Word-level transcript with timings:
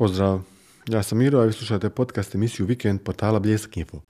Pozdrav, 0.00 0.40
ja 0.88 1.02
sam 1.02 1.18
Miro, 1.18 1.38
a 1.38 1.44
vi 1.44 1.52
slušate 1.52 1.90
podcast 1.90 2.34
emisiju 2.34 2.66
Vikend 2.66 3.00
portala 3.04 3.40
Bljesak 3.40 3.76
Info. 3.76 4.00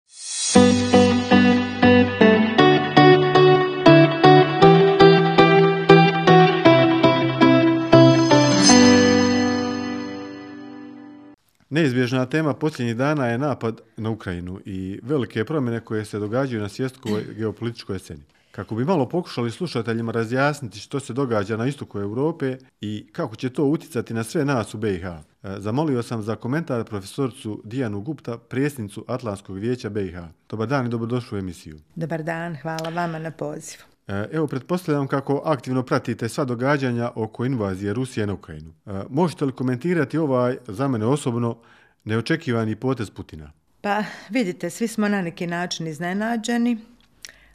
Neizbježna 11.70 12.26
tema 12.26 12.54
posljednjih 12.54 12.96
dana 12.96 13.26
je 13.26 13.38
napad 13.38 13.80
na 13.96 14.10
Ukrajinu 14.10 14.60
i 14.64 15.00
velike 15.02 15.44
promjene 15.44 15.80
koje 15.80 16.04
se 16.04 16.18
događaju 16.18 16.62
na 16.62 16.68
svjetskoj 16.68 17.24
geopolitičkoj 17.36 17.98
sceni. 17.98 18.22
Kako 18.52 18.74
bi 18.74 18.84
malo 18.84 19.08
pokušali 19.08 19.50
slušateljima 19.50 20.12
razjasniti 20.12 20.78
što 20.78 21.00
se 21.00 21.12
događa 21.12 21.56
na 21.56 21.66
istoku 21.66 21.98
Europe 21.98 22.56
i 22.80 23.06
kako 23.12 23.36
će 23.36 23.50
to 23.50 23.64
uticati 23.64 24.14
na 24.14 24.24
sve 24.24 24.44
nas 24.44 24.74
u 24.74 24.78
BiH, 24.78 25.04
zamolio 25.42 26.02
sam 26.02 26.22
za 26.22 26.36
komentar 26.36 26.84
profesorcu 26.84 27.62
Dijanu 27.64 28.00
Gupta, 28.00 28.38
prijesnicu 28.38 29.04
Atlantskog 29.08 29.58
vijeća 29.58 29.88
BiH. 29.88 30.18
Dobar 30.48 30.68
dan 30.68 30.86
i 30.86 30.88
dobrodošli 30.88 31.36
u 31.36 31.38
emisiju. 31.38 31.78
Dobar 31.94 32.22
dan, 32.22 32.56
hvala 32.62 32.90
vama 32.90 33.18
na 33.18 33.30
pozivu. 33.30 33.82
E, 34.08 34.28
evo, 34.32 34.46
pretpostavljam 34.46 35.06
kako 35.06 35.42
aktivno 35.44 35.82
pratite 35.82 36.28
sva 36.28 36.44
događanja 36.44 37.10
oko 37.14 37.44
invazije 37.44 37.92
Rusije 37.92 38.26
na 38.26 38.32
Ukrajinu. 38.32 38.72
E, 38.86 38.90
možete 39.10 39.44
li 39.44 39.52
komentirati 39.52 40.18
ovaj, 40.18 40.56
za 40.66 40.88
mene 40.88 41.06
osobno, 41.06 41.58
neočekivani 42.04 42.76
potez 42.76 43.10
Putina? 43.10 43.52
Pa 43.80 44.04
vidite, 44.30 44.70
svi 44.70 44.88
smo 44.88 45.08
na 45.08 45.22
neki 45.22 45.46
način 45.46 45.86
iznenađeni, 45.86 46.78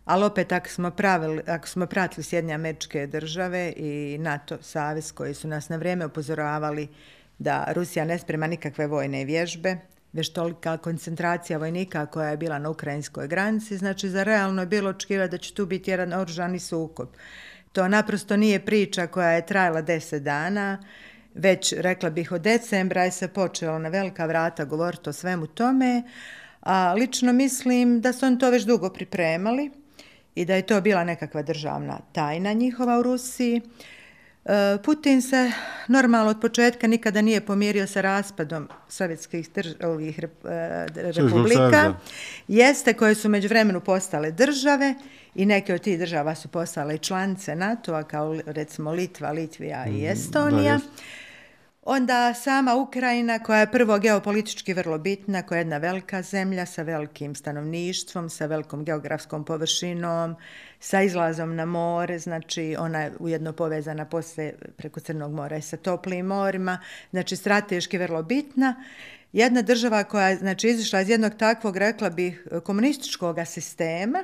ali 0.05 0.25
opet 0.25 0.51
ako 0.51 0.69
smo, 0.69 0.91
pravili, 0.91 1.41
ako 1.47 1.67
smo 1.67 1.85
pratili 1.85 2.23
Sjedinje 2.23 2.53
američke 2.53 3.07
države 3.07 3.73
i 3.77 4.17
NATO 4.19 4.57
savez 4.61 5.11
koji 5.11 5.33
su 5.33 5.47
nas 5.47 5.69
na 5.69 5.75
vrijeme 5.75 6.05
upozoravali 6.05 6.87
da 7.39 7.65
Rusija 7.73 8.05
ne 8.05 8.19
sprema 8.19 8.47
nikakve 8.47 8.87
vojne 8.87 9.25
vježbe, 9.25 9.77
već 10.13 10.29
tolika 10.29 10.77
koncentracija 10.77 11.57
vojnika 11.57 12.05
koja 12.05 12.29
je 12.29 12.37
bila 12.37 12.59
na 12.59 12.69
ukrajinskoj 12.69 13.27
granici, 13.27 13.77
znači 13.77 14.09
za 14.09 14.23
realno 14.23 14.61
je 14.61 14.65
bilo 14.65 14.89
očekivati 14.89 15.31
da 15.31 15.37
će 15.37 15.53
tu 15.53 15.65
biti 15.65 15.91
jedan 15.91 16.13
oružani 16.13 16.59
sukob. 16.59 17.09
To 17.71 17.87
naprosto 17.87 18.37
nije 18.37 18.65
priča 18.65 19.07
koja 19.07 19.29
je 19.29 19.45
trajala 19.45 19.81
deset 19.81 20.23
dana, 20.23 20.83
već 21.33 21.73
rekla 21.77 22.09
bih 22.09 22.31
od 22.31 22.41
decembra 22.41 23.03
je 23.03 23.11
se 23.11 23.27
počelo 23.27 23.79
na 23.79 23.89
velika 23.89 24.25
vrata 24.25 24.65
govoriti 24.65 25.09
o 25.09 25.13
svemu 25.13 25.47
tome, 25.47 26.03
a 26.61 26.93
lično 26.93 27.33
mislim 27.33 28.01
da 28.01 28.13
su 28.13 28.25
oni 28.25 28.39
to 28.39 28.49
već 28.49 28.63
dugo 28.63 28.89
pripremali 28.89 29.71
i 30.35 30.45
da 30.45 30.55
je 30.55 30.61
to 30.61 30.81
bila 30.81 31.03
nekakva 31.03 31.41
državna 31.41 31.99
tajna 32.11 32.53
njihova 32.53 32.99
u 32.99 33.03
Rusiji. 33.03 33.61
E, 34.45 34.77
Putin 34.83 35.21
se 35.21 35.51
normalno 35.87 36.29
od 36.29 36.41
početka 36.41 36.87
nikada 36.87 37.21
nije 37.21 37.41
pomirio 37.41 37.87
sa 37.87 38.01
raspadom 38.01 38.69
sovjetskih 38.89 39.49
ovih 39.83 40.19
e, 40.19 40.27
republika. 40.95 41.93
Jeste 42.47 42.93
koje 42.93 43.15
su 43.15 43.29
među 43.29 43.47
vremenu 43.47 43.79
postale 43.79 44.31
države 44.31 44.95
i 45.35 45.45
neke 45.45 45.73
od 45.73 45.81
tih 45.81 45.99
država 45.99 46.35
su 46.35 46.47
postale 46.47 46.95
i 46.95 46.99
članice 46.99 47.55
NATO-a 47.55 48.03
kao 48.03 48.39
recimo 48.45 48.91
Litva, 48.91 49.31
Litvija 49.31 49.85
i 49.85 50.01
mm, 50.01 50.05
Estonija. 50.05 50.73
Da, 50.73 50.83
Onda 51.87 52.33
sama 52.33 52.75
Ukrajina 52.75 53.39
koja 53.39 53.59
je 53.59 53.71
prvo 53.71 53.99
geopolitički 53.99 54.73
vrlo 54.73 54.97
bitna, 54.97 55.41
koja 55.43 55.57
je 55.57 55.59
jedna 55.59 55.77
velika 55.77 56.21
zemlja 56.21 56.65
sa 56.65 56.81
velikim 56.81 57.35
stanovništvom, 57.35 58.29
sa 58.29 58.45
velikom 58.45 58.85
geografskom 58.85 59.43
površinom, 59.45 60.35
sa 60.79 61.01
izlazom 61.01 61.55
na 61.55 61.65
more, 61.65 62.19
znači 62.19 62.75
ona 62.79 63.01
je 63.01 63.11
ujedno 63.19 63.53
povezana 63.53 64.05
posle 64.05 64.53
preko 64.77 64.99
Crnog 64.99 65.31
mora 65.31 65.57
i 65.57 65.61
sa 65.61 65.77
toplim 65.77 66.25
morima, 66.25 66.79
znači 67.11 67.35
strateški 67.35 67.97
vrlo 67.97 68.23
bitna. 68.23 68.83
Jedna 69.33 69.61
država 69.61 70.03
koja 70.03 70.29
je 70.29 70.35
znači, 70.35 70.67
izišla 70.67 71.01
iz 71.01 71.09
jednog 71.09 71.33
takvog, 71.37 71.77
rekla 71.77 72.09
bih, 72.09 72.47
komunističkog 72.63 73.37
sistema, 73.45 74.23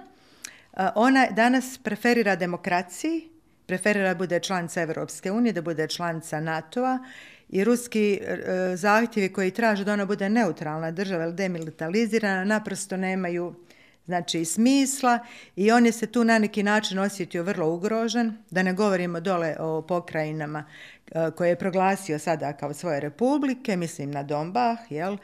ona 0.95 1.27
danas 1.31 1.77
preferira 1.83 2.35
demokraciji, 2.35 3.29
preferira 3.65 4.07
da 4.07 4.15
bude 4.15 4.39
članca 4.39 4.81
Evropske 4.81 5.31
unije, 5.31 5.53
da 5.53 5.61
bude 5.61 5.87
članica 5.87 6.39
NATO-a 6.39 6.99
i 7.51 7.63
ruski 7.63 8.19
e, 8.21 8.37
zahtjevi 8.75 9.33
koji 9.33 9.51
traže 9.51 9.83
da 9.83 9.93
ona 9.93 10.05
bude 10.05 10.29
neutralna 10.29 10.91
država 10.91 11.23
ili 11.23 11.33
demilitalizirana 11.33 12.43
naprosto 12.43 12.97
nemaju 12.97 13.55
znači 14.05 14.45
smisla 14.45 15.19
i 15.55 15.71
on 15.71 15.85
je 15.85 15.91
se 15.91 16.07
tu 16.07 16.23
na 16.23 16.39
neki 16.39 16.63
način 16.63 16.99
osjetio 16.99 17.43
vrlo 17.43 17.73
ugrožen, 17.73 18.37
da 18.51 18.63
ne 18.63 18.73
govorimo 18.73 19.19
dole 19.19 19.55
o 19.59 19.81
pokrajinama 19.81 20.63
e, 21.11 21.31
koje 21.35 21.49
je 21.49 21.55
proglasio 21.55 22.19
sada 22.19 22.53
kao 22.53 22.73
svoje 22.73 22.99
republike, 22.99 23.77
mislim 23.77 24.11
na 24.11 24.23
Dombah, 24.23 24.77
jel? 24.89 25.17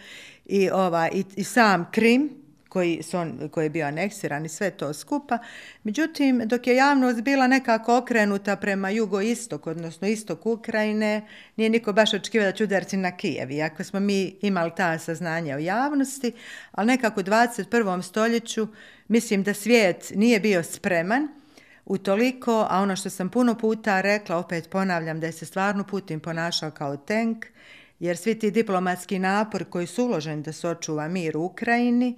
I, 0.46 0.70
ova, 0.70 1.10
i, 1.10 1.24
i 1.36 1.44
sam 1.44 1.92
Krim, 1.92 2.47
koji, 2.78 3.04
su 3.04 3.18
on, 3.18 3.50
koji 3.52 3.66
je 3.66 3.70
bio 3.70 3.86
aneksiran 3.86 4.46
i 4.46 4.50
sve 4.50 4.72
to 4.72 4.94
skupa. 4.94 5.38
Međutim, 5.84 6.42
dok 6.46 6.68
je 6.68 6.76
javnost 6.76 7.22
bila 7.22 7.48
nekako 7.48 7.98
okrenuta 7.98 8.56
prema 8.56 8.90
jugoistok, 8.90 9.68
odnosno 9.68 10.08
istok 10.08 10.46
Ukrajine, 10.46 11.28
nije 11.56 11.70
niko 11.70 11.94
baš 11.94 12.14
očekivao 12.14 12.46
da 12.46 12.52
će 12.52 12.64
udarci 12.64 12.98
na 12.98 13.18
Kijev, 13.18 13.52
iako 13.52 13.84
smo 13.84 14.00
mi 14.00 14.36
imali 14.42 14.72
ta 14.78 15.00
saznanja 15.00 15.56
o 15.56 15.60
javnosti, 15.60 16.32
ali 16.72 16.88
nekako 16.88 17.20
u 17.20 17.24
21. 17.24 18.02
stoljeću 18.02 18.68
mislim 19.08 19.44
da 19.44 19.54
svijet 19.54 20.12
nije 20.16 20.40
bio 20.40 20.64
spreman 20.64 21.28
u 21.86 21.98
toliko, 21.98 22.68
a 22.70 22.82
ono 22.82 22.96
što 22.96 23.10
sam 23.10 23.30
puno 23.30 23.56
puta 23.56 24.02
rekla, 24.02 24.38
opet 24.38 24.70
ponavljam, 24.70 25.20
da 25.20 25.26
je 25.26 25.32
se 25.32 25.46
stvarno 25.46 25.84
Putin 25.84 26.20
ponašao 26.20 26.72
kao 26.72 26.98
tank, 26.98 27.46
jer 28.00 28.18
svi 28.18 28.40
ti 28.40 28.52
diplomatski 28.52 29.20
napor 29.20 29.66
koji 29.66 29.88
su 29.88 30.04
uloženi 30.06 30.44
da 30.44 30.54
se 30.54 30.68
očuva 30.68 31.08
mir 31.08 31.38
u 31.38 31.44
Ukrajini, 31.44 32.16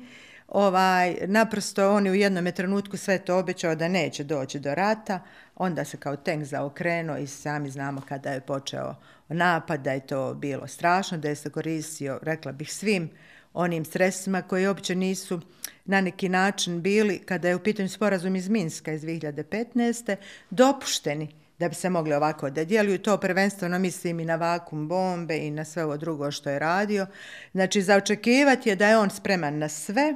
ovaj, 0.51 1.17
naprosto 1.27 1.91
on 1.91 2.05
je 2.05 2.11
u 2.11 2.15
jednom 2.15 2.51
trenutku 2.51 2.97
sve 2.97 3.17
to 3.17 3.37
obećao 3.37 3.75
da 3.75 3.87
neće 3.87 4.23
doći 4.23 4.59
do 4.59 4.75
rata, 4.75 5.19
onda 5.55 5.85
se 5.85 5.97
kao 5.97 6.15
tank 6.15 6.43
zaokrenuo 6.43 7.17
i 7.17 7.27
sami 7.27 7.69
znamo 7.69 8.01
kada 8.09 8.31
je 8.31 8.41
počeo 8.41 8.95
napad, 9.27 9.81
da 9.81 9.91
je 9.91 10.07
to 10.07 10.33
bilo 10.33 10.67
strašno, 10.67 11.17
da 11.17 11.29
je 11.29 11.35
se 11.35 11.49
koristio, 11.49 12.19
rekla 12.21 12.51
bih, 12.51 12.73
svim 12.73 13.09
onim 13.53 13.85
sredstvima 13.85 14.41
koji 14.41 14.67
uopće 14.67 14.95
nisu 14.95 15.41
na 15.85 16.01
neki 16.01 16.29
način 16.29 16.81
bili, 16.81 17.19
kada 17.19 17.47
je 17.47 17.55
u 17.55 17.63
pitanju 17.63 17.89
sporazum 17.89 18.35
iz 18.35 18.49
Minska 18.49 18.91
iz 18.91 19.01
2015. 19.01 20.15
dopušteni 20.49 21.35
da 21.59 21.69
bi 21.69 21.75
se 21.75 21.89
mogli 21.89 22.13
ovako 22.13 22.49
da 22.49 22.63
djeluju. 22.63 22.97
To 22.97 23.17
prvenstveno 23.17 23.79
mislim 23.79 24.19
i 24.19 24.25
na 24.25 24.35
vakum 24.35 24.87
bombe 24.87 25.37
i 25.37 25.51
na 25.51 25.65
sve 25.65 25.85
ovo 25.85 25.97
drugo 25.97 26.31
što 26.31 26.49
je 26.49 26.59
radio. 26.59 27.07
Znači, 27.51 27.81
zaočekivati 27.81 28.69
je 28.69 28.75
da 28.75 28.87
je 28.87 28.97
on 28.97 29.09
spreman 29.09 29.57
na 29.57 29.69
sve, 29.69 30.15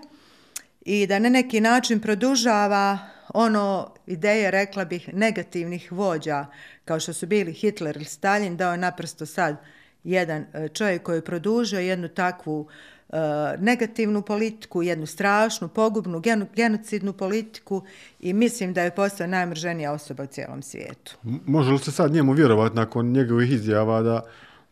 i 0.86 1.08
da 1.08 1.20
na 1.20 1.30
neki 1.30 1.62
način 1.62 2.00
produžava 2.00 3.00
ono 3.34 3.94
ideje, 4.08 4.52
rekla 4.52 4.86
bih, 4.86 5.14
negativnih 5.14 5.92
vođa, 5.92 6.46
kao 6.86 7.00
što 7.00 7.14
su 7.14 7.28
bili 7.28 7.54
Hitler 7.54 7.96
ili 7.96 8.06
Stalin, 8.06 8.58
dao 8.58 8.72
je 8.72 8.78
naprosto 8.78 9.26
sad 9.26 9.58
jedan 10.04 10.46
e, 10.54 10.68
čovjek 10.68 11.04
koji 11.04 11.18
je 11.18 11.22
produžio 11.22 11.80
jednu 11.80 12.08
takvu 12.08 12.68
e, 13.10 13.18
negativnu 13.60 14.22
politiku, 14.22 14.84
jednu 14.84 15.06
strašnu, 15.06 15.68
pogubnu, 15.68 16.22
genocidnu 16.56 17.14
politiku 17.14 17.84
i 18.20 18.34
mislim 18.34 18.74
da 18.74 18.82
je 18.82 18.96
postao 18.96 19.28
najmrženija 19.28 19.92
osoba 19.92 20.24
u 20.24 20.28
cijelom 20.28 20.62
svijetu. 20.62 21.18
Može 21.46 21.72
li 21.72 21.80
se 21.80 21.92
sad 21.92 22.12
njemu 22.12 22.34
vjerovati 22.34 22.76
nakon 22.76 23.12
njegovih 23.12 23.52
izjava 23.52 24.02
da, 24.02 24.22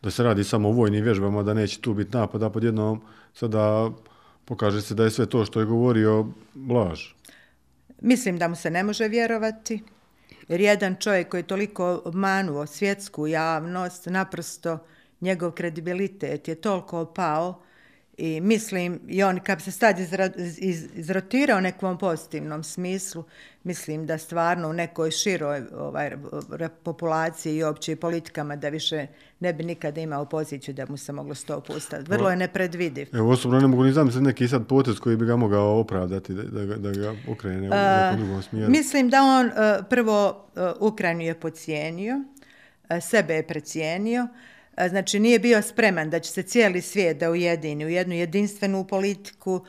da 0.02 0.10
se 0.10 0.22
radi 0.22 0.44
samo 0.44 0.68
o 0.68 0.72
vojnim 0.72 1.04
vježbama, 1.04 1.42
da 1.42 1.54
neće 1.54 1.80
tu 1.80 1.94
biti 1.94 2.16
napada 2.16 2.50
pod 2.50 2.64
jednom 2.64 3.02
sada 3.34 3.90
pokaže 4.52 4.82
se 4.82 4.94
da 4.94 5.04
je 5.04 5.10
sve 5.10 5.26
to 5.26 5.44
što 5.44 5.60
je 5.60 5.66
govorio 5.66 6.26
laž. 6.70 7.00
Mislim 8.00 8.38
da 8.38 8.48
mu 8.48 8.56
se 8.56 8.70
ne 8.70 8.82
može 8.84 9.08
vjerovati, 9.08 9.82
jer 10.48 10.60
jedan 10.60 10.96
čovjek 11.00 11.28
koji 11.28 11.40
je 11.40 11.46
toliko 11.46 12.02
obmanuo 12.04 12.66
svjetsku 12.66 13.26
javnost, 13.26 14.06
naprosto 14.06 14.78
njegov 15.20 15.52
kredibilitet 15.52 16.48
je 16.48 16.54
toliko 16.54 17.04
pao 17.04 17.62
i 18.16 18.40
mislim, 18.40 19.00
i 19.08 19.22
on 19.22 19.40
kad 19.40 19.62
se 19.62 19.70
sad 19.70 19.98
izra, 19.98 20.30
iz, 20.58 20.88
izrotirao 20.94 21.58
u 21.58 21.60
nekom 21.60 21.98
pozitivnom 21.98 22.64
smislu, 22.64 23.24
mislim 23.64 24.06
da 24.06 24.18
stvarno 24.18 24.68
u 24.68 24.72
nekoj 24.72 25.10
široj 25.10 25.62
ovaj, 25.74 26.12
populaciji 26.82 27.56
i 27.56 27.62
opće 27.62 27.96
politikama 27.96 28.56
da 28.56 28.68
više 28.68 29.06
ne 29.40 29.52
bi 29.52 29.64
nikada 29.64 30.00
imao 30.00 30.24
poziciju 30.24 30.74
da 30.74 30.86
mu 30.88 30.96
se 30.96 31.12
moglo 31.12 31.34
sto 31.34 31.60
pustati. 31.60 32.10
Vrlo 32.10 32.30
je 32.30 32.36
nepredvidiv. 32.36 33.08
Evo, 33.12 33.30
osobno 33.30 33.60
ne 33.60 33.66
mogu 33.66 33.84
ni 33.84 33.92
zamisliti 33.92 34.24
neki 34.24 34.48
sad 34.48 34.66
potez 34.66 34.98
koji 35.00 35.16
bi 35.16 35.26
ga 35.26 35.36
mogao 35.36 35.80
opravdati 35.80 36.34
da, 36.34 36.42
da, 36.42 36.76
da 36.76 36.90
ga 36.90 37.14
ukrene 37.28 37.66
u 37.66 37.70
nekom 37.70 38.26
drugom 38.26 38.42
smjeru. 38.42 38.70
Mislim 38.70 39.10
da 39.10 39.22
on 39.22 39.46
uh, 39.46 39.52
prvo 39.90 40.46
uh, 40.56 40.92
Ukrajinu 40.92 41.22
je 41.22 41.40
pocijenio, 41.40 42.14
uh, 42.16 42.96
sebe 43.00 43.34
je 43.34 43.46
precijenio, 43.46 44.28
Znači, 44.88 45.20
nije 45.20 45.38
bio 45.38 45.62
spreman 45.62 46.10
da 46.10 46.20
će 46.20 46.30
se 46.30 46.42
cijeli 46.42 46.80
svijet 46.80 47.18
da 47.18 47.30
ujedini 47.30 47.84
u 47.84 47.88
jednu 47.88 48.14
jedinstvenu 48.14 48.86
politiku, 48.86 49.64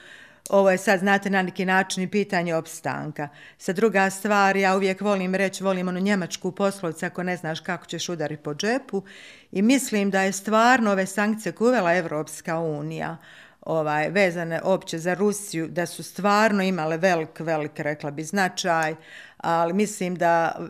ovo 0.50 0.72
je 0.72 0.78
sad, 0.78 1.00
znate, 1.00 1.30
na 1.30 1.42
neki 1.42 1.66
način 1.66 2.04
i 2.04 2.08
pitanje 2.08 2.56
opstanka. 2.56 3.30
Sa 3.58 3.74
druga 3.74 4.10
stvar, 4.10 4.58
ja 4.58 4.76
uvijek 4.76 5.02
volim 5.02 5.36
reći, 5.36 5.64
volim 5.64 5.88
onu 5.88 6.00
njemačku 6.00 6.52
poslovicu, 6.52 7.06
ako 7.06 7.24
ne 7.24 7.38
znaš 7.38 7.60
kako 7.60 7.86
ćeš 7.86 8.10
udari 8.10 8.38
po 8.38 8.54
džepu. 8.54 9.04
I 9.52 9.62
mislim 9.62 10.12
da 10.12 10.22
je 10.22 10.32
stvarno 10.32 10.92
ove 10.92 11.06
sankcije 11.06 11.52
koje 11.52 11.70
uvela 11.70 11.96
Evropska 11.96 12.60
unija, 12.60 13.18
ovaj, 13.66 14.10
vezane 14.10 14.62
opće 14.64 15.00
za 15.00 15.14
Rusiju, 15.14 15.68
da 15.68 15.86
su 15.86 16.04
stvarno 16.04 16.64
imale 16.64 16.98
velik, 16.98 17.40
velik, 17.40 17.80
rekla 17.80 18.12
bi, 18.12 18.24
značaj, 18.24 18.96
ali 19.38 19.74
mislim 19.74 20.16
da 20.16 20.56
uh, 20.60 20.66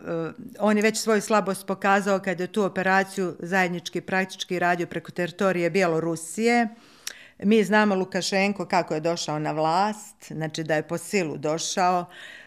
on 0.58 0.76
je 0.76 0.82
već 0.82 0.98
svoju 0.98 1.20
slabost 1.20 1.66
pokazao 1.66 2.18
kada 2.18 2.42
je 2.42 2.52
tu 2.52 2.62
operaciju 2.62 3.36
zajednički 3.38 4.00
praktički 4.00 4.58
radio 4.58 4.86
preko 4.86 5.12
teritorije 5.12 5.70
Bjelorusije. 5.70 6.68
Mi 7.38 7.64
znamo 7.64 7.94
Lukašenko 7.94 8.66
kako 8.66 8.94
je 8.94 9.00
došao 9.00 9.38
na 9.38 9.52
vlast, 9.52 10.16
znači 10.28 10.64
da 10.64 10.74
je 10.74 10.88
po 10.88 10.98
silu 10.98 11.36
došao. 11.36 12.00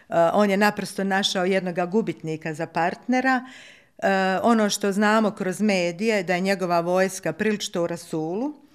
Uh, 0.08 0.14
on 0.32 0.50
je 0.50 0.56
naprosto 0.56 1.04
našao 1.04 1.44
jednog 1.44 1.90
gubitnika 1.90 2.54
za 2.54 2.66
partnera. 2.66 3.44
Uh, 3.98 4.04
ono 4.42 4.70
što 4.70 4.92
znamo 4.92 5.30
kroz 5.30 5.60
medije 5.60 6.22
da 6.22 6.34
je 6.34 6.40
njegova 6.40 6.80
vojska 6.80 7.32
prilično 7.32 7.82
u 7.82 7.86
Rasulu, 7.86 8.67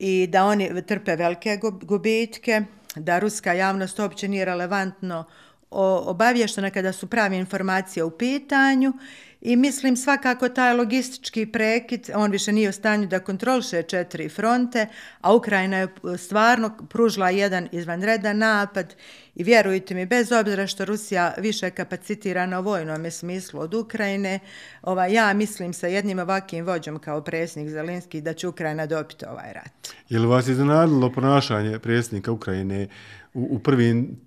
i 0.00 0.26
da 0.26 0.44
oni 0.44 0.82
trpe 0.86 1.16
velike 1.16 1.58
gubitke, 1.82 2.62
da 2.96 3.18
ruska 3.18 3.52
javnost 3.52 3.98
uopće 3.98 4.28
nije 4.28 4.44
relevantno 4.44 5.24
obavještena 5.70 6.70
kada 6.70 6.92
su 6.92 7.06
pravi 7.06 7.36
informacije 7.36 8.04
u 8.04 8.10
pitanju 8.10 8.92
i 9.40 9.56
mislim 9.56 9.96
svakako 9.96 10.48
taj 10.48 10.74
logistički 10.74 11.46
prekid, 11.46 12.10
on 12.14 12.30
više 12.30 12.52
nije 12.52 12.68
u 12.68 12.72
stanju 12.72 13.06
da 13.06 13.18
kontroliše 13.18 13.82
četiri 13.82 14.28
fronte, 14.28 14.86
a 15.20 15.34
Ukrajina 15.34 15.76
je 15.76 15.88
stvarno 16.18 16.86
pružila 16.88 17.30
jedan 17.30 17.68
izvanredan 17.72 18.38
napad 18.38 18.94
i 19.34 19.44
vjerujte 19.44 19.94
mi, 19.94 20.06
bez 20.06 20.32
obzira 20.32 20.66
što 20.66 20.84
Rusija 20.84 21.34
više 21.38 21.70
kapacitira 21.70 22.46
na 22.46 22.58
vojnom 22.58 23.10
smislu 23.10 23.60
od 23.60 23.74
Ukrajine, 23.74 24.38
ova, 24.82 25.06
ja 25.06 25.32
mislim 25.32 25.72
sa 25.72 25.86
jednim 25.86 26.18
ovakvim 26.18 26.66
vođom 26.66 26.98
kao 26.98 27.20
predsjednik 27.20 27.72
Zelinski 27.72 28.20
da 28.20 28.32
će 28.32 28.48
Ukrajina 28.48 28.86
dobiti 28.86 29.24
ovaj 29.26 29.52
rat. 29.52 29.88
Je 30.08 30.18
li 30.18 30.26
vas 30.26 30.48
iznenadilo 30.48 31.12
ponašanje 31.12 31.78
predsjednika 31.78 32.32
Ukrajine 32.32 32.88
u, 33.34 33.48
u 33.50 33.58
prvim 33.58 34.20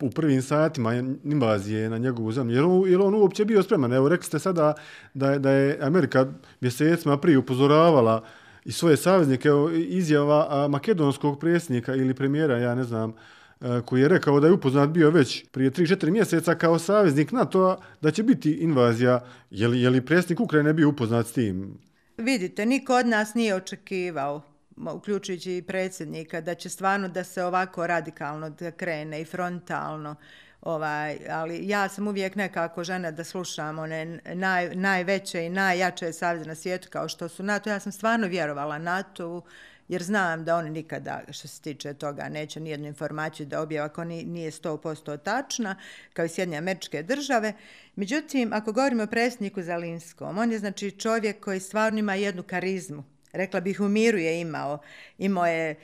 u 0.00 0.10
prvim 0.10 0.42
satima 0.42 0.94
invazije 1.24 1.90
na 1.90 1.98
njegovu 1.98 2.32
zemlju. 2.32 2.54
Jer 2.54 2.64
on, 2.64 2.90
jer 2.90 3.00
on 3.00 3.14
uopće 3.14 3.44
bio 3.44 3.62
spreman? 3.62 3.92
Evo, 3.92 4.08
rekli 4.08 4.26
ste 4.26 4.38
sada 4.38 4.74
da 5.14 5.30
je, 5.30 5.38
da 5.38 5.50
je 5.50 5.78
Amerika 5.80 6.26
mjesecima 6.60 7.18
prije 7.18 7.38
upozoravala 7.38 8.24
i 8.64 8.72
svoje 8.72 8.96
saveznike, 8.96 9.48
izjava 9.74 10.68
makedonskog 10.68 11.40
predsjednika 11.40 11.94
ili 11.94 12.14
premijera, 12.14 12.58
ja 12.58 12.74
ne 12.74 12.84
znam, 12.84 13.14
e, 13.60 13.80
koji 13.84 14.00
je 14.00 14.08
rekao 14.08 14.40
da 14.40 14.46
je 14.46 14.52
upoznat 14.52 14.88
bio 14.90 15.10
već 15.10 15.44
prije 15.52 15.70
3-4 15.70 16.10
mjeseca 16.10 16.54
kao 16.54 16.78
saveznik 16.78 17.32
NATO-a 17.32 17.76
da 18.00 18.10
će 18.10 18.22
biti 18.22 18.52
invazija. 18.52 19.24
Je 19.50 19.68
li, 19.68 19.82
je 19.82 19.90
li 19.90 20.06
predsjednik 20.06 20.40
Ukrajine 20.40 20.72
bio 20.72 20.88
upoznat 20.88 21.26
s 21.26 21.32
tim? 21.32 21.78
Vidite, 22.16 22.66
niko 22.66 22.94
od 22.94 23.06
nas 23.06 23.34
nije 23.34 23.54
očekivao 23.54 24.55
uključujući 24.76 25.56
i 25.56 25.62
predsjednika, 25.62 26.40
da 26.40 26.54
će 26.54 26.68
stvarno 26.68 27.08
da 27.08 27.24
se 27.24 27.44
ovako 27.44 27.86
radikalno 27.86 28.50
da 28.50 28.70
krene 28.70 29.20
i 29.20 29.24
frontalno. 29.24 30.16
Ovaj, 30.60 31.18
ali 31.30 31.68
ja 31.68 31.88
sam 31.88 32.08
uvijek 32.08 32.34
nekako 32.34 32.84
žena 32.84 33.10
da 33.10 33.24
slušam 33.24 33.78
one 33.78 34.20
naj, 34.34 34.74
najveće 34.74 35.46
i 35.46 35.50
najjače 35.50 36.12
savjeze 36.12 36.48
na 36.48 36.54
svijetu 36.54 36.88
kao 36.90 37.08
što 37.08 37.28
su 37.28 37.42
NATO. 37.42 37.70
Ja 37.70 37.80
sam 37.80 37.92
stvarno 37.92 38.26
vjerovala 38.26 38.78
NATO 38.78 39.42
jer 39.88 40.02
znam 40.02 40.44
da 40.44 40.56
oni 40.56 40.70
nikada 40.70 41.20
što 41.30 41.48
se 41.48 41.62
tiče 41.62 41.94
toga 41.94 42.28
neće 42.28 42.60
nijednu 42.60 42.86
informaciju 42.86 43.46
da 43.46 43.60
objava 43.60 43.86
ako 43.86 44.04
nije 44.04 44.50
100% 44.50 45.18
tačna 45.18 45.76
kao 46.12 46.24
i 46.24 46.28
Sjedinje 46.28 46.58
američke 46.58 47.02
države. 47.02 47.52
Međutim, 47.96 48.52
ako 48.52 48.72
govorimo 48.72 49.02
o 49.02 49.06
predsjedniku 49.06 49.62
Zalinskom, 49.62 50.38
on 50.38 50.52
je 50.52 50.58
znači 50.58 50.90
čovjek 50.90 51.44
koji 51.44 51.60
stvarno 51.60 51.98
ima 51.98 52.14
jednu 52.14 52.42
karizmu 52.42 53.15
rekla 53.36 53.60
bih 53.60 53.80
u 53.80 53.88
miru 53.88 54.18
je 54.18 54.40
imao. 54.40 54.78
Imao 55.18 55.46
je, 55.46 55.70
e, 55.70 55.76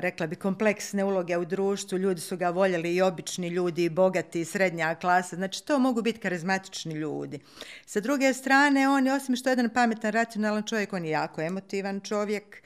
rekla 0.00 0.26
bih, 0.26 0.38
kompleksne 0.38 1.04
uloge 1.04 1.36
u 1.36 1.44
društvu, 1.44 1.98
ljudi 1.98 2.20
su 2.20 2.36
ga 2.36 2.50
voljeli 2.50 2.94
i 2.94 3.02
obični 3.02 3.48
ljudi, 3.48 3.84
i 3.84 3.88
bogati, 3.88 4.40
i 4.40 4.44
srednja 4.44 4.94
klasa, 4.94 5.36
znači 5.36 5.66
to 5.66 5.78
mogu 5.78 6.02
biti 6.02 6.20
karizmatični 6.20 6.94
ljudi. 6.94 7.38
Sa 7.86 8.00
druge 8.00 8.32
strane, 8.32 8.88
on 8.88 9.06
je, 9.06 9.12
osim 9.14 9.36
što 9.36 9.48
je 9.48 9.52
jedan 9.52 9.70
pametan, 9.70 10.12
racionalan 10.12 10.62
čovjek, 10.62 10.92
on 10.92 11.04
je 11.04 11.10
jako 11.10 11.40
emotivan 11.40 12.00
čovjek, 12.00 12.62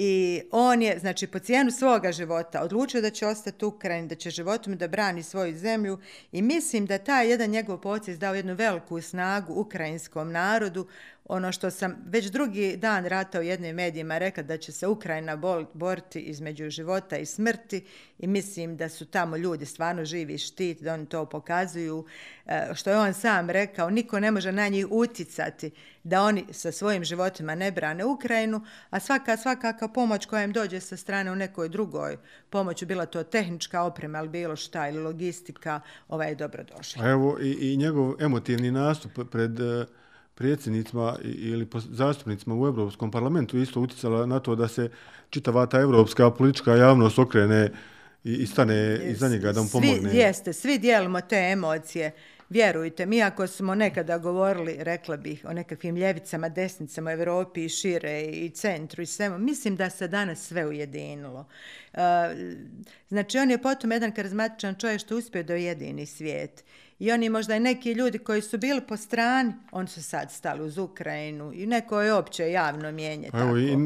I 0.00 0.42
on 0.50 0.82
je, 0.82 0.98
znači, 0.98 1.26
po 1.26 1.38
cijenu 1.38 1.70
svoga 1.70 2.12
života 2.12 2.62
odlučio 2.62 3.00
da 3.00 3.10
će 3.10 3.26
ostati 3.26 3.64
u 3.64 3.68
Ukrajini, 3.68 4.08
da 4.08 4.14
će 4.14 4.30
životom 4.30 4.76
da 4.76 4.88
brani 4.88 5.22
svoju 5.22 5.58
zemlju 5.58 5.98
i 6.32 6.42
mislim 6.42 6.86
da 6.86 6.98
taj 6.98 7.30
jedan 7.30 7.50
njegov 7.50 7.80
pocijez 7.80 8.18
dao 8.18 8.34
jednu 8.34 8.54
veliku 8.54 9.00
snagu 9.00 9.54
ukrajinskom 9.54 10.32
narodu 10.32 10.86
ono 11.28 11.52
što 11.52 11.70
sam 11.70 11.96
već 12.06 12.26
drugi 12.26 12.76
dan 12.76 13.06
rata 13.06 13.40
u 13.40 13.42
jednim 13.42 13.76
medijima 13.76 14.18
rekla 14.18 14.42
da 14.42 14.56
će 14.56 14.72
se 14.72 14.86
Ukrajina 14.86 15.36
boriti 15.74 16.20
između 16.20 16.70
života 16.70 17.16
i 17.16 17.26
smrti 17.26 17.84
i 18.18 18.26
mislim 18.26 18.76
da 18.76 18.88
su 18.88 19.04
tamo 19.06 19.36
ljudi 19.36 19.66
stvarno 19.66 20.04
živi 20.04 20.38
štit, 20.38 20.82
da 20.82 20.94
oni 20.94 21.06
to 21.06 21.26
pokazuju. 21.26 22.04
E, 22.46 22.68
što 22.74 22.90
je 22.90 22.98
on 22.98 23.14
sam 23.14 23.50
rekao, 23.50 23.90
niko 23.90 24.20
ne 24.20 24.30
može 24.30 24.52
na 24.52 24.68
njih 24.68 24.86
uticati 24.90 25.70
da 26.04 26.22
oni 26.22 26.44
sa 26.50 26.72
svojim 26.72 27.04
životima 27.04 27.54
ne 27.54 27.72
brane 27.72 28.04
Ukrajinu, 28.04 28.60
a 28.90 29.00
svaka, 29.00 29.36
svakaka 29.36 29.88
pomoć 29.88 30.26
koja 30.26 30.44
im 30.44 30.52
dođe 30.52 30.80
sa 30.80 30.96
strane 30.96 31.32
u 31.32 31.36
nekoj 31.36 31.68
drugoj 31.68 32.16
pomoću, 32.50 32.86
bila 32.86 33.06
to 33.06 33.22
tehnička 33.22 33.82
oprema 33.82 34.18
ali 34.18 34.28
bilo 34.28 34.56
šta 34.56 34.88
ili 34.88 34.98
logistika, 34.98 35.80
ovaj 36.08 36.28
je 36.28 36.34
dobro 36.34 36.64
došla. 36.76 37.08
Evo 37.08 37.38
i, 37.42 37.72
i 37.72 37.76
njegov 37.76 38.22
emotivni 38.22 38.70
nastup 38.70 39.30
pred 39.30 39.60
uh 39.60 39.86
predsjednicima 40.38 41.16
ili 41.24 41.66
zastupnicima 41.90 42.54
u 42.54 42.66
Europskom 42.66 43.10
parlamentu 43.10 43.58
isto 43.58 43.80
uticala 43.80 44.26
na 44.26 44.40
to 44.40 44.54
da 44.54 44.68
se 44.68 44.90
čitava 45.30 45.66
ta 45.66 45.80
evropska 45.80 46.30
politička 46.30 46.74
javnost 46.74 47.18
okrene 47.18 47.70
i, 48.24 48.46
stane 48.46 49.00
iza 49.04 49.28
njega 49.28 49.52
da 49.52 49.62
mu 49.62 49.68
pomogne. 49.72 50.10
Svi, 50.10 50.18
jeste, 50.18 50.52
svi 50.52 50.78
dijelimo 50.78 51.20
te 51.20 51.36
emocije. 51.36 52.12
Vjerujte, 52.48 53.06
mi 53.06 53.22
ako 53.22 53.46
smo 53.46 53.74
nekada 53.74 54.18
govorili, 54.18 54.76
rekla 54.78 55.16
bih, 55.16 55.44
o 55.48 55.52
nekakvim 55.52 55.96
ljevicama, 55.96 56.48
desnicama 56.48 57.10
u 57.10 57.12
Evropi 57.12 57.64
i 57.64 57.68
šire 57.68 58.22
i 58.22 58.50
centru 58.50 59.02
i 59.02 59.06
svemu, 59.06 59.38
mislim 59.38 59.76
da 59.76 59.90
se 59.90 60.08
danas 60.08 60.46
sve 60.46 60.66
ujedinilo. 60.66 61.46
Uh, 61.92 61.98
znači, 63.08 63.38
on 63.38 63.50
je 63.50 63.62
potom 63.62 63.92
jedan 63.92 64.12
karizmatičan 64.12 64.74
čovjek 64.74 65.00
što 65.00 65.16
uspio 65.16 65.42
do 65.42 65.54
jedini 65.54 66.06
svijet. 66.06 66.64
I 66.98 67.12
oni 67.12 67.28
možda 67.28 67.56
i 67.56 67.60
neki 67.60 67.92
ljudi 67.92 68.18
koji 68.18 68.42
su 68.42 68.58
bili 68.58 68.80
po 68.80 68.96
strani, 68.96 69.52
oni 69.72 69.88
su 69.88 70.02
sad 70.02 70.32
stali 70.32 70.62
uz 70.62 70.78
Ukrajinu 70.78 71.52
i 71.54 71.66
neko 71.66 72.00
je 72.00 72.14
opće 72.14 72.50
javno 72.50 72.92
mijenje. 72.92 73.30
Evo 73.32 73.44
tako. 73.44 73.58
i 73.58 73.76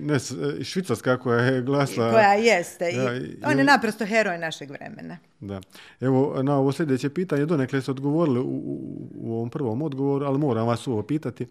ne, 0.00 0.18
Švicarska 0.64 1.18
koja 1.18 1.40
je 1.44 1.62
glasla. 1.62 2.10
Koja 2.10 2.34
jeste. 2.34 2.84
Ja, 2.84 3.16
i, 3.16 3.36
on 3.44 3.58
je 3.58 3.64
naprosto 3.64 4.06
heroj 4.06 4.38
našeg 4.38 4.70
vremena. 4.70 5.18
Da. 5.40 5.60
Evo, 6.00 6.42
na 6.42 6.56
ovo 6.56 6.72
sljedeće 6.72 7.10
pitanje, 7.10 7.46
donekle 7.46 7.80
ste 7.80 7.90
odgovorili 7.90 8.40
u, 8.40 8.42
u, 8.42 9.08
u 9.14 9.34
ovom 9.34 9.50
prvom 9.50 9.82
odgovoru, 9.82 10.26
ali 10.26 10.38
moram 10.38 10.66
vas 10.66 10.88
ovo 10.88 11.02
pitati. 11.02 11.46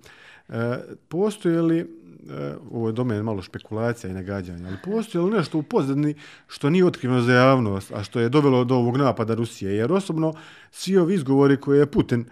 E, 0.50 0.78
postoje 1.08 1.62
li 1.62 1.99
Eh, 2.30 2.56
ovo 2.72 2.88
je 2.88 2.94
domen 2.94 3.24
malo 3.24 3.42
špekulacija 3.42 4.12
i 4.12 4.14
nagađanja, 4.14 4.68
ali 4.68 4.78
postoje 4.84 5.26
li 5.26 5.32
nešto 5.32 5.58
u 5.58 5.64
pozadini 5.64 6.16
što 6.48 6.70
nije 6.70 6.86
otkriveno 6.86 7.22
za 7.22 7.34
javnost, 7.34 7.92
a 7.92 8.04
što 8.04 8.20
je 8.20 8.30
dovelo 8.30 8.64
do 8.64 8.76
ovog 8.76 8.98
napada 8.98 9.36
Rusije? 9.36 9.76
Jer 9.76 9.92
osobno 9.92 10.34
svi 10.72 10.98
ovi 10.98 11.14
izgovori 11.14 11.58
koje 11.58 11.80
je 11.80 11.92
Putin 11.92 12.26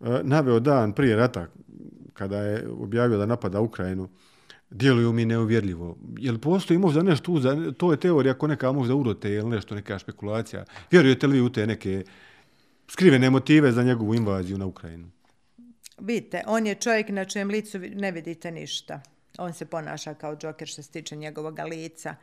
eh, 0.00 0.20
naveo 0.22 0.60
dan 0.60 0.92
prije 0.92 1.16
rata, 1.16 1.46
kada 2.12 2.38
je 2.38 2.68
objavio 2.68 3.18
da 3.18 3.26
napada 3.26 3.60
Ukrajinu, 3.60 4.08
djeluju 4.70 5.12
mi 5.12 5.24
neuvjerljivo. 5.24 5.96
Je 6.18 6.32
li 6.32 6.38
postoji 6.38 6.78
možda 6.78 7.02
nešto 7.02 7.32
uza, 7.32 7.72
to 7.76 7.90
je 7.90 8.00
teorija 8.00 8.32
ako 8.32 8.46
neka 8.46 8.72
možda 8.72 8.94
urote 8.94 9.30
ili 9.30 9.50
nešto, 9.50 9.74
neka 9.74 9.98
špekulacija. 9.98 10.64
Vjerujete 10.90 11.26
li 11.26 11.32
vi 11.32 11.40
u 11.40 11.52
te 11.52 11.66
neke 11.66 12.04
skrivene 12.88 13.30
motive 13.30 13.72
za 13.72 13.82
njegovu 13.82 14.14
invaziju 14.14 14.58
na 14.58 14.66
Ukrajinu? 14.66 15.10
Vidite, 15.98 16.42
on 16.46 16.66
je 16.66 16.74
čovjek 16.74 17.08
na 17.08 17.24
čijem 17.24 17.48
licu 17.48 17.78
ne 17.78 18.12
vidite 18.12 18.50
ništa 18.50 19.00
on 19.38 19.52
se 19.52 19.66
ponaša 19.66 20.14
kao 20.14 20.36
džoker 20.36 20.68
što 20.68 20.82
se 20.82 20.90
tiče 20.90 21.16
njegovog 21.16 21.58
lica. 21.58 22.14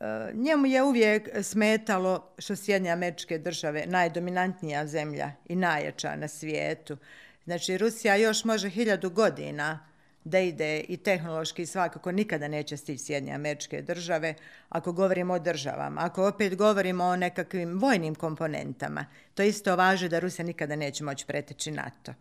E, 0.00 0.06
njemu 0.34 0.66
je 0.66 0.82
uvijek 0.82 1.28
smetalo 1.42 2.28
što 2.38 2.56
Sjedinje 2.56 2.90
američke 2.90 3.38
države 3.38 3.84
najdominantnija 3.86 4.86
zemlja 4.86 5.32
i 5.48 5.56
najjača 5.56 6.16
na 6.16 6.28
svijetu. 6.28 6.96
Znači, 7.44 7.78
Rusija 7.78 8.16
još 8.16 8.44
može 8.44 8.68
hiljadu 8.68 9.10
godina 9.10 9.86
da 10.24 10.38
ide 10.38 10.80
i 10.80 10.96
tehnološki 10.96 11.66
svakako 11.66 12.12
nikada 12.12 12.48
neće 12.48 12.76
stići 12.76 13.04
Sjedinje 13.04 13.32
američke 13.32 13.82
države 13.82 14.34
ako 14.68 14.92
govorimo 14.92 15.34
o 15.34 15.38
državama. 15.38 16.00
Ako 16.04 16.28
opet 16.28 16.56
govorimo 16.56 17.04
o 17.04 17.16
nekakvim 17.16 17.78
vojnim 17.78 18.14
komponentama, 18.14 19.06
to 19.34 19.42
isto 19.42 19.76
važi 19.76 20.08
da 20.08 20.18
Rusija 20.18 20.46
nikada 20.46 20.76
neće 20.76 21.04
moći 21.04 21.26
preteći 21.26 21.70
NATO. 21.70 22.14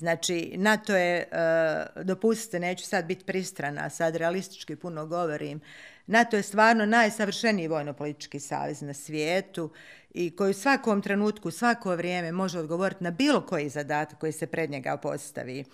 Znači, 0.00 0.52
NATO 0.56 0.96
je, 0.96 1.18
e, 1.18 1.26
dopustite, 2.04 2.60
neću 2.60 2.84
sad 2.84 3.04
biti 3.04 3.24
pristrana, 3.24 3.90
sad 3.90 4.16
realistički 4.16 4.76
puno 4.76 5.06
govorim, 5.06 5.60
NATO 6.06 6.36
je 6.36 6.42
stvarno 6.42 6.86
najsavršeniji 6.86 7.68
vojno-politički 7.68 8.40
savez 8.40 8.82
na 8.82 8.94
svijetu 8.94 9.70
i 10.14 10.36
koji 10.36 10.50
u 10.50 10.54
svakom 10.54 11.02
trenutku, 11.02 11.50
svako 11.50 11.96
vrijeme 11.96 12.32
može 12.32 12.58
odgovoriti 12.58 13.04
na 13.04 13.10
bilo 13.10 13.40
koji 13.46 13.68
zadatak 13.68 14.18
koji 14.18 14.32
se 14.32 14.46
pred 14.46 14.70
njega 14.70 14.96
postavi. 14.96 15.64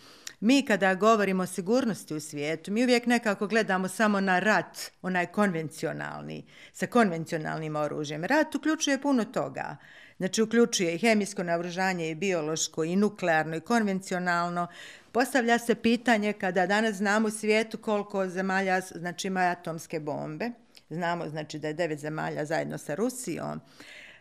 Mi 0.41 0.63
kada 0.67 0.95
govorimo 0.95 1.43
o 1.43 1.47
sigurnosti 1.47 2.15
u 2.15 2.21
svijetu, 2.21 2.73
mi 2.73 2.85
uvijek 2.85 3.07
nekako 3.07 3.47
gledamo 3.47 3.89
samo 3.89 4.21
na 4.21 4.39
rat, 4.39 4.79
onaj 5.03 5.27
konvencionalni, 5.27 6.45
sa 6.73 6.87
konvencionalnim 6.87 7.77
oružjem. 7.77 8.25
Rat 8.25 8.55
uključuje 8.55 9.03
puno 9.03 9.25
toga. 9.25 9.77
Znači, 10.17 10.43
uključuje 10.43 10.95
i 10.95 10.99
hemijsko 10.99 11.43
navržanje, 11.43 12.11
i 12.11 12.15
biološko, 12.15 12.85
i 12.85 12.97
nuklearno, 12.97 13.57
i 13.57 13.61
konvencionalno. 13.61 14.67
Postavlja 15.13 15.59
se 15.59 15.75
pitanje 15.75 16.33
kada 16.33 16.67
danas 16.67 16.97
znamo 16.97 17.29
u 17.29 17.31
svijetu 17.31 17.79
koliko 17.79 18.29
zemalja 18.29 18.81
znači, 18.81 19.27
ima 19.27 19.41
atomske 19.41 20.01
bombe. 20.01 20.51
Znamo 20.91 21.29
znači, 21.29 21.59
da 21.59 21.69
je 21.69 21.75
devet 21.75 21.99
zemalja 21.99 22.45
zajedno 22.45 22.79
sa 22.79 22.95
Rusijom. 22.95 23.61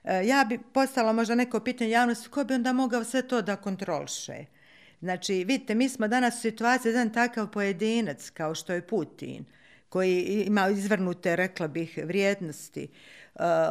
E, 0.04 0.22
ja 0.25 0.46
bi 0.50 0.60
postala 0.74 1.14
možda 1.14 1.36
neko 1.36 1.60
pitanje 1.60 1.90
javnosti, 1.90 2.30
ko 2.30 2.44
bi 2.44 2.54
onda 2.54 2.74
mogao 2.74 3.04
sve 3.04 3.28
to 3.28 3.42
da 3.42 3.56
kontrolše? 3.56 4.46
Znači, 5.02 5.34
vidite, 5.34 5.75
mi 5.75 5.90
smo 5.90 6.08
danas 6.08 6.38
u 6.38 6.42
situaciji 6.42 6.90
jedan 6.90 7.14
takav 7.14 7.52
pojedinac 7.52 8.30
kao 8.30 8.56
što 8.56 8.74
je 8.74 8.88
Putin, 8.88 9.46
koji 9.90 10.44
ima 10.48 10.70
izvrnute, 10.70 11.36
rekla 11.36 11.68
bih, 11.68 12.00
vrijednosti, 12.04 12.84
uh, 12.84 13.25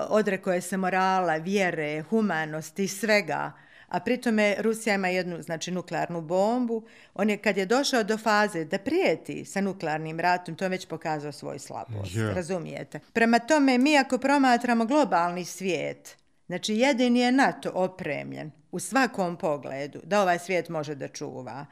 odrekoje 0.08 0.60
se 0.60 0.76
morala, 0.76 1.36
vjere, 1.36 2.02
humanosti 2.02 2.84
i 2.84 2.88
svega, 2.88 3.52
a 3.88 4.00
pritome 4.00 4.56
Rusija 4.58 4.94
ima 4.94 5.08
jednu, 5.08 5.42
znači, 5.42 5.70
nuklearnu 5.70 6.20
bombu. 6.20 6.82
On 7.14 7.30
je, 7.30 7.36
kad 7.36 7.56
je 7.56 7.66
došao 7.66 8.02
do 8.02 8.18
faze 8.18 8.64
da 8.64 8.78
prijeti 8.78 9.44
sa 9.44 9.60
nuklearnim 9.60 10.20
ratom, 10.20 10.54
to 10.54 10.64
je 10.64 10.68
već 10.68 10.86
pokazao 10.86 11.32
svoj 11.32 11.58
slabost, 11.58 12.14
yeah. 12.14 12.34
razumijete? 12.34 13.00
Prema 13.12 13.38
tome, 13.38 13.78
mi 13.78 13.98
ako 13.98 14.18
promatramo 14.18 14.84
globalni 14.84 15.44
svijet, 15.44 16.16
znači, 16.46 16.74
jedini 16.74 17.20
je 17.20 17.32
NATO 17.32 17.70
opremljen, 17.74 18.50
u 18.72 18.78
svakom 18.78 19.36
pogledu 19.36 20.00
da 20.04 20.22
ovaj 20.22 20.38
svijet 20.38 20.68
može 20.68 20.94
da 20.94 21.08
čuva. 21.08 21.66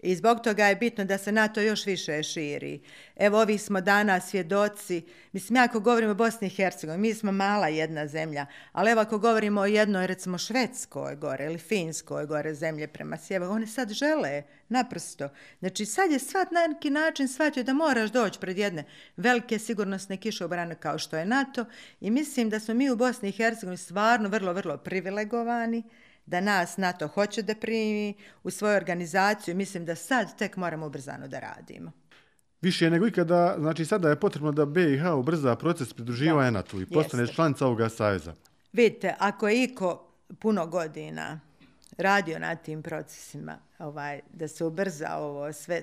I 0.00 0.16
zbog 0.16 0.40
toga 0.40 0.66
je 0.66 0.76
bitno 0.76 1.04
da 1.04 1.18
se 1.18 1.32
NATO 1.32 1.60
još 1.60 1.86
više 1.86 2.22
širi. 2.22 2.80
Evo, 3.16 3.40
ovi 3.40 3.58
smo 3.58 3.80
dana 3.80 4.20
svjedoci, 4.20 5.02
mislim, 5.32 5.56
ja 5.56 5.64
ako 5.64 5.80
govorimo 5.80 6.12
o 6.12 6.14
Bosni 6.14 6.46
i 6.46 6.50
Hercegovini, 6.50 7.08
mi 7.08 7.14
smo 7.14 7.32
mala 7.32 7.68
jedna 7.68 8.06
zemlja, 8.06 8.46
ali 8.72 8.90
evo 8.90 9.00
ako 9.00 9.18
govorimo 9.18 9.60
o 9.60 9.66
jednoj, 9.66 10.06
recimo, 10.06 10.38
Švedskoj 10.38 11.16
gore 11.16 11.44
ili 11.44 11.58
Finskoj 11.58 12.26
gore 12.26 12.54
zemlje 12.54 12.86
prema 12.86 13.16
sjeveru, 13.16 13.52
one 13.52 13.66
sad 13.66 13.90
žele, 13.92 14.42
naprosto. 14.68 15.28
Znači, 15.58 15.86
sad 15.86 16.10
je 16.10 16.18
svat 16.18 16.50
na 16.50 16.66
neki 16.66 16.90
način 16.90 17.28
shvatio 17.28 17.62
da 17.62 17.72
moraš 17.72 18.10
doći 18.10 18.40
pred 18.40 18.58
jedne 18.58 18.84
velike 19.16 19.58
sigurnosne 19.58 20.16
kišobrane 20.16 20.74
kao 20.74 20.98
što 20.98 21.16
je 21.16 21.26
NATO 21.26 21.64
i 22.00 22.10
mislim 22.10 22.50
da 22.50 22.60
smo 22.60 22.74
mi 22.74 22.90
u 22.90 22.96
Bosni 22.96 23.28
i 23.28 23.32
Hercegovini 23.32 23.76
stvarno 23.76 24.28
vrlo, 24.28 24.52
vrlo 24.52 24.76
privilegovani, 24.76 25.82
da 26.28 26.40
nas 26.40 26.76
NATO 26.76 27.08
hoće 27.08 27.42
da 27.42 27.54
primi 27.54 28.14
u 28.42 28.50
svoju 28.50 28.76
organizaciju. 28.76 29.56
Mislim 29.56 29.84
da 29.84 29.94
sad 29.94 30.38
tek 30.38 30.56
moramo 30.56 30.86
ubrzano 30.86 31.28
da 31.28 31.38
radimo. 31.38 31.92
Više 32.60 32.90
nego 32.90 33.06
ikada, 33.06 33.56
znači 33.58 33.84
sada 33.84 34.08
je 34.08 34.20
potrebno 34.20 34.52
da 34.52 34.66
BiH 34.66 35.04
ubrza 35.14 35.56
proces 35.56 35.94
pridruživanja 35.94 36.50
NATO 36.50 36.80
i 36.80 36.86
postane 36.86 37.22
Jeste. 37.22 37.34
članica 37.34 37.66
ovoga 37.66 37.88
savjeza. 37.88 38.34
Vidite, 38.72 39.14
ako 39.18 39.48
je 39.48 39.64
Iko 39.64 40.08
puno 40.38 40.66
godina 40.66 41.40
radio 41.98 42.38
na 42.38 42.56
tim 42.56 42.82
procesima, 42.82 43.58
ovaj, 43.78 44.20
da 44.32 44.48
se 44.48 44.64
ubrza 44.64 45.16
ovo 45.16 45.52
sve, 45.52 45.82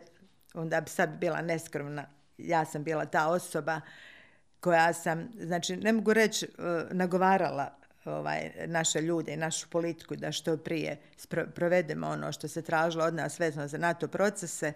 onda 0.53 0.81
bi 0.81 0.89
sad 0.89 1.09
bila 1.19 1.41
neskromna. 1.41 2.05
Ja 2.37 2.65
sam 2.65 2.83
bila 2.83 3.05
ta 3.05 3.27
osoba 3.27 3.81
koja 4.59 4.93
sam, 4.93 5.29
znači 5.39 5.77
ne 5.77 5.93
mogu 5.93 6.13
reći, 6.13 6.47
uh, 6.57 6.65
nagovarala 6.91 7.84
ovaj, 8.05 8.51
naše 8.67 9.01
ljude 9.01 9.33
i 9.33 9.37
našu 9.37 9.69
politiku 9.69 10.15
da 10.15 10.31
što 10.31 10.57
prije 10.57 10.97
provedemo 11.55 12.07
ono 12.07 12.31
što 12.31 12.47
se 12.47 12.61
tražilo 12.61 13.05
od 13.05 13.13
nas 13.13 13.39
vezano 13.39 13.67
za 13.67 13.77
NATO 13.77 14.07
procese. 14.07 14.73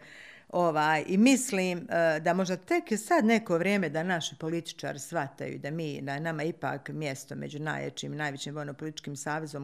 Ovaj, 0.50 1.04
I 1.08 1.18
mislim 1.18 1.88
eh, 1.90 2.20
da 2.20 2.34
možda 2.34 2.58
tek 2.58 2.84
sad 2.98 3.26
neko 3.26 3.58
vrijeme 3.58 3.90
da 3.90 4.04
naši 4.04 4.36
političari 4.36 5.00
shvataju 5.00 5.60
da 5.60 5.72
mi, 5.72 6.02
da 6.02 6.20
nama 6.20 6.44
ipak 6.44 6.90
mjesto 6.90 7.36
među 7.36 7.60
najjačim, 7.60 8.14
i 8.14 8.16
najvećim 8.16 8.56
vojno-političkim 8.56 9.14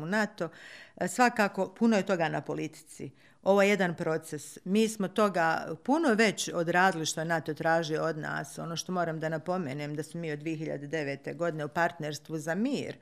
u 0.04 0.06
NATO, 0.06 0.50
eh, 0.98 1.08
svakako 1.08 1.68
puno 1.68 1.98
je 1.98 2.06
toga 2.06 2.30
na 2.30 2.42
politici. 2.42 3.12
Ovo 3.44 3.62
je 3.62 3.70
jedan 3.70 3.96
proces. 3.96 4.58
Mi 4.64 4.88
smo 4.90 5.08
toga 5.08 5.68
puno 5.84 6.14
već 6.14 6.50
odradili 6.54 7.06
što 7.06 7.22
je 7.22 7.26
NATO 7.26 7.54
traži 7.54 7.98
od 7.98 8.18
nas. 8.18 8.60
Ono 8.60 8.76
što 8.76 8.92
moram 8.92 9.20
da 9.20 9.30
napomenem 9.30 9.96
da 9.96 10.04
smo 10.04 10.20
mi 10.20 10.32
od 10.32 10.40
2009. 10.40 11.36
godine 11.36 11.66
u 11.66 11.70
partnerstvu 11.70 12.38
za 12.38 12.56
mir 12.56 12.96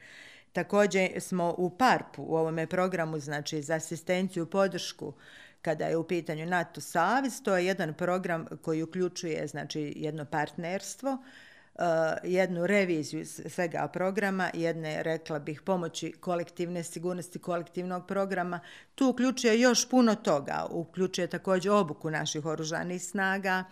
Također 0.53 1.21
smo 1.21 1.55
u 1.57 1.69
PARP-u, 1.69 2.23
u 2.23 2.35
ovome 2.35 2.67
programu, 2.67 3.19
znači 3.19 3.61
za 3.61 3.75
asistenciju, 3.75 4.45
podršku, 4.45 5.13
kada 5.61 5.85
je 5.85 5.97
u 5.97 6.03
pitanju 6.03 6.45
NATO 6.45 6.81
Savez, 6.81 7.41
to 7.43 7.57
je 7.57 7.65
jedan 7.65 7.93
program 7.93 8.45
koji 8.61 8.83
uključuje 8.83 9.47
znači, 9.47 9.93
jedno 9.95 10.25
partnerstvo, 10.25 11.17
e, 11.75 11.83
jednu 12.23 12.67
reviziju 12.67 13.25
svega 13.25 13.87
programa, 13.87 14.49
jedne, 14.53 15.03
rekla 15.03 15.39
bih, 15.39 15.61
pomoći 15.61 16.11
kolektivne 16.11 16.83
sigurnosti 16.83 17.39
kolektivnog 17.39 18.07
programa. 18.07 18.59
Tu 18.95 19.09
uključuje 19.09 19.59
još 19.59 19.89
puno 19.89 20.15
toga. 20.15 20.65
Uključuje 20.69 21.27
također 21.27 21.71
obuku 21.71 22.11
naših 22.11 22.45
oružanih 22.45 23.03
snaga, 23.03 23.63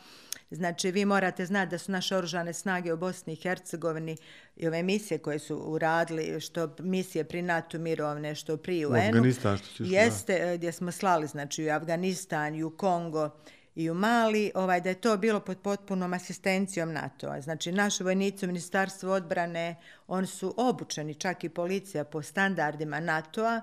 Znači, 0.51 0.91
vi 0.91 1.05
morate 1.05 1.45
znati 1.45 1.69
da 1.69 1.77
su 1.77 1.91
naše 1.91 2.17
oružane 2.17 2.53
snage 2.53 2.93
u 2.93 2.97
Bosni 2.97 3.33
i 3.33 3.35
Hercegovini 3.35 4.17
i 4.55 4.67
ove 4.67 4.83
misije 4.83 5.17
koje 5.17 5.39
su 5.39 5.57
uradili, 5.57 6.41
što 6.41 6.75
misije 6.79 7.23
pri 7.23 7.41
NATO 7.41 7.77
mirovne, 7.77 8.35
što 8.35 8.57
pri 8.57 8.85
UN-u. 8.85 8.95
U 8.95 9.07
Afganistan 9.07 9.57
što 9.57 9.85
si 9.85 9.91
Jeste, 9.91 10.45
da. 10.45 10.57
gdje 10.57 10.71
smo 10.71 10.91
slali, 10.91 11.27
znači, 11.27 11.67
u 11.67 11.71
Afganistan, 11.71 12.55
i 12.55 12.63
u 12.63 12.69
Kongo, 12.69 13.29
i 13.75 13.89
u 13.89 13.93
Mali, 13.93 14.51
ovaj, 14.55 14.81
da 14.81 14.89
je 14.89 15.01
to 15.01 15.17
bilo 15.17 15.39
pod 15.39 15.57
potpunom 15.57 16.13
asistencijom 16.13 16.93
NATO-a. 16.93 17.41
Znači, 17.41 17.71
naši 17.71 18.03
vojnici 18.03 18.45
u 18.45 18.47
Ministarstvu 18.47 19.09
odbrane, 19.09 19.75
oni 20.07 20.27
su 20.27 20.53
obučeni, 20.57 21.15
čak 21.15 21.43
i 21.43 21.49
policija, 21.49 22.03
po 22.03 22.21
standardima 22.21 22.99
NATO-a 22.99 23.61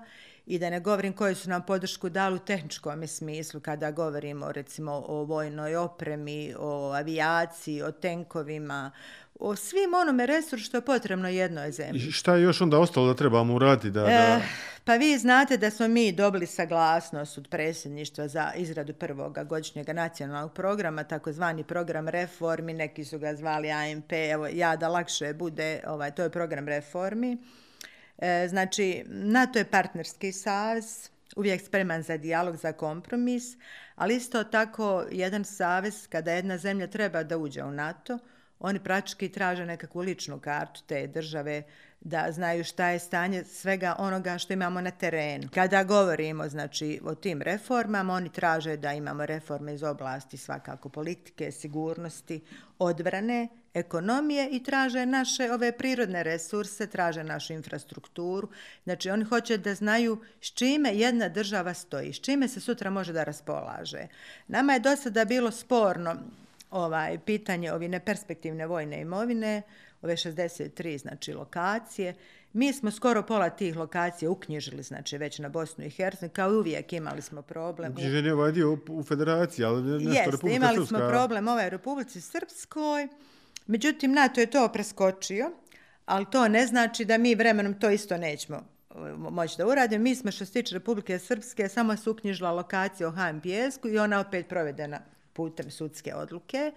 i 0.49 0.59
da 0.59 0.69
ne 0.69 0.79
govorim 0.79 1.13
koje 1.13 1.35
su 1.35 1.49
nam 1.49 1.65
podršku 1.65 2.09
dali 2.09 2.35
u 2.35 2.39
tehničkom 2.39 3.07
smislu 3.07 3.59
kada 3.59 3.91
govorimo 3.91 4.51
recimo 4.51 5.03
o 5.07 5.23
vojnoj 5.23 5.75
opremi, 5.75 6.53
o 6.59 6.91
avijaciji, 6.93 7.81
o 7.81 7.91
tenkovima, 7.91 8.91
o 9.39 9.55
svim 9.55 9.93
onome 10.01 10.25
resursu 10.25 10.65
što 10.65 10.77
je 10.77 10.81
potrebno 10.81 11.29
jednoj 11.29 11.71
zemlji. 11.71 11.99
I 12.07 12.11
šta 12.11 12.35
je 12.35 12.43
još 12.43 12.61
onda 12.61 12.79
ostalo 12.79 13.07
da 13.07 13.13
trebamo 13.13 13.53
uraditi? 13.53 13.91
Da, 13.91 14.01
da... 14.01 14.09
E, 14.09 14.41
pa 14.83 14.95
vi 14.95 15.17
znate 15.17 15.57
da 15.57 15.69
smo 15.71 15.87
mi 15.87 16.11
dobili 16.11 16.45
saglasnost 16.45 17.37
od 17.37 17.47
predsjedništva 17.47 18.27
za 18.27 18.51
izradu 18.55 18.93
prvog 18.93 19.39
godišnjeg 19.47 19.89
nacionalnog 19.89 20.53
programa, 20.53 21.03
takozvani 21.03 21.63
program 21.63 22.07
reformi, 22.07 22.73
neki 22.73 23.05
su 23.05 23.19
ga 23.19 23.35
zvali 23.35 23.71
AMP, 23.71 24.11
evo 24.11 24.47
ja 24.53 24.75
da 24.75 24.87
lakše 24.87 25.33
bude, 25.33 25.81
ovaj, 25.87 26.11
to 26.11 26.23
je 26.23 26.29
program 26.29 26.67
reformi. 26.67 27.37
E, 28.21 28.47
znači, 28.47 29.03
NATO 29.07 29.59
je 29.59 29.65
partnerski 29.65 30.31
savez, 30.31 31.09
uvijek 31.35 31.61
spreman 31.61 32.03
za 32.03 32.17
dijalog, 32.17 32.55
za 32.55 32.71
kompromis, 32.71 33.43
ali 33.95 34.15
isto 34.15 34.43
tako 34.43 35.05
jedan 35.11 35.45
savez, 35.45 36.07
kada 36.07 36.31
jedna 36.31 36.57
zemlja 36.57 36.87
treba 36.87 37.23
da 37.23 37.37
uđe 37.37 37.63
u 37.63 37.71
NATO, 37.71 38.19
oni 38.59 38.79
praktički 38.79 39.29
traže 39.29 39.65
nekakvu 39.65 40.01
ličnu 40.01 40.39
kartu 40.39 40.81
te 40.87 41.07
države, 41.07 41.63
da 42.01 42.27
znaju 42.31 42.63
šta 42.63 42.87
je 42.87 42.99
stanje 42.99 43.43
svega 43.43 43.95
onoga 43.99 44.37
što 44.37 44.53
imamo 44.53 44.81
na 44.81 44.91
terenu. 44.91 45.47
Kada 45.53 45.83
govorimo 45.83 46.49
znači, 46.49 46.99
o 47.03 47.15
tim 47.15 47.41
reformama, 47.41 48.13
oni 48.13 48.31
traže 48.31 48.77
da 48.77 48.93
imamo 48.93 49.25
reforme 49.25 49.73
iz 49.73 49.83
oblasti 49.83 50.37
svakako 50.37 50.89
politike, 50.89 51.51
sigurnosti, 51.51 52.41
odbrane, 52.79 53.47
ekonomije 53.73 54.49
i 54.51 54.63
traže 54.63 55.05
naše 55.05 55.51
ove 55.53 55.71
prirodne 55.71 56.23
resurse, 56.23 56.87
traže 56.87 57.23
našu 57.23 57.53
infrastrukturu. 57.53 58.49
Znači, 58.83 59.09
oni 59.09 59.23
hoće 59.23 59.57
da 59.57 59.75
znaju 59.75 60.21
s 60.41 60.51
čime 60.51 60.95
jedna 60.95 61.29
država 61.29 61.73
stoji, 61.73 62.13
s 62.13 62.19
čime 62.19 62.47
se 62.47 62.59
sutra 62.59 62.89
može 62.89 63.13
da 63.13 63.23
raspolaže. 63.23 64.07
Nama 64.47 64.73
je 64.73 64.79
do 64.79 64.95
sada 64.95 65.25
bilo 65.25 65.51
sporno 65.51 66.15
ovaj 66.71 67.19
pitanje 67.25 67.73
ovi 67.73 67.87
neperspektivne 67.87 68.67
vojne 68.67 69.01
imovine, 69.01 69.61
ove 70.01 70.15
63 70.15 70.97
znači 70.97 71.33
lokacije. 71.33 72.15
Mi 72.53 72.73
smo 72.73 72.91
skoro 72.91 73.23
pola 73.23 73.49
tih 73.49 73.77
lokacija 73.77 74.31
uknjižili, 74.31 74.83
znači 74.83 75.17
već 75.17 75.39
na 75.39 75.49
Bosnu 75.49 75.85
i 75.85 75.89
Hercegovinu, 75.89 76.33
kao 76.33 76.51
i 76.51 76.55
uvijek 76.55 76.93
imali 76.93 77.21
smo 77.21 77.41
problem. 77.41 77.91
Uknjižen 77.91 78.25
je 78.25 78.33
ovaj 78.33 78.51
dio 78.51 78.77
u 78.89 79.03
federaciji, 79.03 79.65
ali 79.65 79.83
nešto 79.83 80.09
Jeste, 80.09 80.31
Republika 80.31 80.55
imali 80.55 80.75
Srpska. 80.75 80.97
smo 80.97 81.09
problem 81.09 81.47
ovaj 81.47 81.69
Republici 81.69 82.21
Srpskoj, 82.21 83.07
međutim 83.69 84.11
NATO 84.11 84.41
je 84.41 84.51
to 84.51 84.69
preskočio, 84.73 85.51
ali 86.05 86.25
to 86.31 86.47
ne 86.47 86.65
znači 86.67 87.05
da 87.05 87.17
mi 87.17 87.35
vremenom 87.35 87.79
to 87.79 87.89
isto 87.89 88.17
nećemo 88.17 88.57
eh, 88.57 88.95
moći 89.17 89.57
da 89.57 89.67
uradimo. 89.67 90.03
Mi 90.03 90.15
smo 90.15 90.31
što 90.31 90.45
se 90.45 90.53
tiče 90.53 90.75
Republike 90.75 91.19
Srpske 91.19 91.69
samo 91.69 91.97
su 91.97 92.11
uknjižila 92.11 92.51
lokacija 92.51 93.09
u 93.09 93.11
HMPS-ku 93.11 93.87
i 93.87 93.99
ona 93.99 94.19
opet 94.19 94.47
provedena 94.47 94.99
putem 95.33 95.71
sudske 95.71 96.15
odluke. 96.15 96.71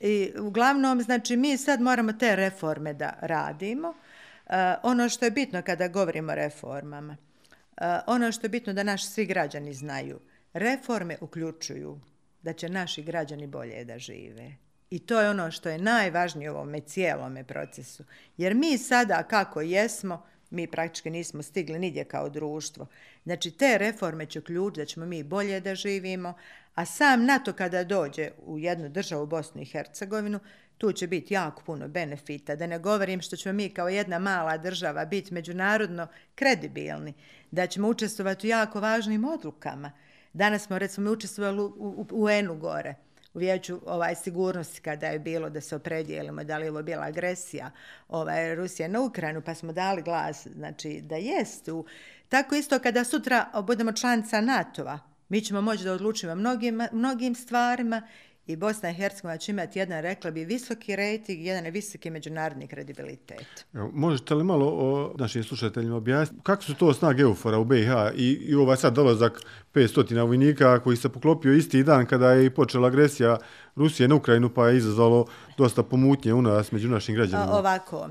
I 0.00 0.32
uglavnom, 0.38 1.02
znači, 1.02 1.36
mi 1.36 1.56
sad 1.56 1.80
moramo 1.80 2.12
te 2.12 2.36
reforme 2.36 2.94
da 2.94 3.18
radimo. 3.20 3.88
Uh, 3.88 4.54
ono 4.82 5.08
što 5.08 5.24
je 5.24 5.30
bitno 5.30 5.62
kada 5.62 5.88
govorimo 5.88 6.32
o 6.32 6.34
reformama, 6.34 7.16
uh, 7.16 7.86
ono 8.06 8.32
što 8.32 8.46
je 8.46 8.50
bitno 8.50 8.72
da 8.72 8.82
naši 8.82 9.06
svi 9.06 9.26
građani 9.26 9.74
znaju, 9.74 10.20
reforme 10.52 11.16
uključuju 11.20 12.00
da 12.42 12.52
će 12.52 12.68
naši 12.68 13.02
građani 13.02 13.46
bolje 13.46 13.84
da 13.84 13.98
žive. 13.98 14.61
I 14.92 14.98
to 14.98 15.20
je 15.20 15.30
ono 15.30 15.50
što 15.50 15.68
je 15.68 15.78
najvažnije 15.78 16.50
u 16.50 16.54
ovome 16.54 16.80
cijelome 16.80 17.44
procesu. 17.44 18.04
Jer 18.36 18.54
mi 18.54 18.78
sada 18.78 19.22
kako 19.22 19.60
jesmo, 19.60 20.22
mi 20.50 20.66
praktički 20.66 21.10
nismo 21.10 21.42
stigli 21.42 21.78
nigdje 21.78 22.04
kao 22.04 22.28
društvo. 22.28 22.86
Znači, 23.24 23.50
te 23.50 23.78
reforme 23.78 24.26
će 24.26 24.40
ključ 24.40 24.74
da 24.76 24.84
ćemo 24.84 25.06
mi 25.06 25.22
bolje 25.22 25.60
da 25.60 25.74
živimo, 25.74 26.34
a 26.74 26.84
sam 26.84 27.24
NATO 27.24 27.52
kada 27.52 27.84
dođe 27.84 28.30
u 28.46 28.58
jednu 28.58 28.88
državu, 28.88 29.26
Bosnu 29.26 29.62
i 29.62 29.64
Hercegovinu, 29.64 30.40
tu 30.78 30.92
će 30.92 31.06
biti 31.06 31.34
jako 31.34 31.62
puno 31.62 31.88
benefita. 31.88 32.56
Da 32.56 32.66
ne 32.66 32.78
govorim 32.78 33.20
što 33.20 33.36
ćemo 33.36 33.52
mi 33.52 33.68
kao 33.68 33.88
jedna 33.88 34.18
mala 34.18 34.56
država 34.56 35.04
biti 35.04 35.34
međunarodno 35.34 36.06
kredibilni, 36.34 37.14
da 37.50 37.66
ćemo 37.66 37.88
učestvovati 37.88 38.46
u 38.46 38.50
jako 38.50 38.80
važnim 38.80 39.24
odlukama. 39.24 39.92
Danas 40.32 40.62
smo, 40.62 40.78
recimo, 40.78 41.10
učestvovali 41.10 41.60
u, 41.60 41.64
u, 41.64 42.06
u 42.10 42.24
UN-u 42.24 42.56
gore 42.56 42.94
u 43.34 43.38
vijeću 43.38 43.80
ovaj, 43.86 44.14
sigurnosti 44.14 44.80
kada 44.80 45.06
je 45.06 45.18
bilo 45.18 45.50
da 45.50 45.60
se 45.60 45.76
opredijelimo 45.76 46.44
da 46.44 46.58
li 46.58 46.64
je 46.66 46.70
ovo 46.70 46.82
bila 46.82 47.04
agresija 47.04 47.70
ovaj, 48.08 48.54
Rusije 48.54 48.88
na 48.88 49.00
Ukrajinu, 49.00 49.42
pa 49.42 49.54
smo 49.54 49.72
dali 49.72 50.02
glas 50.02 50.46
znači, 50.46 51.00
da 51.00 51.16
jest. 51.16 51.68
U, 51.68 51.84
tako 52.28 52.54
isto 52.54 52.78
kada 52.78 53.04
sutra 53.04 53.62
budemo 53.66 53.92
članica 53.92 54.40
NATO-a, 54.40 54.98
mi 55.28 55.40
ćemo 55.40 55.60
moći 55.60 55.84
da 55.84 55.92
odlučimo 55.92 56.34
mnogim, 56.34 56.80
mnogim 56.92 57.34
stvarima 57.34 58.02
i 58.46 58.56
Bosna 58.56 58.90
i 58.90 58.94
Hercegovina 58.94 59.38
će 59.38 59.52
imati 59.52 59.78
jedan, 59.78 60.02
rekla 60.02 60.30
bi, 60.30 60.44
visoki 60.44 60.96
rejting 60.96 61.44
jedan 61.44 61.64
visoki 61.64 62.10
međunarodni 62.10 62.66
kredibilitet. 62.66 63.66
Evo, 63.74 63.90
možete 63.92 64.34
li 64.34 64.44
malo 64.44 64.66
o 64.66 65.14
našim 65.18 65.44
slušateljima 65.44 65.96
objasniti 65.96 66.42
kako 66.42 66.62
su 66.62 66.74
to 66.74 66.94
snage 66.94 67.22
Eufora 67.22 67.58
u 67.58 67.64
BiH 67.64 67.90
i, 68.16 68.32
i 68.32 68.54
ovaj 68.54 68.76
sad 68.76 68.94
dolazak 68.94 69.40
500 69.74 70.26
vojnika 70.26 70.80
koji 70.80 70.96
se 70.96 71.08
poklopio 71.08 71.52
isti 71.52 71.82
dan 71.82 72.06
kada 72.06 72.32
je 72.32 72.54
počela 72.54 72.88
agresija 72.88 73.38
Rusije 73.76 74.08
na 74.08 74.14
Ukrajinu 74.14 74.54
pa 74.54 74.68
je 74.68 74.76
izazvalo 74.76 75.26
dosta 75.58 75.82
pomutnje 75.82 76.34
u 76.34 76.42
nas 76.42 76.72
među 76.72 76.88
našim 76.88 77.14
građanima? 77.14 77.52
Ovako, 77.52 78.08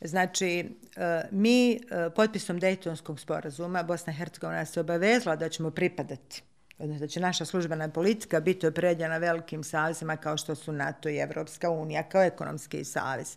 znači, 0.00 0.48
e, 0.96 1.22
mi 1.30 1.72
e, 1.72 1.78
potpisom 2.16 2.58
Dejtonskog 2.58 3.20
sporazuma 3.20 3.82
Bosna 3.82 4.12
i 4.12 4.16
Hercegovina 4.16 4.64
se 4.64 4.80
obavezla 4.80 5.36
da 5.36 5.48
ćemo 5.48 5.70
pripadati 5.70 6.42
odnosno 6.78 7.06
da 7.06 7.08
će 7.08 7.20
naša 7.20 7.44
službena 7.44 7.88
politika 7.88 8.40
biti 8.40 8.66
opredjena 8.66 9.16
velikim 9.16 9.64
savezima 9.64 10.16
kao 10.16 10.36
što 10.36 10.54
su 10.54 10.72
NATO 10.72 11.08
i 11.08 11.18
Evropska 11.18 11.70
unija, 11.70 12.02
kao 12.02 12.22
ekonomski 12.22 12.84
savez. 12.84 13.36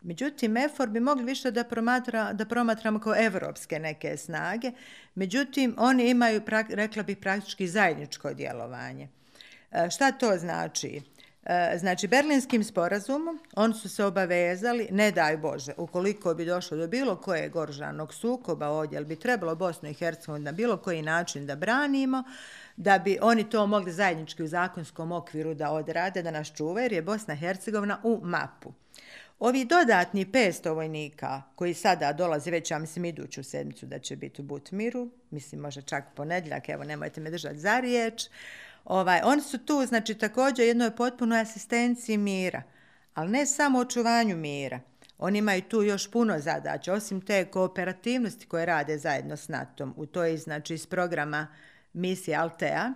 Međutim, 0.00 0.56
EFOR 0.56 0.88
bi 0.88 1.00
mogli 1.00 1.24
više 1.24 1.50
da, 1.50 1.64
promatra, 1.64 2.32
da 2.32 2.44
promatramo 2.44 3.00
kao 3.00 3.14
evropske 3.16 3.78
neke 3.78 4.16
snage, 4.16 4.72
međutim, 5.14 5.74
oni 5.78 6.10
imaju, 6.10 6.42
rekla 6.68 7.02
bih, 7.02 7.16
praktički 7.16 7.68
zajedničko 7.68 8.34
djelovanje. 8.34 9.08
E, 9.70 9.90
šta 9.90 10.12
to 10.12 10.36
znači? 10.38 11.00
E, 11.46 11.78
znači, 11.78 12.08
Berlinskim 12.08 12.64
sporazumom 12.64 13.40
oni 13.56 13.74
su 13.74 13.88
se 13.88 14.04
obavezali, 14.04 14.88
ne 14.90 15.10
daj 15.10 15.36
Bože, 15.36 15.72
ukoliko 15.76 16.34
bi 16.34 16.44
došlo 16.44 16.76
do 16.76 16.86
bilo 16.86 17.16
kojeg 17.16 17.56
oružanog 17.56 18.14
sukoba 18.14 18.68
ovdje, 18.68 18.98
ali 18.98 19.06
bi 19.06 19.16
trebalo 19.16 19.54
Bosnu 19.54 19.88
i 19.88 19.94
Hercegovinu 19.94 20.44
na 20.44 20.52
bilo 20.52 20.76
koji 20.76 21.02
način 21.02 21.46
da 21.46 21.56
branimo, 21.56 22.24
da 22.76 22.98
bi 22.98 23.18
oni 23.22 23.50
to 23.50 23.66
mogli 23.66 23.92
zajednički 23.92 24.42
u 24.42 24.46
zakonskom 24.46 25.12
okviru 25.12 25.54
da 25.54 25.70
odrade, 25.70 26.22
da 26.22 26.30
nas 26.30 26.52
čuva, 26.56 26.80
jer 26.80 26.92
je 26.92 27.02
Bosna 27.02 27.34
i 27.34 27.36
Hercegovina 27.36 28.00
u 28.02 28.20
mapu. 28.22 28.72
Ovi 29.38 29.64
dodatni 29.64 30.26
500 30.26 30.74
vojnika 30.74 31.42
koji 31.54 31.74
sada 31.74 32.12
dolaze 32.12 32.50
već, 32.50 32.70
ja 32.70 32.78
mislim, 32.78 33.04
iduću 33.04 33.42
sedmicu 33.42 33.86
da 33.86 33.98
će 33.98 34.16
biti 34.16 34.42
u 34.42 34.44
Butmiru, 34.44 35.08
mislim, 35.30 35.60
može 35.60 35.82
čak 35.82 36.04
ponedljak, 36.14 36.68
evo, 36.68 36.84
nemojte 36.84 37.20
me 37.20 37.30
držati 37.30 37.58
za 37.58 37.80
riječ, 37.80 38.28
ovaj, 38.84 39.20
oni 39.24 39.42
su 39.42 39.58
tu, 39.58 39.86
znači, 39.86 40.14
također 40.14 40.66
jednoj 40.66 40.96
potpunoj 40.96 41.40
asistenciji 41.40 42.16
mira, 42.16 42.62
ali 43.14 43.30
ne 43.30 43.46
samo 43.46 43.78
očuvanju 43.78 44.36
mira. 44.36 44.80
Oni 45.18 45.38
imaju 45.38 45.62
tu 45.62 45.82
još 45.82 46.10
puno 46.10 46.38
zadaća, 46.38 46.92
osim 46.92 47.20
te 47.20 47.44
kooperativnosti 47.44 48.46
koje 48.46 48.66
rade 48.66 48.98
zajedno 48.98 49.36
s 49.36 49.48
NATO-om, 49.48 49.94
u 49.96 50.06
to 50.06 50.24
je, 50.24 50.38
znači, 50.38 50.74
iz 50.74 50.86
programa 50.86 51.46
misije 51.92 52.36
Altea. 52.36 52.92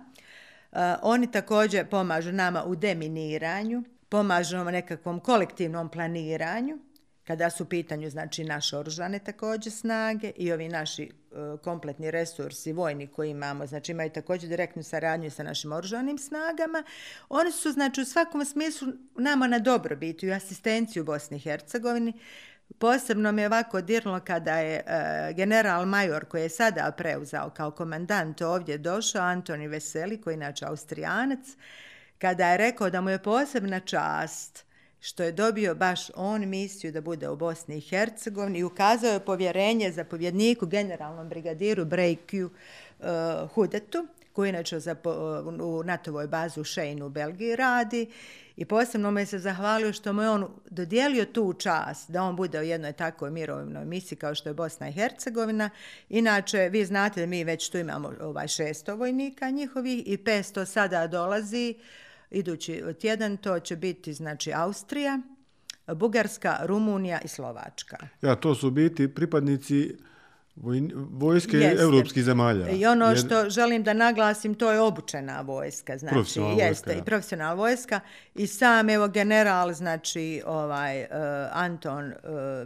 Uh, 0.71 0.77
oni 1.01 1.31
također 1.31 1.89
pomažu 1.89 2.31
nama 2.31 2.63
u 2.63 2.75
deminiranju, 2.75 3.83
pomažu 4.09 4.57
nam 4.57 4.67
nekakvom 4.67 5.19
kolektivnom 5.19 5.89
planiranju, 5.89 6.79
kada 7.23 7.49
su 7.49 7.63
u 7.63 7.67
pitanju 7.67 8.09
znači, 8.09 8.43
naše 8.43 8.77
oružane 8.77 9.19
također 9.19 9.73
snage 9.73 10.31
i 10.35 10.51
ovi 10.51 10.69
naši 10.69 11.11
E, 11.37 11.57
kompletni 11.63 12.11
resursi 12.11 12.73
vojni 12.73 13.07
koji 13.07 13.29
imamo, 13.29 13.65
znači 13.65 13.91
imaju 13.91 14.09
također 14.09 14.49
direktnu 14.49 14.83
saradnju 14.83 15.31
sa 15.31 15.43
našim 15.43 15.71
oružanim 15.71 16.17
snagama. 16.17 16.83
Oni 17.29 17.51
su 17.51 17.71
znači, 17.71 18.01
u 18.01 18.05
svakom 18.05 18.45
smislu 18.45 18.87
nama 19.15 19.47
na 19.47 19.59
dobrobit 19.59 20.23
i 20.23 20.31
asistenciju 20.31 21.03
Bosni 21.03 21.37
i 21.37 21.39
Hercegovini. 21.39 22.13
Posebno 22.79 23.31
mi 23.31 23.41
je 23.41 23.47
ovako 23.47 23.81
dirno 23.81 24.19
kada 24.19 24.57
je 24.57 24.83
e, 24.85 25.33
general 25.33 25.85
major 25.85 26.25
koji 26.25 26.41
je 26.41 26.49
sada 26.49 26.91
preuzao 26.97 27.49
kao 27.49 27.71
komandant 27.71 28.41
ovdje 28.41 28.77
došao, 28.77 29.21
Antoni 29.21 29.67
Veseli, 29.67 30.21
koji 30.21 30.33
je 30.33 30.35
inače 30.35 30.65
austrijanac, 30.65 31.47
kada 32.17 32.49
je 32.49 32.57
rekao 32.57 32.89
da 32.89 33.01
mu 33.01 33.09
je 33.09 33.23
posebna 33.23 33.79
čast 33.79 34.66
što 34.99 35.23
je 35.23 35.31
dobio 35.31 35.75
baš 35.75 36.09
on 36.15 36.49
misiju 36.49 36.91
da 36.91 37.01
bude 37.01 37.29
u 37.29 37.35
Bosni 37.35 37.77
i 37.77 37.81
Hercegovini 37.81 38.59
i 38.59 38.63
ukazao 38.63 39.11
je 39.11 39.25
povjerenje 39.25 39.91
za 39.91 40.03
povjedniku 40.03 40.65
generalnom 40.65 41.29
brigadiru 41.29 41.85
Brejkju 41.85 42.49
uh, 42.99 43.05
Hudetu, 43.53 44.07
koji 44.33 44.49
inače 44.49 44.79
za, 44.79 44.95
uh, 45.03 45.61
u 45.61 45.83
NATO-voj 45.83 46.27
bazu 46.27 46.61
u 46.61 46.63
Šejnu 46.63 47.05
u 47.05 47.09
Belgiji 47.09 47.55
radi 47.55 48.11
i 48.57 48.65
posebno 48.65 49.11
me 49.11 49.25
se 49.25 49.39
zahvalio 49.39 49.93
što 49.93 50.13
mu 50.13 50.21
je 50.21 50.29
on 50.29 50.47
dodijelio 50.69 51.25
tu 51.25 51.53
čast 51.53 52.11
da 52.11 52.23
on 52.23 52.35
bude 52.35 52.59
u 52.59 52.63
jednoj 52.63 52.93
takvoj 52.93 53.31
mirovnoj 53.31 53.85
misiji 53.85 54.17
kao 54.17 54.35
što 54.35 54.49
je 54.49 54.53
Bosna 54.53 54.89
i 54.89 54.91
Hercegovina. 54.91 55.69
Inače, 56.09 56.69
vi 56.69 56.85
znate 56.85 57.19
da 57.19 57.25
mi 57.25 57.43
već 57.43 57.69
tu 57.69 57.77
imamo 57.77 58.13
ovaj 58.21 58.47
600 58.47 58.97
vojnika 58.97 59.49
njihovih 59.49 60.07
i 60.07 60.17
500 60.17 60.65
sada 60.65 61.07
dolazi 61.07 61.75
idući 62.31 62.83
tjedan, 63.01 63.37
to 63.37 63.59
će 63.59 63.75
biti 63.75 64.13
znači 64.13 64.53
Austrija, 64.53 65.19
Bugarska, 65.95 66.57
Rumunija 66.63 67.19
i 67.25 67.27
Slovačka. 67.27 67.97
Ja, 68.21 68.35
to 68.35 68.55
su 68.55 68.71
biti 68.71 69.13
pripadnici 69.13 69.95
vojske 71.11 71.57
jeste. 71.57 71.81
evropskih 71.83 72.23
zemalja. 72.23 72.69
I 72.69 72.85
ono 72.85 73.15
što 73.15 73.39
Jer... 73.39 73.49
želim 73.49 73.83
da 73.83 73.93
naglasim, 73.93 74.55
to 74.55 74.71
je 74.71 74.79
obučena 74.79 75.41
vojska, 75.41 75.97
znači 75.97 76.13
profesionalna 76.13 76.63
jeste 76.63 76.89
vojska, 76.89 77.01
i 77.01 77.05
profesionalna 77.05 77.53
vojska 77.53 77.99
i 78.35 78.47
sam 78.47 78.89
evo 78.89 79.07
general 79.07 79.73
znači 79.73 80.41
ovaj 80.45 81.01
uh, 81.01 81.07
Anton 81.51 82.05
uh, 82.05 82.13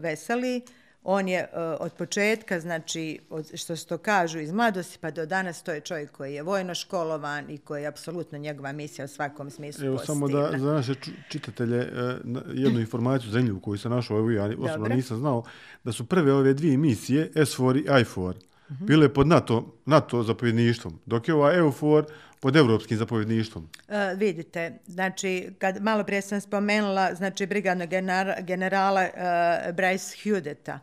Veseli 0.01 0.61
uh, 0.65 0.80
On 1.03 1.27
je 1.27 1.47
uh, 1.53 1.59
od 1.79 1.93
početka, 1.93 2.59
znači, 2.59 3.19
od, 3.29 3.51
što 3.53 3.75
se 3.75 3.87
to 3.87 3.97
kažu, 3.97 4.39
iz 4.39 4.51
mladosti 4.51 4.97
pa 5.01 5.11
do 5.11 5.25
danas, 5.25 5.63
to 5.63 5.71
je 5.71 5.81
čovjek 5.81 6.11
koji 6.11 6.33
je 6.33 6.43
vojno 6.43 6.75
školovan 6.75 7.49
i 7.49 7.57
koji 7.57 7.81
je 7.81 7.87
apsolutno 7.87 8.37
njegova 8.37 8.71
misija 8.71 9.05
u 9.05 9.07
svakom 9.07 9.49
smislu 9.49 9.85
Evo, 9.85 9.97
pozitivna. 9.97 10.15
samo 10.15 10.27
da 10.27 10.57
za 10.57 10.73
naše 10.73 10.93
čitatelje 11.29 11.79
uh, 11.79 12.41
jednu 12.53 12.79
informaciju 12.85 13.31
zanimljivu 13.31 13.59
koju 13.59 13.77
sam 13.77 13.91
našao, 13.91 14.17
evo 14.17 14.31
ja 14.31 14.49
osobno 14.59 14.87
nisam 14.87 15.17
znao, 15.17 15.43
da 15.83 15.91
su 15.91 16.05
prve 16.05 16.33
ove 16.33 16.53
dvije 16.53 16.77
misije, 16.77 17.31
S4 17.35 17.77
i 17.79 17.83
I4, 17.83 18.33
-hmm. 18.71 18.85
bile 18.85 19.09
pod 19.13 19.27
NATO, 19.27 19.73
NATO 19.85 20.23
zapovjedništvom, 20.23 20.99
dok 21.05 21.27
je 21.27 21.33
ova 21.33 21.53
EUFOR 21.53 22.05
pod 22.41 22.55
evropskim 22.55 22.97
zapovjedništvom. 22.97 23.69
Uh, 23.87 23.95
vidite, 24.17 24.79
znači, 24.87 25.53
kad 25.59 25.83
malo 25.83 26.03
prije 26.03 26.21
sam 26.21 26.41
spomenula, 26.41 27.15
znači, 27.15 27.45
brigadnog 27.45 27.89
generala 28.41 29.01
uh, 29.01 29.19
Bryce 29.75 30.23
Hudeta, 30.23 30.79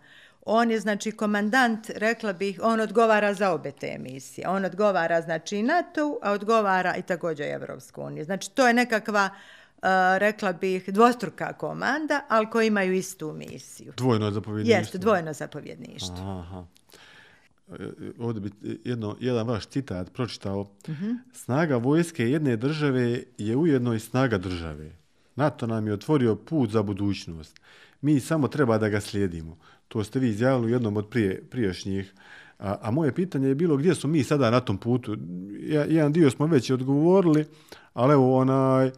on 0.46 0.70
je, 0.70 0.80
znači, 0.80 1.12
komandant, 1.12 1.90
rekla 1.90 2.32
bih, 2.32 2.60
on 2.62 2.80
odgovara 2.80 3.34
za 3.34 3.52
obe 3.52 3.70
te 3.70 3.86
emisije. 3.86 4.48
On 4.48 4.64
odgovara, 4.64 5.22
znači, 5.22 5.62
NATO, 5.62 6.18
a 6.22 6.32
odgovara 6.32 6.96
i 6.96 7.02
također 7.02 7.48
Evropsku 7.48 8.02
uniju. 8.02 8.24
Znači, 8.24 8.50
to 8.50 8.66
je 8.66 8.74
nekakva, 8.74 9.30
uh, 9.32 9.82
rekla 10.18 10.52
bih, 10.52 10.88
dvostruka 10.88 11.52
komanda, 11.52 12.20
ali 12.28 12.50
koji 12.50 12.66
imaju 12.66 12.92
istu 12.92 13.32
misiju. 13.32 13.92
Dvojno 13.96 14.30
zapovjedništvo. 14.30 14.80
Jeste, 14.80 14.98
dvojno 14.98 15.32
zapovjedništvo. 15.32 16.16
Aha 16.18 16.77
ovdje 18.18 18.40
bi 18.40 18.50
jedno, 18.85 19.16
jedan 19.20 19.46
vaš 19.46 19.66
citat 19.66 20.12
pročitao. 20.12 20.62
Mm 20.62 20.92
-hmm. 20.92 21.16
Snaga 21.33 21.76
vojske 21.76 22.31
jedne 22.31 22.57
države 22.57 23.22
je 23.38 23.57
ujedno 23.57 23.94
i 23.94 24.00
snaga 24.00 24.38
države. 24.38 24.92
NATO 25.37 25.66
nam 25.66 25.87
je 25.87 25.92
otvorio 25.92 26.37
put 26.37 26.70
za 26.70 26.83
budućnost. 26.83 27.61
Mi 28.00 28.20
samo 28.20 28.48
treba 28.48 28.78
da 28.78 28.88
ga 28.88 29.00
slijedimo. 29.00 29.57
To 29.88 30.04
ste 30.04 30.18
vi 30.18 30.28
izjavili 30.28 30.66
u 30.66 30.74
jednom 30.74 30.96
od 30.96 31.09
prije, 31.09 31.42
prijašnjih. 31.50 32.14
A, 32.59 32.76
a 32.83 32.90
moje 32.90 33.14
pitanje 33.14 33.48
je 33.48 33.54
bilo 33.54 33.76
gdje 33.76 33.94
su 33.94 34.09
mi 34.09 34.24
sada 34.24 34.50
na 34.50 34.61
tom 34.61 34.78
putu. 34.78 35.16
Ja, 35.61 35.85
jedan 35.85 36.12
dio 36.12 36.31
smo 36.31 36.46
već 36.46 36.70
odgovorili, 36.70 37.44
ali 37.94 38.12
evo 38.12 38.38
onaj, 38.38 38.90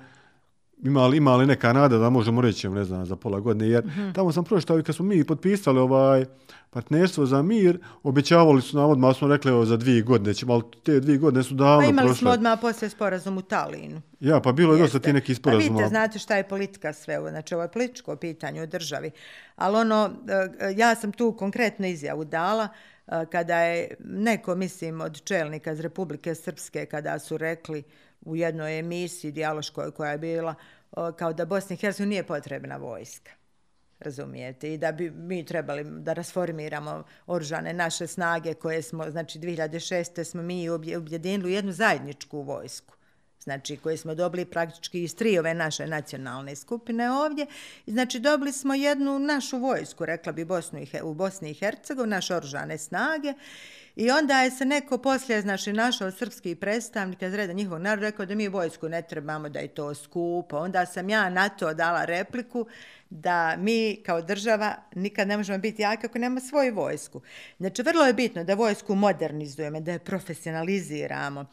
ima 0.83 1.07
li, 1.07 1.17
ima 1.17 1.37
li 1.37 1.47
neka 1.47 1.73
nada 1.73 1.99
da 1.99 2.11
možemo 2.11 2.41
reći, 2.41 2.69
ne 2.69 2.85
znam, 2.85 3.07
za 3.07 3.17
pola 3.17 3.41
godine, 3.41 3.69
jer 3.69 3.85
mm 3.85 3.89
-hmm. 3.89 4.15
tamo 4.15 4.33
sam 4.33 4.45
pročitao 4.45 4.79
i 4.79 4.83
kad 4.83 4.95
smo 4.95 5.05
mi 5.05 5.25
potpisali 5.25 5.79
ovaj 5.79 6.25
partnerstvo 6.71 7.27
za 7.27 7.43
mir, 7.43 7.79
obećavali 8.03 8.63
su 8.63 8.77
nam 8.77 8.91
odmah, 8.91 9.17
smo 9.17 9.29
rekli 9.29 9.67
za 9.67 9.77
dvije 9.77 10.03
godine, 10.03 10.35
ćemo, 10.35 10.53
ali 10.53 10.63
te 10.85 11.01
dvije 11.01 11.19
godine 11.19 11.43
su 11.43 11.55
davno 11.55 11.77
prošle. 11.77 11.87
Pa 11.87 11.91
imali 11.91 12.09
prošle. 12.09 12.21
smo 12.21 12.31
odmah 12.31 12.59
poslije 12.61 12.89
sporazum 12.91 13.39
u 13.39 13.43
Talinu. 13.43 14.03
Ja, 14.21 14.41
pa 14.41 14.53
bilo 14.53 14.75
je 14.75 14.83
dosta 14.83 14.99
ti 14.99 15.13
neki 15.13 15.35
sporazuma. 15.35 15.69
Pa 15.69 15.73
vidite, 15.73 15.89
znate 15.89 16.19
šta 16.19 16.37
je 16.37 16.49
politika 16.49 16.93
sve, 16.93 17.19
ovo, 17.19 17.31
znači 17.31 17.55
ovo 17.55 17.63
je 17.65 17.71
političko 17.71 18.17
pitanje 18.17 18.63
u 18.63 18.67
državi, 18.67 19.11
ali 19.57 19.77
ono, 19.77 20.11
e, 20.61 20.75
ja 20.77 20.95
sam 20.95 21.13
tu 21.13 21.33
konkretno 21.33 21.87
izjavu 21.87 22.25
dala, 22.25 22.69
e, 23.07 23.27
kada 23.33 23.61
je 23.61 23.95
neko, 24.05 24.55
mislim, 24.55 25.01
od 25.01 25.23
čelnika 25.23 25.73
iz 25.73 25.81
Republike 25.81 26.35
Srpske, 26.35 26.87
kada 26.87 27.19
su 27.19 27.37
rekli 27.37 27.83
u 28.21 28.37
jednoj 28.37 28.79
emisiji 28.79 29.33
dijaloškoj 29.33 29.91
koja 29.91 30.11
je 30.11 30.19
bila, 30.19 30.55
kao 31.17 31.33
da 31.33 31.45
Bosni 31.45 31.75
i 31.75 31.77
Hercegovini 31.77 32.11
nije 32.11 32.27
potrebna 32.27 32.77
vojska 32.77 33.31
razumijete, 34.01 34.75
i 34.75 34.79
da 34.79 34.93
bi 34.93 35.11
mi 35.11 35.45
trebali 35.45 35.85
da 35.85 36.13
rasformiramo 36.13 37.05
oružane 37.27 37.73
naše 37.73 38.07
snage 38.07 38.55
koje 38.55 38.83
smo, 38.83 39.11
znači 39.11 39.39
2006. 39.39 40.25
smo 40.25 40.43
mi 40.43 40.69
objedinili 40.69 41.45
u 41.45 41.55
jednu 41.55 41.73
zajedničku 41.73 42.43
vojsku 42.43 42.95
znači 43.45 43.77
koje 43.77 43.97
smo 43.97 44.15
dobili 44.15 44.45
praktički 44.45 45.03
iz 45.03 45.17
tri 45.17 45.39
ove 45.39 45.55
naše 45.55 45.87
nacionalne 45.87 46.57
skupine 46.57 47.11
ovdje. 47.11 47.47
Znači 47.87 48.21
dobili 48.21 48.53
smo 48.53 48.75
jednu 48.75 49.19
našu 49.19 49.59
vojsku, 49.59 50.07
rekla 50.07 50.33
bi 50.33 50.45
Bosnu 50.45 50.79
i, 50.79 50.87
u 51.03 51.15
Bosni 51.15 51.51
i 51.51 51.55
Hercegovini, 51.55 52.11
naše 52.11 52.37
oružane 52.37 52.79
snage. 52.79 53.35
I 53.97 54.11
onda 54.11 54.41
je 54.41 54.51
se 54.51 54.65
neko 54.65 54.99
poslije, 54.99 55.43
znači, 55.43 55.73
našao 55.73 56.11
srpski 56.11 56.55
predstavnik 56.55 57.23
iz 57.23 57.35
reda 57.35 57.53
njihovog 57.53 57.83
naroda, 57.83 58.07
rekao 58.07 58.27
da 58.27 58.35
mi 58.35 58.49
vojsku 58.49 58.89
ne 58.89 59.03
trebamo, 59.03 59.49
da 59.49 59.59
je 59.59 59.69
to 59.69 59.95
skupo. 59.95 60.57
Onda 60.57 60.87
sam 60.87 61.09
ja 61.09 61.31
na 61.31 61.49
to 61.49 61.75
dala 61.75 62.05
repliku 62.05 62.67
da 63.11 63.57
mi 63.57 64.03
kao 64.07 64.23
država 64.23 64.75
nikad 64.95 65.29
ne 65.29 65.37
možemo 65.37 65.59
biti 65.59 65.83
jaki 65.83 66.07
ako 66.07 66.19
nema 66.19 66.41
svoju 66.41 66.75
vojsku. 66.75 67.21
Znači, 67.59 67.83
vrlo 67.83 68.07
je 68.07 68.15
bitno 68.15 68.45
da 68.45 68.55
vojsku 68.55 68.95
modernizujemo, 68.95 69.81
da 69.81 69.93
je 69.93 69.99
profesionaliziramo. 69.99 71.47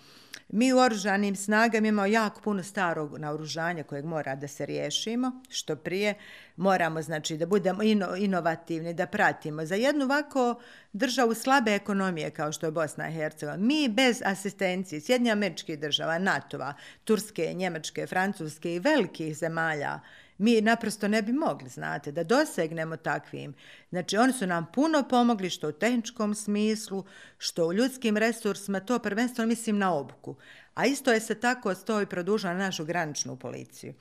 Mi 0.50 0.74
u 0.74 0.78
oružanim 0.78 1.36
snagama 1.36 1.88
imamo 1.88 2.06
jako 2.06 2.42
puno 2.42 2.64
starog 2.64 3.18
naoružanja 3.18 3.84
kojeg 3.84 4.06
mora 4.06 4.36
da 4.36 4.48
se 4.48 4.66
riješimo, 4.66 5.42
što 5.50 5.76
prije 5.76 6.16
moramo 6.58 7.02
znači 7.02 7.38
da 7.38 7.46
budemo 7.46 7.84
ino, 7.84 8.16
inovativni, 8.16 8.94
da 8.94 9.06
pratimo. 9.08 9.66
Za 9.66 9.76
jednu 9.76 10.06
ovako 10.06 10.60
državu 10.94 11.34
slabe 11.34 11.72
ekonomije 11.72 12.32
kao 12.32 12.52
što 12.52 12.66
je 12.66 12.72
Bosna 12.72 13.10
i 13.10 13.14
Hercegovina, 13.14 13.66
mi 13.66 13.90
bez 13.90 14.22
asistencije 14.26 15.02
Sjedinja 15.02 15.34
američkih 15.34 15.80
država, 15.80 16.20
NATO-a, 16.20 16.74
Turske, 17.04 17.54
Njemačke, 17.54 18.08
Francuske 18.08 18.76
i 18.76 18.80
velikih 18.80 19.38
zemalja, 19.38 20.00
mi 20.38 20.62
naprosto 20.62 21.08
ne 21.08 21.22
bi 21.22 21.34
mogli, 21.34 21.70
znate, 21.70 22.12
da 22.12 22.24
dosegnemo 22.24 22.98
takvim. 22.98 23.54
Znači, 23.90 24.18
oni 24.18 24.34
su 24.34 24.48
nam 24.48 24.68
puno 24.74 25.04
pomogli 25.10 25.50
što 25.50 25.70
u 25.70 25.72
tehničkom 25.72 26.36
smislu, 26.36 27.06
što 27.38 27.68
u 27.68 27.74
ljudskim 27.74 28.18
resursima, 28.18 28.80
to 28.80 29.00
prvenstveno 29.00 29.48
mislim 29.48 29.78
na 29.78 29.94
obuku. 29.94 30.36
A 30.74 30.86
isto 30.86 31.14
je 31.14 31.20
se 31.20 31.40
tako 31.40 31.76
stoji 31.76 32.06
produžila 32.06 32.54
na 32.54 32.60
našu 32.60 32.86
graničnu 32.86 33.36
policiju. 33.36 33.94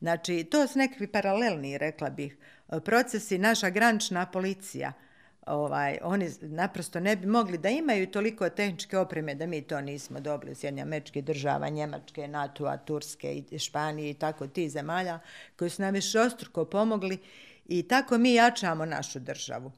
Znači, 0.00 0.44
to 0.50 0.66
su 0.66 0.78
nekakvi 0.78 1.06
paralelni, 1.06 1.78
rekla 1.78 2.10
bih, 2.10 2.36
procesi. 2.84 3.38
Naša 3.38 3.70
granična 3.70 4.26
policija– 4.26 4.92
ovaj, 5.46 5.98
oni 6.02 6.30
naprosto 6.40 7.00
ne 7.00 7.16
bi 7.16 7.26
mogli 7.26 7.58
da 7.58 7.68
imaju 7.68 8.06
toliko 8.06 8.48
tehničke 8.48 8.98
opreme 8.98 9.34
da 9.34 9.46
mi 9.46 9.62
to 9.62 9.80
nismo 9.80 10.20
dobili 10.20 10.52
u 10.52 10.54
Sjedinje 10.54 10.82
američke 10.82 11.22
država, 11.22 11.68
Njemačke, 11.68 12.28
NATO-a, 12.28 12.76
Turske 12.76 13.42
i 13.50 13.58
Španije 13.58 14.10
i 14.10 14.14
tako 14.14 14.46
ti 14.46 14.68
zemalja 14.68 15.18
koji 15.56 15.70
su 15.70 15.82
nam 15.82 15.94
više 15.94 16.20
ostruko 16.20 16.64
pomogli 16.64 17.18
i 17.66 17.82
tako 17.82 18.18
mi 18.18 18.34
jačamo 18.34 18.84
našu 18.86 19.18
državu. 19.18 19.72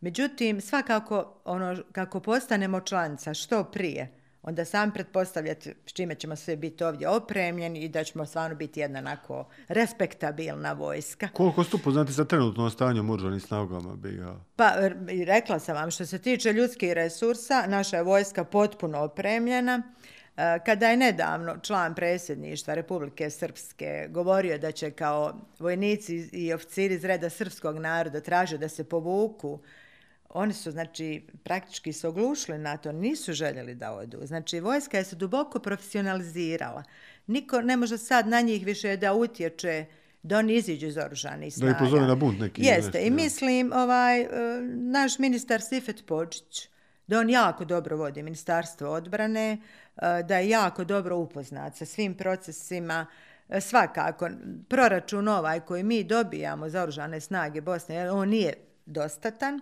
Međutim, 0.00 0.60
svakako 0.60 1.34
ono, 1.44 1.82
kako 1.92 2.20
postanemo 2.20 2.80
članica 2.80 3.34
što 3.34 3.64
prije, 3.64 4.21
onda 4.42 4.64
sam 4.64 4.90
pretpostavljati 4.92 5.74
s 5.86 5.92
čime 5.92 6.14
ćemo 6.14 6.36
sve 6.36 6.56
biti 6.56 6.84
ovdje 6.84 7.08
opremljeni 7.08 7.80
i 7.80 7.88
da 7.88 8.04
ćemo 8.04 8.26
stvarno 8.26 8.56
biti 8.56 8.80
jedna 8.80 8.98
onako 8.98 9.48
respektabilna 9.68 10.72
vojska. 10.72 11.28
Koliko 11.32 11.64
ste 11.64 11.76
upoznati 11.76 12.12
sa 12.12 12.24
trenutnom 12.24 12.70
stanjom 12.70 13.10
oružanim 13.10 13.40
snagama 13.40 13.96
BiH? 13.96 14.24
Pa 14.56 14.72
rekla 15.26 15.58
sam 15.58 15.76
vam 15.76 15.90
što 15.90 16.06
se 16.06 16.18
tiče 16.18 16.52
ljudskih 16.52 16.92
resursa, 16.92 17.64
naša 17.66 17.96
je 17.96 18.02
vojska 18.02 18.44
potpuno 18.44 18.98
opremljena. 18.98 19.82
E, 20.36 20.58
kada 20.66 20.88
je 20.88 20.96
nedavno 20.96 21.58
član 21.58 21.94
predsjedništva 21.94 22.74
Republike 22.74 23.30
Srpske 23.30 24.08
govorio 24.10 24.58
da 24.58 24.72
će 24.72 24.90
kao 24.90 25.34
vojnici 25.58 26.28
i 26.32 26.52
oficiri 26.52 26.94
iz 26.94 27.04
reda 27.04 27.30
srpskog 27.30 27.78
naroda 27.78 28.20
tražio 28.20 28.58
da 28.58 28.68
se 28.68 28.84
povuku 28.84 29.60
oni 30.34 30.52
su, 30.52 30.70
znači, 30.70 31.26
praktički 31.42 31.92
se 31.92 32.08
oglušili 32.08 32.58
na 32.58 32.76
to, 32.76 32.92
nisu 32.92 33.32
željeli 33.32 33.74
da 33.74 33.92
odu. 33.92 34.18
Znači, 34.22 34.60
vojska 34.60 34.98
je 34.98 35.04
se 35.04 35.16
duboko 35.16 35.58
profesionalizirala. 35.58 36.82
Niko 37.26 37.60
ne 37.60 37.76
može 37.76 37.98
sad 37.98 38.28
na 38.28 38.40
njih 38.40 38.66
više 38.66 38.96
da 38.96 39.14
utječe 39.14 39.86
da 40.22 40.38
oni 40.38 40.54
iziđu 40.54 40.86
iz 40.86 40.96
oružanih 40.96 41.54
snaga. 41.54 41.72
Da 41.72 41.76
ih 41.76 41.80
pozove 41.80 42.06
na 42.06 42.14
bunt 42.14 42.40
neki. 42.40 42.62
Jeste, 42.62 42.82
nešto, 42.82 42.98
i 42.98 43.10
mislim, 43.10 43.72
ovaj, 43.72 44.20
e, 44.20 44.28
naš 44.72 45.18
ministar 45.18 45.60
Sifet 45.60 46.06
Počić, 46.06 46.68
da 47.06 47.18
on 47.18 47.30
jako 47.30 47.64
dobro 47.64 47.96
vodi 47.96 48.22
ministarstvo 48.22 48.90
odbrane, 48.90 49.58
e, 49.96 50.22
da 50.22 50.38
je 50.38 50.48
jako 50.48 50.84
dobro 50.84 51.16
upoznat 51.16 51.76
sa 51.76 51.84
svim 51.84 52.14
procesima, 52.14 53.06
e, 53.48 53.60
svakako, 53.60 54.28
proračun 54.68 55.28
ovaj 55.28 55.60
koji 55.60 55.82
mi 55.82 56.04
dobijamo 56.04 56.68
za 56.68 56.82
oružane 56.82 57.20
snage 57.20 57.60
Bosne, 57.60 58.10
on 58.10 58.28
nije 58.28 58.54
dostatan, 58.86 59.60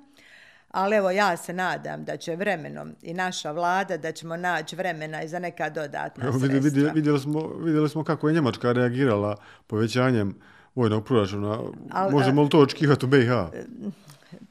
Ali 0.70 0.96
evo 0.96 1.10
ja 1.10 1.36
se 1.36 1.52
nadam 1.52 2.04
da 2.04 2.16
će 2.16 2.36
vremenom 2.36 2.94
i 3.02 3.14
naša 3.14 3.52
vlada 3.52 3.96
da 3.96 4.12
ćemo 4.12 4.36
naći 4.36 4.76
vremena 4.76 5.22
i 5.22 5.28
za 5.28 5.38
neka 5.38 5.70
dodatna 5.70 6.24
evo, 6.24 6.38
sredstva. 6.38 6.60
Vidjeli, 6.60 6.90
vidjeli, 6.94 7.20
smo, 7.20 7.48
vidjeli 7.48 7.88
smo 7.88 8.04
kako 8.04 8.28
je 8.28 8.34
Njemačka 8.34 8.72
reagirala 8.72 9.36
povećanjem 9.66 10.34
vojnog 10.74 11.04
proračuna. 11.04 11.58
Al, 11.90 12.10
Možemo 12.10 12.42
li 12.42 12.48
to 12.48 12.60
očekivati 12.60 13.06
u 13.06 13.08
BiH? 13.08 13.30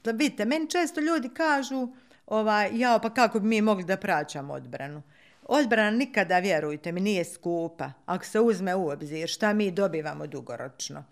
Da 0.04 0.10
vidite, 0.10 0.44
meni 0.44 0.70
često 0.70 1.00
ljudi 1.00 1.28
kažu 1.28 1.88
ovaj, 2.26 2.70
ja, 2.72 2.98
pa 3.02 3.10
kako 3.10 3.40
bi 3.40 3.48
mi 3.48 3.60
mogli 3.60 3.84
da 3.84 3.96
praćamo 3.96 4.52
odbranu. 4.52 5.02
Odbrana 5.48 5.90
nikada, 5.90 6.38
vjerujte 6.38 6.92
mi, 6.92 7.00
nije 7.00 7.24
skupa. 7.24 7.92
Ako 8.06 8.24
se 8.24 8.40
uzme 8.40 8.74
u 8.74 8.88
obzir 8.88 9.28
šta 9.28 9.52
mi 9.52 9.70
dobivamo 9.70 10.26
dugoročno. 10.26 11.04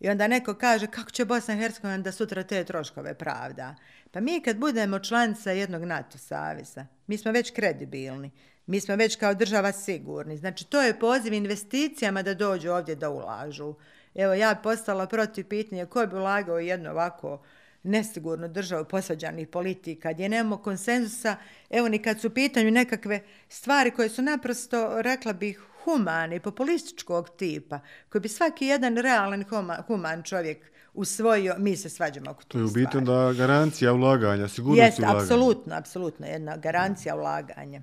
I 0.00 0.08
onda 0.08 0.26
neko 0.28 0.54
kaže 0.54 0.86
kako 0.86 1.10
će 1.10 1.24
Bosna 1.24 1.54
i 1.54 1.58
Hercegovina 1.58 1.98
da 1.98 2.12
sutra 2.12 2.42
te 2.42 2.64
troškove 2.64 3.14
pravda. 3.14 3.74
Pa 4.10 4.20
mi 4.20 4.40
kad 4.40 4.56
budemo 4.56 4.98
članica 4.98 5.50
jednog 5.50 5.82
NATO 5.82 6.18
savjeza, 6.18 6.86
mi 7.06 7.18
smo 7.18 7.32
već 7.32 7.50
kredibilni, 7.50 8.30
mi 8.66 8.80
smo 8.80 8.96
već 8.96 9.16
kao 9.16 9.34
država 9.34 9.72
sigurni. 9.72 10.36
Znači 10.36 10.66
to 10.66 10.82
je 10.82 10.98
poziv 10.98 11.32
investicijama 11.32 12.22
da 12.22 12.34
dođu 12.34 12.70
ovdje 12.70 12.94
da 12.94 13.10
ulažu. 13.10 13.74
Evo 14.14 14.34
ja 14.34 14.54
postala 14.62 15.06
protiv 15.06 15.48
pitanja 15.48 15.86
ko 15.86 16.06
bi 16.06 16.16
ulagao 16.16 16.58
jedno 16.58 16.90
ovako 16.90 17.42
nesigurnu 17.82 18.48
državu 18.48 18.84
posvađanih 18.84 19.48
politika, 19.48 20.12
gdje 20.12 20.28
nemamo 20.28 20.56
konsenzusa, 20.56 21.36
evo 21.70 21.88
ni 21.88 22.02
kad 22.02 22.20
su 22.20 22.30
pitanju 22.30 22.70
nekakve 22.70 23.20
stvari 23.48 23.90
koje 23.90 24.08
su 24.08 24.22
naprosto, 24.22 25.02
rekla 25.02 25.32
bih, 25.32 25.60
humane 25.86 26.36
i 26.36 26.40
populističkog 26.40 27.28
tipa, 27.36 27.80
koji 28.08 28.22
bi 28.22 28.28
svaki 28.28 28.66
jedan 28.66 28.96
realan 28.96 29.44
human 29.86 30.22
čovjek 30.22 30.58
usvojio, 30.94 31.54
mi 31.58 31.76
se 31.76 31.88
svađamo 31.88 32.30
oko 32.30 32.42
To 32.44 32.58
je 32.58 32.64
u 32.64 32.70
biti 32.70 33.00
da 33.00 33.32
garancija 33.32 33.92
ulaganja, 33.92 34.48
sigurnost 34.48 34.82
Jest, 34.82 34.98
ulaganja. 34.98 35.18
Jeste, 35.18 35.34
apsolutno, 35.34 35.74
apsolutno, 35.74 36.26
jedna 36.26 36.56
garancija 36.56 37.14
ja. 37.14 37.20
ulaganja. 37.20 37.82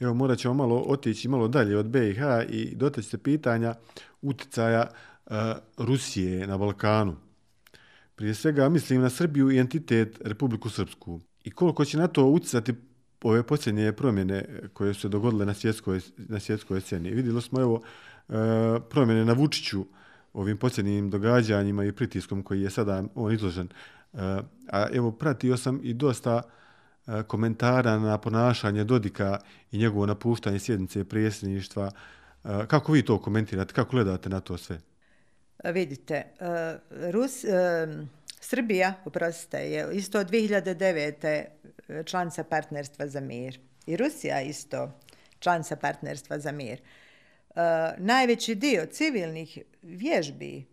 Evo, 0.00 0.14
morat 0.14 0.38
ćemo 0.38 0.54
malo 0.54 0.84
otići 0.86 1.28
malo 1.28 1.48
dalje 1.48 1.76
od 1.76 1.86
BiH 1.86 2.20
i 2.48 2.74
dotaći 2.76 3.08
se 3.08 3.18
pitanja 3.18 3.74
uticaja 4.22 4.86
uh, 5.26 5.36
Rusije 5.76 6.46
na 6.46 6.58
Balkanu. 6.58 7.16
Prije 8.14 8.34
svega 8.34 8.68
mislim 8.68 9.00
na 9.00 9.10
Srbiju 9.10 9.50
i 9.50 9.58
entitet 9.58 10.18
Republiku 10.24 10.70
Srpsku. 10.70 11.20
I 11.44 11.50
koliko 11.50 11.84
će 11.84 11.98
na 11.98 12.06
to 12.06 12.24
uticati 12.24 12.74
ove 13.22 13.42
posljednje 13.42 13.92
promjene 13.92 14.44
koje 14.72 14.94
su 14.94 15.00
se 15.00 15.08
dogodile 15.08 15.46
na 15.46 15.54
svjetskoj, 15.54 16.00
na 16.16 16.40
svjetskoj 16.40 16.80
sceni. 16.80 17.10
Vidjeli 17.10 17.42
smo 17.42 17.60
evo 17.60 17.82
e, 18.28 18.32
promjene 18.90 19.24
na 19.24 19.32
Vučiću, 19.32 19.84
ovim 20.32 20.56
posljednjim 20.56 21.10
događanjima 21.10 21.84
i 21.84 21.92
pritiskom 21.92 22.42
koji 22.42 22.62
je 22.62 22.70
sada 22.70 23.04
on 23.14 23.34
izložen. 23.34 23.68
E, 24.12 24.18
a 24.72 24.86
evo, 24.92 25.12
pratio 25.12 25.56
sam 25.56 25.80
i 25.82 25.94
dosta 25.94 26.42
e, 27.06 27.22
komentara 27.22 27.98
na 27.98 28.18
ponašanje 28.18 28.84
Dodika 28.84 29.38
i 29.72 29.78
njegovo 29.78 30.06
napuštanje 30.06 30.58
sjednice 30.58 31.04
prijesništva. 31.04 31.90
Kako 32.66 32.92
vi 32.92 33.02
to 33.02 33.18
komentirate? 33.18 33.74
Kako 33.74 33.90
gledate 33.90 34.28
na 34.28 34.40
to 34.40 34.56
sve? 34.56 34.80
Vidite, 35.64 36.24
Rus, 37.12 37.44
Srbija, 38.40 38.94
oprostite, 39.04 39.58
je 39.58 39.88
isto 39.92 40.20
od 40.20 40.30
2009 40.30 41.44
članica 42.04 42.44
partnerstva 42.44 43.06
za 43.06 43.20
mir. 43.20 43.60
I 43.86 43.96
Rusija 43.96 44.40
isto 44.40 45.00
članica 45.38 45.76
partnerstva 45.76 46.38
za 46.38 46.52
mir. 46.52 46.80
E, 46.80 47.60
najveći 47.98 48.54
dio 48.54 48.86
civilnih 48.86 49.58
vježbi 49.82 50.64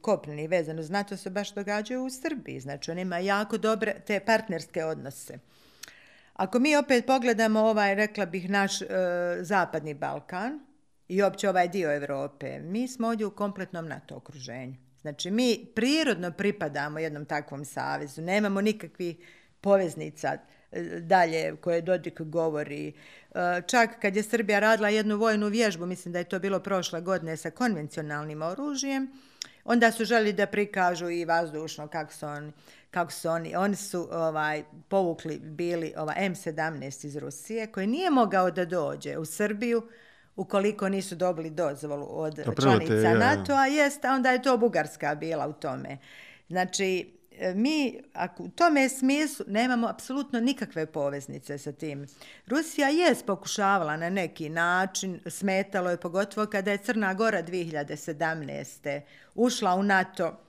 kopneni 0.00 0.48
vezano 0.48 0.80
uz 0.80 0.90
NATO 0.90 1.16
se 1.16 1.30
baš 1.30 1.54
događaju 1.54 2.04
u 2.04 2.10
Srbiji. 2.10 2.60
Znači, 2.60 2.90
on 2.90 2.98
ima 2.98 3.18
jako 3.18 3.58
dobre 3.58 3.94
te 4.06 4.20
partnerske 4.20 4.84
odnose. 4.84 5.38
Ako 6.32 6.58
mi 6.58 6.76
opet 6.76 7.06
pogledamo 7.06 7.60
ovaj, 7.60 7.94
rekla 7.94 8.26
bih, 8.26 8.50
naš 8.50 8.82
e, 8.82 8.86
zapadni 9.40 9.94
Balkan 9.94 10.60
i 11.08 11.22
opće 11.22 11.48
ovaj 11.48 11.68
dio 11.68 11.96
Evrope, 11.96 12.58
mi 12.58 12.88
smo 12.88 13.08
ovdje 13.08 13.26
u 13.26 13.30
kompletnom 13.30 13.88
NATO 13.88 14.16
okruženju. 14.16 14.74
Znači, 15.00 15.30
mi 15.30 15.66
prirodno 15.74 16.32
pripadamo 16.32 16.98
jednom 16.98 17.24
takvom 17.24 17.64
savezu, 17.64 18.22
nemamo 18.22 18.60
nikakvih 18.60 19.16
poveznica 19.64 20.36
e, 20.72 20.82
dalje 21.00 21.56
koje 21.56 21.80
Dodik 21.82 22.20
govori. 22.20 22.92
E, 23.34 23.62
čak 23.66 24.00
kad 24.00 24.16
je 24.16 24.22
Srbija 24.22 24.60
radila 24.60 24.88
jednu 24.88 25.16
vojnu 25.16 25.48
vježbu, 25.48 25.86
mislim 25.86 26.12
da 26.12 26.18
je 26.18 26.28
to 26.28 26.38
bilo 26.38 26.60
prošle 26.60 27.00
godine 27.00 27.36
sa 27.36 27.50
konvencionalnim 27.50 28.42
oružjem, 28.42 29.08
onda 29.64 29.92
su 29.92 30.04
želi 30.04 30.32
da 30.32 30.46
prikažu 30.46 31.10
i 31.10 31.24
vazdušno 31.24 31.88
kako 31.88 32.12
su 32.12 32.26
oni, 32.26 32.52
kako 32.90 33.12
su 33.12 33.28
oni, 33.28 33.56
oni 33.56 33.76
su 33.76 34.08
ovaj, 34.12 34.62
povukli 34.88 35.38
bili 35.38 35.94
ovaj, 35.96 36.16
M17 36.18 37.06
iz 37.06 37.16
Rusije, 37.16 37.66
koji 37.66 37.86
nije 37.86 38.10
mogao 38.10 38.50
da 38.50 38.64
dođe 38.64 39.18
u 39.18 39.24
Srbiju, 39.24 39.82
ukoliko 40.36 40.88
nisu 40.88 41.14
dobili 41.14 41.50
dozvolu 41.50 42.06
od 42.10 42.40
članica 42.60 43.14
NATO-a, 43.14 43.66
jest, 43.66 44.04
a 44.04 44.12
onda 44.12 44.30
je 44.30 44.42
to 44.42 44.56
Bugarska 44.56 45.14
bila 45.14 45.46
u 45.46 45.52
tome. 45.52 45.98
Znači, 46.48 47.14
E, 47.38 47.54
mi 47.54 48.00
ako 48.12 48.42
u 48.42 48.48
tome 48.48 48.88
smislu 48.88 49.44
nemamo 49.48 49.88
apsolutno 49.88 50.40
nikakve 50.40 50.86
poveznice 50.86 51.58
sa 51.58 51.72
tim. 51.72 52.06
Rusija 52.46 52.88
je 52.88 53.14
pokušavala 53.26 53.96
na 53.96 54.10
neki 54.10 54.48
način, 54.48 55.20
smetalo 55.26 55.90
je 55.90 55.96
pogotovo 55.96 56.46
kada 56.46 56.70
je 56.70 56.78
Crna 56.78 57.14
Gora 57.14 57.42
2017. 57.42 59.00
ušla 59.34 59.74
u 59.74 59.82
NATO, 59.82 60.43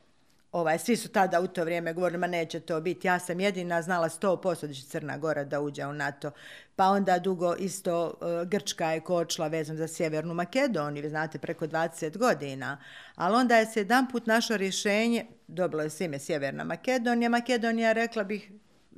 ovaj, 0.55 0.79
svi 0.79 0.95
su 0.95 1.09
tada 1.09 1.39
u 1.41 1.47
to 1.47 1.63
vrijeme 1.63 1.93
govorili, 1.93 2.17
ma 2.17 2.27
neće 2.27 2.59
to 2.59 2.81
biti, 2.81 3.07
ja 3.07 3.19
sam 3.19 3.39
jedina 3.39 3.81
znala 3.81 4.09
100% 4.09 4.67
da 4.67 4.73
će 4.73 4.81
Crna 4.81 5.17
Gora 5.17 5.43
da 5.43 5.61
uđe 5.61 5.85
u 5.85 5.93
NATO. 5.93 6.31
Pa 6.75 6.85
onda 6.85 7.19
dugo 7.19 7.55
isto 7.55 8.05
uh, 8.07 8.49
Grčka 8.49 8.91
je 8.91 8.99
kočila 8.99 9.47
vezom 9.47 9.77
za 9.77 9.87
Sjevernu 9.87 10.33
Makedoniju, 10.33 11.03
vi 11.03 11.09
znate, 11.09 11.39
preko 11.39 11.67
20 11.67 12.17
godina. 12.17 12.77
Ali 13.15 13.35
onda 13.35 13.57
je 13.57 13.65
se 13.65 13.79
jedan 13.79 14.07
put 14.11 14.27
našo 14.27 14.57
rješenje, 14.57 15.25
dobilo 15.47 15.83
je 15.83 15.89
svime 15.89 16.19
Sjeverna 16.19 16.63
Makedonija, 16.63 17.29
Makedonija, 17.29 17.91
rekla 17.91 18.23
bih, 18.23 18.51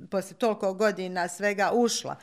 posle 0.10 0.38
toliko 0.38 0.74
godina 0.74 1.28
svega 1.28 1.72
ušla. 1.74 2.16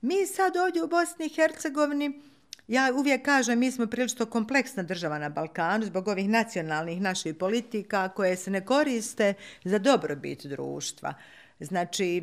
Mi 0.00 0.26
sad 0.26 0.56
ovdje 0.56 0.82
u 0.82 0.88
Bosni 0.88 1.26
i 1.26 1.34
Hercegovini, 1.34 2.22
Ja 2.68 2.92
uvijek 2.96 3.24
kažem, 3.24 3.58
mi 3.58 3.70
smo 3.70 3.86
prilično 3.86 4.26
kompleksna 4.26 4.82
država 4.82 5.18
na 5.18 5.28
Balkanu 5.28 5.84
zbog 5.84 6.08
ovih 6.08 6.28
nacionalnih 6.28 7.00
naših 7.00 7.34
politika 7.34 8.08
koje 8.08 8.36
se 8.36 8.50
ne 8.50 8.66
koriste 8.66 9.34
za 9.64 9.78
dobrobit 9.78 10.46
društva. 10.46 11.14
Znači, 11.60 12.16
e, 12.16 12.22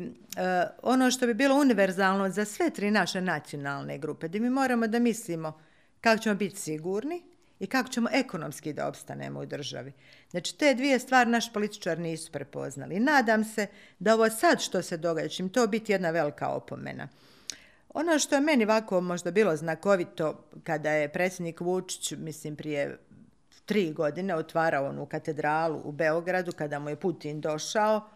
ono 0.82 1.10
što 1.10 1.26
bi 1.26 1.34
bilo 1.34 1.60
univerzalno 1.60 2.30
za 2.30 2.44
sve 2.44 2.70
tri 2.70 2.90
naše 2.90 3.20
nacionalne 3.20 3.98
grupe, 3.98 4.28
da 4.28 4.38
mi 4.38 4.50
moramo 4.50 4.86
da 4.86 4.98
mislimo 4.98 5.60
kako 6.00 6.22
ćemo 6.22 6.34
biti 6.34 6.56
sigurni 6.56 7.22
i 7.60 7.66
kako 7.66 7.88
ćemo 7.88 8.08
ekonomski 8.12 8.72
da 8.72 8.88
obstanemo 8.88 9.40
u 9.40 9.46
državi. 9.46 9.92
Znači, 10.30 10.58
te 10.58 10.74
dvije 10.74 10.98
stvari 10.98 11.30
naš 11.30 11.52
političar 11.52 11.98
nisu 11.98 12.32
prepoznali. 12.32 13.00
Nadam 13.00 13.44
se 13.44 13.66
da 13.98 14.14
ovo 14.14 14.30
sad 14.30 14.60
što 14.60 14.82
se 14.82 14.96
događa, 14.96 15.28
će 15.28 15.42
im 15.42 15.48
to 15.48 15.66
biti 15.66 15.92
jedna 15.92 16.10
velika 16.10 16.48
opomena. 16.48 17.08
Ono 17.94 18.18
što 18.18 18.34
je 18.34 18.40
meni 18.40 18.64
ovako 18.64 19.00
možda 19.00 19.30
bilo 19.30 19.56
znakovito 19.56 20.44
kada 20.64 20.90
je 20.90 21.08
predsjednik 21.08 21.60
Vučić, 21.60 22.12
mislim 22.12 22.56
prije 22.56 22.98
tri 23.64 23.92
godine, 23.92 24.34
otvarao 24.34 24.88
onu 24.88 25.06
katedralu 25.06 25.80
u 25.84 25.92
Beogradu, 25.92 26.52
kada 26.52 26.78
mu 26.78 26.88
je 26.88 26.96
Putin 26.96 27.40
došao, 27.40 28.10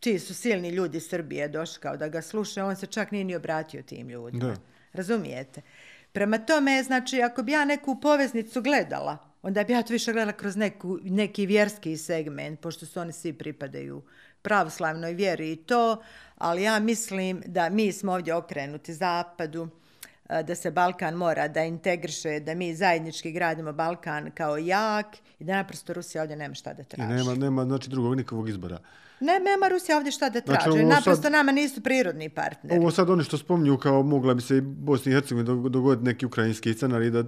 ti 0.00 0.18
su 0.18 0.34
silni 0.34 0.68
ljudi 0.68 1.00
Srbije 1.00 1.48
došli 1.48 1.80
kao 1.80 1.96
da 1.96 2.08
ga 2.08 2.22
slušaju, 2.22 2.66
on 2.66 2.76
se 2.76 2.86
čak 2.86 3.10
nije 3.10 3.24
ni 3.24 3.36
obratio 3.36 3.82
tim 3.82 4.08
ljudima. 4.08 4.44
Da. 4.44 4.56
Razumijete? 4.92 5.62
Prema 6.12 6.38
tome, 6.38 6.82
znači, 6.82 7.22
ako 7.22 7.42
bi 7.42 7.52
ja 7.52 7.64
neku 7.64 8.00
poveznicu 8.00 8.62
gledala, 8.62 9.18
onda 9.42 9.64
bi 9.64 9.72
ja 9.72 9.82
to 9.82 9.92
više 9.92 10.12
gledala 10.12 10.32
kroz 10.32 10.56
neku, 10.56 10.98
neki 11.02 11.46
vjerski 11.46 11.96
segment, 11.96 12.60
pošto 12.60 12.86
su 12.86 13.00
oni 13.00 13.12
svi 13.12 13.32
pripadaju 13.32 14.02
pravoslavnoj 14.42 15.12
vjeri 15.12 15.52
i 15.52 15.56
to, 15.56 16.02
ali 16.38 16.62
ja 16.62 16.78
mislim 16.78 17.42
da 17.46 17.68
mi 17.68 17.92
smo 17.92 18.12
ovdje 18.12 18.34
okrenuti 18.34 18.94
zapadu, 18.94 19.68
da 20.44 20.54
se 20.54 20.70
Balkan 20.70 21.14
mora 21.14 21.48
da 21.48 21.62
integriše, 21.64 22.40
da 22.40 22.54
mi 22.54 22.74
zajednički 22.74 23.32
gradimo 23.32 23.72
Balkan 23.72 24.30
kao 24.34 24.56
jak 24.56 25.06
i 25.38 25.44
da 25.44 25.56
naprosto 25.56 25.92
Rusija 25.92 26.22
ovdje 26.22 26.36
nema 26.36 26.54
šta 26.54 26.74
da 26.74 26.84
traži. 26.84 27.12
I 27.12 27.16
nema, 27.16 27.34
nema 27.34 27.64
znači, 27.64 27.90
drugog 27.90 28.16
nikakvog 28.16 28.48
izbora. 28.48 28.78
Ne, 29.22 29.40
nema 29.40 29.68
Rusija 29.68 29.96
ovdje 29.96 30.12
šta 30.12 30.28
da 30.30 30.40
traži. 30.40 30.70
Znači, 30.70 30.84
naprosto 30.84 31.22
sad, 31.22 31.32
nama 31.32 31.52
nisu 31.52 31.80
prirodni 31.80 32.28
partneri. 32.28 32.80
Ovo 32.80 32.90
sad 32.90 33.10
oni 33.10 33.24
što 33.24 33.38
spominju 33.38 33.78
kao 33.78 34.02
mogla 34.02 34.34
bi 34.34 34.42
se 34.42 34.56
i 34.56 34.60
Bosni 34.60 35.12
i 35.12 35.14
Hercegovini 35.14 35.70
dogoditi 35.70 36.04
neki 36.04 36.26
ukrajinski 36.26 36.74
scenarij 36.74 37.10
da 37.10 37.24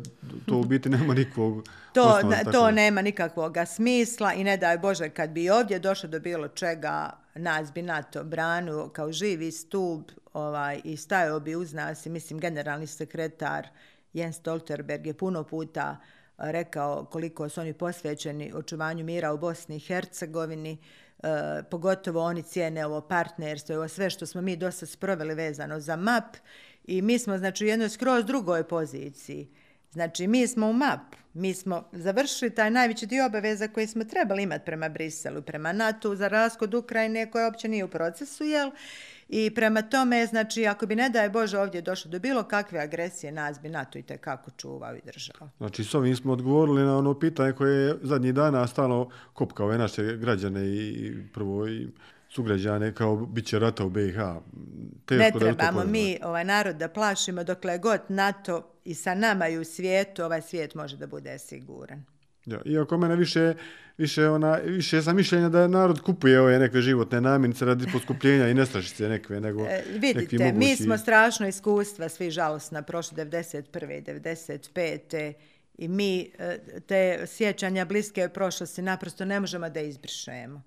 to 0.46 0.56
u 0.56 0.64
biti 0.64 0.88
nema 0.88 1.14
nikakvog 1.14 1.64
To, 1.94 2.02
osnova, 2.02 2.52
to 2.52 2.70
nema 2.70 3.02
nikakvog 3.02 3.56
smisla 3.66 4.32
i 4.32 4.44
ne 4.44 4.56
daj 4.56 4.78
Bože 4.78 5.08
kad 5.08 5.30
bi 5.30 5.50
ovdje 5.50 5.78
došlo 5.78 6.08
do 6.08 6.20
bilo 6.20 6.48
čega 6.48 7.10
nas 7.34 7.72
bi 7.72 7.82
NATO 7.82 8.24
branu 8.24 8.90
kao 8.92 9.12
živi 9.12 9.52
stup 9.52 10.10
ovaj, 10.32 10.80
i 10.84 10.96
stajao 10.96 11.40
bi 11.40 11.56
uz 11.56 11.72
nas 11.72 12.06
i 12.06 12.10
mislim 12.10 12.40
generalni 12.40 12.86
sekretar 12.86 13.68
Jens 14.12 14.36
Stolterberg 14.36 15.06
je 15.06 15.14
puno 15.14 15.44
puta 15.44 15.96
rekao 16.38 17.04
koliko 17.04 17.48
su 17.48 17.60
oni 17.60 17.72
posvećeni 17.72 18.52
očuvanju 18.54 19.04
mira 19.04 19.32
u 19.32 19.38
Bosni 19.38 19.76
i 19.76 19.80
Hercegovini, 19.80 20.78
e, 21.24 21.62
pogotovo 21.70 22.20
oni 22.20 22.42
cijene 22.42 22.86
ovo 22.86 23.00
partnerstvo, 23.00 23.76
ovo 23.76 23.88
sve 23.88 24.10
što 24.10 24.26
smo 24.26 24.40
mi 24.40 24.56
dosta 24.56 24.86
sproveli 24.86 25.34
vezano 25.34 25.80
za 25.80 25.96
MAP 25.96 26.36
i 26.84 27.02
mi 27.02 27.18
smo 27.18 27.38
znači 27.38 27.64
u 27.64 27.68
jednoj 27.68 27.88
skroz 27.88 28.24
drugoj 28.24 28.68
poziciji. 28.68 29.48
Znači, 29.90 30.26
mi 30.26 30.46
smo 30.46 30.70
u 30.70 30.72
MAP, 30.72 31.00
mi 31.34 31.54
smo 31.54 31.88
završili 31.92 32.54
taj 32.54 32.70
najveći 32.70 33.06
dio 33.06 33.26
obaveza 33.26 33.68
koji 33.68 33.86
smo 33.86 34.04
trebali 34.04 34.42
imati 34.42 34.64
prema 34.64 34.88
Briselu, 34.88 35.42
prema 35.42 35.72
NATO, 35.72 36.16
za 36.16 36.28
raskod 36.28 36.74
Ukrajine 36.74 37.30
koja 37.30 37.46
uopće 37.46 37.68
nije 37.68 37.84
u 37.84 37.88
procesu, 37.88 38.44
jel? 38.44 38.70
I 39.28 39.54
prema 39.54 39.82
tome, 39.82 40.26
znači, 40.26 40.66
ako 40.66 40.86
bi 40.86 40.96
ne 40.96 41.08
daje 41.08 41.30
Bože 41.30 41.58
ovdje 41.58 41.82
došlo 41.82 42.10
do 42.10 42.18
bilo 42.18 42.42
kakve 42.42 42.80
agresije, 42.80 43.32
nas 43.32 43.60
bi 43.60 43.68
NATO 43.68 43.98
i 43.98 44.02
tekako 44.02 44.50
čuvao 44.56 44.96
i 44.96 45.00
držao. 45.04 45.48
Znači, 45.58 45.84
s 45.84 45.94
ovim 45.94 46.16
smo 46.16 46.32
odgovorili 46.32 46.82
na 46.82 46.98
ono 46.98 47.18
pitanje 47.18 47.52
koje 47.52 47.86
je 47.86 47.94
zadnji 48.02 48.32
dana 48.32 48.66
stalo 48.66 49.10
kopka 49.32 49.64
ove 49.64 49.78
naše 49.78 50.16
građane 50.16 50.66
i 50.66 51.14
prvo 51.32 51.68
i 51.68 51.88
sugrađane 52.28 52.94
kao 52.94 53.16
bit 53.16 53.46
će 53.46 53.58
rata 53.58 53.84
u 53.84 53.90
BiH. 53.90 54.16
Teško 55.06 55.38
ne 55.38 55.40
trebamo 55.40 55.84
mi 55.84 56.18
ovaj 56.22 56.44
narod 56.44 56.76
da 56.76 56.88
plašimo 56.88 57.44
dokle 57.44 57.78
god 57.78 58.00
NATO 58.08 58.70
i 58.84 58.94
sa 58.94 59.14
nama 59.14 59.48
i 59.48 59.58
u 59.58 59.64
svijetu, 59.64 60.22
ovaj 60.24 60.42
svijet 60.42 60.74
može 60.74 60.96
da 60.96 61.06
bude 61.06 61.38
siguran. 61.38 62.04
Ja, 62.46 62.58
iako 62.64 62.98
mene 62.98 63.16
više, 63.16 63.54
više, 63.98 64.28
ona, 64.28 64.54
više 64.64 65.02
sam 65.02 65.16
mišljenja 65.16 65.48
da 65.48 65.68
narod 65.68 66.00
kupuje 66.00 66.40
ove 66.40 66.58
neke 66.58 66.80
životne 66.80 67.20
namirnice 67.20 67.64
radi 67.64 67.86
poskupljenja 67.92 68.48
i 68.48 68.54
nestrašice 68.54 69.08
nekve, 69.08 69.40
nego 69.40 69.66
e, 69.66 69.82
Vidite, 69.92 70.38
mogući... 70.38 70.58
mi 70.58 70.76
smo 70.76 70.98
strašno 70.98 71.48
iskustva, 71.48 72.08
svi 72.08 72.30
žalostna, 72.30 72.82
prošle 72.82 73.24
91. 73.24 73.98
i 73.98 74.02
95. 74.02 75.32
I 75.78 75.88
mi 75.88 76.30
e, 76.38 76.58
te 76.86 77.26
sjećanja 77.26 77.84
bliske 77.84 78.28
prošlosti 78.28 78.82
naprosto 78.82 79.24
ne 79.24 79.40
možemo 79.40 79.70
da 79.70 79.80
izbrišemo. 79.80 80.62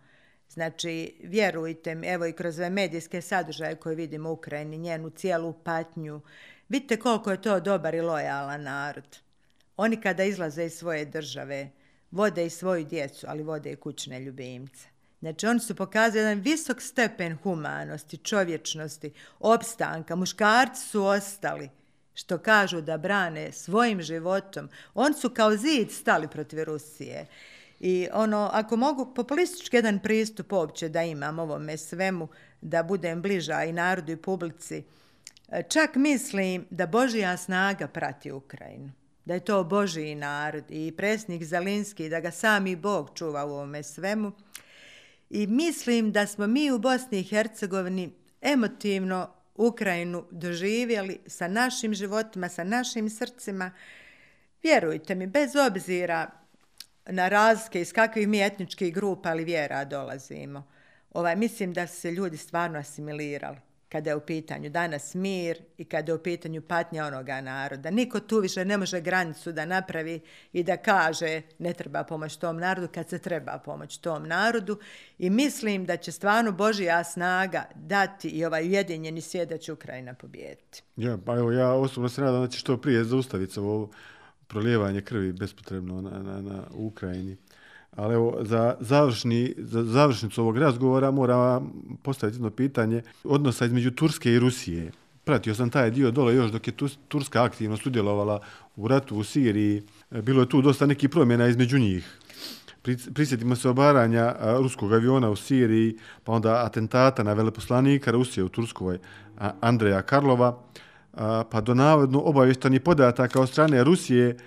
Znači, 0.50 1.13
vjerujte 1.24 1.96
mi, 1.96 2.08
evo 2.08 2.26
i 2.26 2.34
kroz 2.34 2.60
ove 2.60 2.70
medijske 2.70 3.22
sadržaje 3.22 3.76
koje 3.76 3.96
vidimo 3.96 4.30
u 4.30 4.34
Ukrajini, 4.34 4.78
njenu 4.78 5.10
cijelu 5.10 5.54
patnju, 5.54 6.22
vidite 6.70 6.98
koliko 6.98 7.32
je 7.32 7.42
to 7.42 7.60
dobar 7.60 7.96
i 7.96 8.02
lojalan 8.02 8.63
narod. 8.63 9.18
Oni 9.78 10.02
kada 10.02 10.24
izlaze 10.24 10.66
iz 10.66 10.74
svoje 10.74 11.06
države, 11.06 11.70
vode 12.12 12.46
i 12.46 12.50
svoju 12.50 12.86
djecu, 12.86 13.26
ali 13.30 13.44
vode 13.44 13.72
i 13.72 13.76
kućne 13.76 14.20
ljubimce. 14.20 14.88
Znači, 15.20 15.48
oni 15.48 15.60
su 15.60 15.76
pokazali 15.76 16.20
jedan 16.20 16.40
visok 16.40 16.82
stepen 16.82 17.38
humanosti, 17.44 18.18
čovječnosti, 18.18 19.13
opstanka. 19.40 20.16
Muškarci 20.16 20.88
su 20.88 21.04
ostali, 21.04 21.70
što 22.13 22.38
kažu 22.38 22.82
da 22.82 22.98
brane 22.98 23.52
svojim 23.52 24.02
životom. 24.02 24.70
Oni 24.94 25.16
su 25.16 25.30
kao 25.30 25.58
zid 25.58 25.92
stali 25.92 26.28
protiv 26.28 26.63
Rusije. 26.63 27.26
I 27.80 28.08
ono, 28.13 28.50
ako 28.54 28.76
mogu 28.76 29.13
populistički 29.13 29.76
jedan 29.76 30.00
pristup 30.00 30.52
uopće 30.52 30.90
da 30.90 31.04
imam 31.04 31.40
ovome 31.40 31.78
svemu, 31.78 32.28
da 32.62 32.84
budem 32.84 33.22
bliža 33.22 33.63
i 33.63 33.74
narodu 33.74 34.12
i 34.12 34.18
publici, 34.18 34.84
čak 35.70 35.96
mislim 35.96 36.66
da 36.70 36.88
Božija 36.88 37.38
snaga 37.38 37.88
prati 37.88 38.32
Ukrajinu. 38.32 38.92
Da 39.28 39.34
je 39.34 39.40
to 39.40 39.63
Božiji 39.63 40.16
narod 40.16 40.63
i 40.70 40.94
presnik 40.98 41.44
Zalinski, 41.44 42.10
da 42.10 42.20
ga 42.20 42.32
sami 42.32 42.76
Bog 42.76 43.12
čuva 43.16 43.46
u 43.46 43.50
ovome 43.50 43.84
svemu. 43.84 44.32
I 45.30 45.48
mislim 45.48 46.12
da 46.12 46.28
smo 46.28 46.48
mi 46.48 46.72
u 46.72 46.80
Bosni 46.80 47.20
i 47.20 47.24
Hercegovini 47.24 48.13
emotivno 48.42 49.30
Ukrajinu 49.56 50.26
doživjeli 50.32 51.20
sa 51.26 51.48
našim 51.48 51.94
životima, 51.94 52.50
sa 52.50 52.63
našim 52.63 53.10
srcima. 53.10 53.72
Vjerujte 54.63 55.16
mi, 55.16 55.28
bez 55.28 55.56
obzira 55.56 56.32
na 57.06 57.28
razlike 57.28 57.82
iz 57.82 57.94
kakvih 57.94 58.28
mi 58.28 58.42
etničkih 58.42 58.94
grupa 58.94 59.32
ili 59.32 59.44
vjera 59.44 59.86
dolazimo. 59.86 60.68
Ovaj, 61.13 61.36
mislim 61.36 61.74
da 61.74 61.88
su 61.88 62.02
se 62.02 62.12
ljudi 62.12 62.38
stvarno 62.38 62.80
asimilirali 62.80 63.67
kada 63.89 64.10
je 64.10 64.15
u 64.15 64.19
pitanju 64.19 64.69
danas 64.69 65.13
mir 65.13 65.58
i 65.78 65.86
kada 65.86 66.12
je 66.12 66.15
u 66.15 66.23
pitanju 66.23 66.62
patnja 66.62 67.06
onoga 67.06 67.41
naroda. 67.41 67.91
Niko 67.91 68.19
tu 68.19 68.39
više 68.39 68.65
ne 68.65 68.78
može 68.78 69.02
granicu 69.02 69.52
da 69.52 69.65
napravi 69.65 70.19
i 70.54 70.63
da 70.63 70.78
kaže 70.78 71.41
ne 71.60 71.73
treba 71.73 72.04
pomoć 72.04 72.38
tom 72.38 72.58
narodu 72.58 72.88
kad 72.93 73.10
se 73.10 73.19
treba 73.19 73.60
pomoć 73.65 73.97
tom 73.97 74.28
narodu. 74.28 74.80
I 75.17 75.30
mislim 75.30 75.86
da 75.86 75.97
će 75.97 76.12
stvarno 76.12 76.52
Božija 76.52 77.04
snaga 77.04 77.65
dati 77.76 78.30
i 78.30 78.45
ovaj 78.45 78.67
ujedinjeni 78.67 79.21
svijet 79.21 79.50
da 79.50 79.58
će 79.58 79.73
Ukrajina 79.73 80.13
pobijediti. 80.13 80.84
Ja, 80.95 81.17
pa 81.26 81.36
evo, 81.36 81.52
ja 81.52 81.71
osobno 81.71 82.10
se 82.10 82.21
nadam 82.21 82.41
da 82.41 82.47
će 82.47 82.60
što 82.60 82.78
prije 82.78 83.04
zaustaviti 83.04 83.60
ovo 83.60 83.89
prolijevanje 84.47 85.02
krvi 85.02 85.34
bespotrebno 85.34 86.02
na, 86.02 86.10
na, 86.10 86.41
na 86.41 86.63
Ukrajini. 86.71 87.38
Ali 87.98 88.14
evo, 88.14 88.38
za, 88.42 88.76
završni, 88.80 89.54
za 89.58 89.84
završnicu 89.84 90.42
ovog 90.42 90.58
razgovora 90.58 91.12
moram 91.12 91.74
postaviti 92.04 92.36
jedno 92.36 92.50
pitanje 92.50 93.02
odnosa 93.24 93.66
između 93.66 93.92
Turske 93.92 94.32
i 94.32 94.40
Rusije. 94.40 94.92
Pratio 95.24 95.56
sam 95.56 95.70
taj 95.70 95.92
dio 95.92 96.12
dole 96.12 96.36
još 96.36 96.52
dok 96.52 96.68
je 96.68 96.74
Turska 97.08 97.44
aktivno 97.44 97.78
sudjelovala 97.78 98.40
u 98.76 98.88
ratu 98.88 99.18
u 99.18 99.24
Siriji. 99.24 99.84
E, 100.12 100.22
bilo 100.22 100.42
je 100.42 100.50
tu 100.50 100.62
dosta 100.62 100.86
nekih 100.86 101.10
promjena 101.10 101.48
između 101.48 101.80
njih. 101.80 102.18
Prisjetimo 103.14 103.56
se 103.56 103.70
obaranja 103.70 104.22
e, 104.22 104.36
ruskog 104.62 104.94
aviona 104.94 105.30
u 105.30 105.36
Siriji, 105.36 105.98
pa 106.24 106.32
onda 106.32 106.66
atentata 106.66 107.24
na 107.24 107.34
veleposlanika 107.34 108.12
Rusije 108.12 108.44
u 108.44 108.50
Turskoj 108.50 108.96
e, 108.96 109.00
Andreja 109.62 110.02
Karlova, 110.02 110.60
pa 111.52 111.62
do 111.62 111.74
navodno 111.74 112.20
obavještani 112.20 112.80
podataka 112.80 113.42
od 113.42 113.50
strane 113.50 113.84
Rusije 113.84 114.38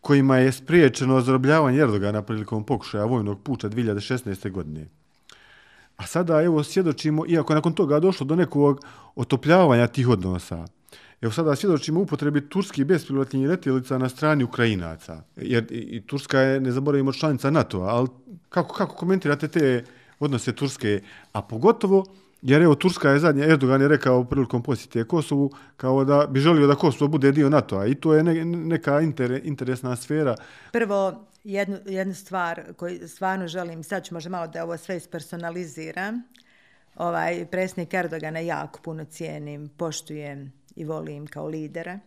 kojima 0.00 0.36
je 0.36 0.52
spriječeno 0.52 1.20
zarobljavanje 1.20 1.78
Erdogana 1.80 2.22
prilikom 2.22 2.64
pokušaja 2.64 3.04
vojnog 3.04 3.42
puča 3.42 3.68
2016. 3.68 4.50
godine. 4.50 4.86
A 5.96 6.06
sada 6.06 6.42
evo 6.42 6.64
svjedočimo, 6.64 7.24
iako 7.26 7.54
nakon 7.54 7.72
toga 7.72 8.00
došlo 8.00 8.26
do 8.26 8.36
nekog 8.36 8.84
otopljavanja 9.16 9.86
tih 9.86 10.08
odnosa, 10.08 10.66
evo 11.20 11.32
sada 11.32 11.56
svjedočimo 11.56 12.00
upotrebi 12.00 12.48
turskih 12.48 12.86
bespilotnih 12.86 13.48
letjelica 13.48 13.98
na 13.98 14.08
strani 14.08 14.44
Ukrajinaca. 14.44 15.22
Jer 15.36 15.66
i 15.70 16.02
Turska 16.06 16.40
je, 16.40 16.60
ne 16.60 16.72
zaboravimo, 16.72 17.12
članica 17.12 17.50
NATO-a, 17.50 17.88
ali 17.88 18.08
kako, 18.48 18.74
kako 18.74 18.96
komentirate 18.96 19.48
te 19.48 19.84
odnose 20.20 20.52
Turske, 20.52 21.02
a 21.32 21.42
pogotovo 21.42 22.04
Jer 22.42 22.62
evo, 22.62 22.74
Turska 22.74 23.10
je 23.10 23.18
zadnja, 23.18 23.44
Erdogan 23.44 23.82
je 23.82 23.88
rekao 23.88 24.24
prilikom 24.24 24.62
posjete 24.62 25.04
Kosovu, 25.04 25.50
kao 25.76 26.04
da 26.04 26.26
bi 26.26 26.40
želio 26.40 26.66
da 26.66 26.74
Kosovo 26.74 27.08
bude 27.08 27.32
dio 27.32 27.50
NATO-a 27.50 27.86
i 27.86 27.94
to 27.94 28.14
je 28.14 28.22
ne, 28.22 28.44
neka 28.44 29.00
inter, 29.00 29.40
interesna 29.44 29.96
sfera. 29.96 30.36
Prvo, 30.72 31.24
jednu, 31.44 31.76
jednu 31.86 32.14
stvar 32.14 32.62
koju 32.76 33.08
stvarno 33.08 33.48
želim, 33.48 33.82
sad 33.82 34.04
ću 34.04 34.14
možda 34.14 34.30
malo 34.30 34.46
da 34.46 34.64
ovo 34.64 34.76
sve 34.76 34.96
ispersonaliziram, 34.96 36.22
ovaj, 36.96 37.46
presnik 37.50 37.94
Erdogana 37.94 38.38
jako 38.38 38.80
puno 38.82 39.04
cijenim, 39.04 39.68
poštujem 39.76 40.52
i 40.76 40.84
volim 40.84 41.26
kao 41.26 41.46
lidera. 41.46 41.98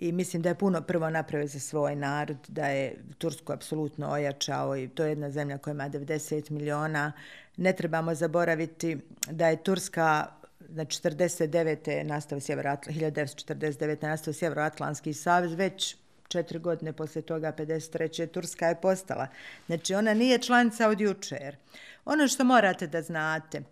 I 0.00 0.12
mislim 0.12 0.42
da 0.42 0.48
je 0.48 0.54
puno 0.54 0.80
prvo 0.82 1.10
napravio 1.10 1.46
za 1.46 1.60
svoj 1.60 1.96
narod, 1.96 2.36
da 2.48 2.66
je 2.66 2.94
Tursku 3.18 3.52
apsolutno 3.52 4.10
ojačao 4.10 4.76
i 4.76 4.88
to 4.88 5.04
je 5.04 5.08
jedna 5.08 5.30
zemlja 5.30 5.58
koja 5.58 5.72
ima 5.72 5.90
90 5.90 6.50
miliona. 6.50 7.12
Ne 7.56 7.72
trebamo 7.72 8.14
zaboraviti 8.14 8.98
da 9.30 9.48
je 9.48 9.62
Turska 9.62 10.26
na 10.68 10.84
49. 10.84 12.02
nastao 12.02 12.40
Sjeveroatl 12.40 12.90
1949. 12.90 14.02
nastao 14.02 14.34
Sjeveroatlantski 14.34 15.14
savez, 15.14 15.54
već 15.54 15.96
četiri 16.28 16.58
godine 16.58 16.92
posle 16.92 17.22
toga, 17.22 17.52
53. 17.52 18.30
Turska 18.30 18.66
je 18.66 18.80
postala. 18.80 19.26
Znači, 19.66 19.94
ona 19.94 20.14
nije 20.14 20.38
članica 20.38 20.88
od 20.88 21.00
jučer. 21.00 21.56
Ono 22.04 22.28
što 22.28 22.44
morate 22.44 22.86
da 22.86 23.02
znate, 23.02 23.62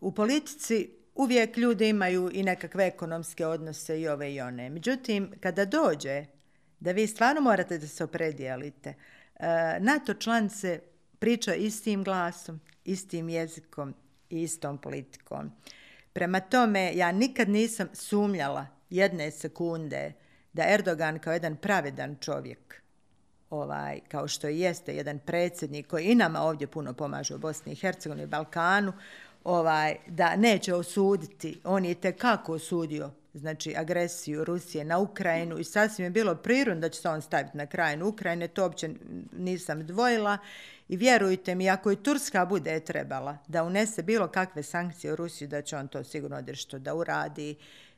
u 0.00 0.12
politici 0.12 0.99
uvijek 1.20 1.56
ljudi 1.56 1.88
imaju 1.88 2.30
i 2.32 2.42
nekakve 2.42 2.86
ekonomske 2.86 3.46
odnose 3.46 4.00
i 4.00 4.08
ove 4.08 4.34
i 4.34 4.40
one. 4.40 4.70
Međutim, 4.70 5.32
kada 5.40 5.64
dođe 5.64 6.24
da 6.80 6.92
vi 6.92 7.06
stvarno 7.06 7.40
morate 7.40 7.78
da 7.78 7.86
se 7.86 8.04
opredijelite, 8.04 8.94
eh, 9.34 9.78
NATO 9.80 10.14
članice 10.14 10.80
priča 11.18 11.54
istim 11.54 12.04
glasom, 12.04 12.60
istim 12.84 13.28
jezikom 13.28 13.94
i 14.30 14.42
istom 14.42 14.78
politikom. 14.78 15.52
Prema 16.12 16.40
tome, 16.40 16.92
ja 16.94 17.12
nikad 17.12 17.48
nisam 17.48 17.88
sumljala 17.92 18.66
jedne 18.90 19.30
sekunde 19.30 20.12
da 20.52 20.64
Erdogan 20.68 21.18
kao 21.18 21.32
jedan 21.32 21.56
pravedan 21.56 22.16
čovjek, 22.20 22.82
ovaj, 23.50 24.00
kao 24.08 24.28
što 24.28 24.48
jeste 24.48 24.92
jedan 24.92 25.18
predsjednik 25.18 25.86
koji 25.86 26.04
i 26.04 26.14
nama 26.14 26.40
ovdje 26.40 26.66
puno 26.66 26.92
pomaže 26.92 27.34
u 27.34 27.38
Bosni 27.38 27.72
i 27.72 27.76
Hercegovini 27.76 28.24
i 28.24 28.26
Balkanu, 28.26 28.92
ovaj, 29.44 29.96
da 30.06 30.36
neće 30.36 30.74
osuditi, 30.74 31.60
on 31.64 31.84
je 31.84 31.94
te 31.94 32.12
kako 32.12 32.52
osudio 32.52 33.10
znači 33.34 33.74
agresiju 33.76 34.44
Rusije 34.44 34.84
na 34.84 34.98
Ukrajinu 34.98 35.58
i 35.58 35.64
sasvim 35.64 36.04
je 36.04 36.10
bilo 36.10 36.34
prirodno 36.34 36.80
da 36.80 36.88
će 36.88 37.00
se 37.00 37.08
on 37.08 37.22
staviti 37.22 37.56
na 37.56 37.66
kraj 37.66 38.02
Ukrajine, 38.02 38.48
to 38.48 38.62
uopće 38.62 38.90
nisam 39.32 39.86
dvojila. 39.86 40.38
I 40.88 40.96
vjerujte 40.96 41.54
mi, 41.54 41.70
ako 41.70 41.92
i 41.92 41.96
Turska 41.96 42.46
bude 42.46 42.80
trebala 42.80 43.38
da 43.48 43.64
unese 43.64 44.02
bilo 44.02 44.28
kakve 44.28 44.62
sankcije 44.62 45.12
u 45.12 45.16
Rusiju, 45.16 45.48
da 45.48 45.62
će 45.62 45.76
on 45.76 45.88
to 45.88 46.04
sigurno 46.04 46.36
odrešto 46.36 46.78
da 46.78 46.94
uradi. 46.94 47.56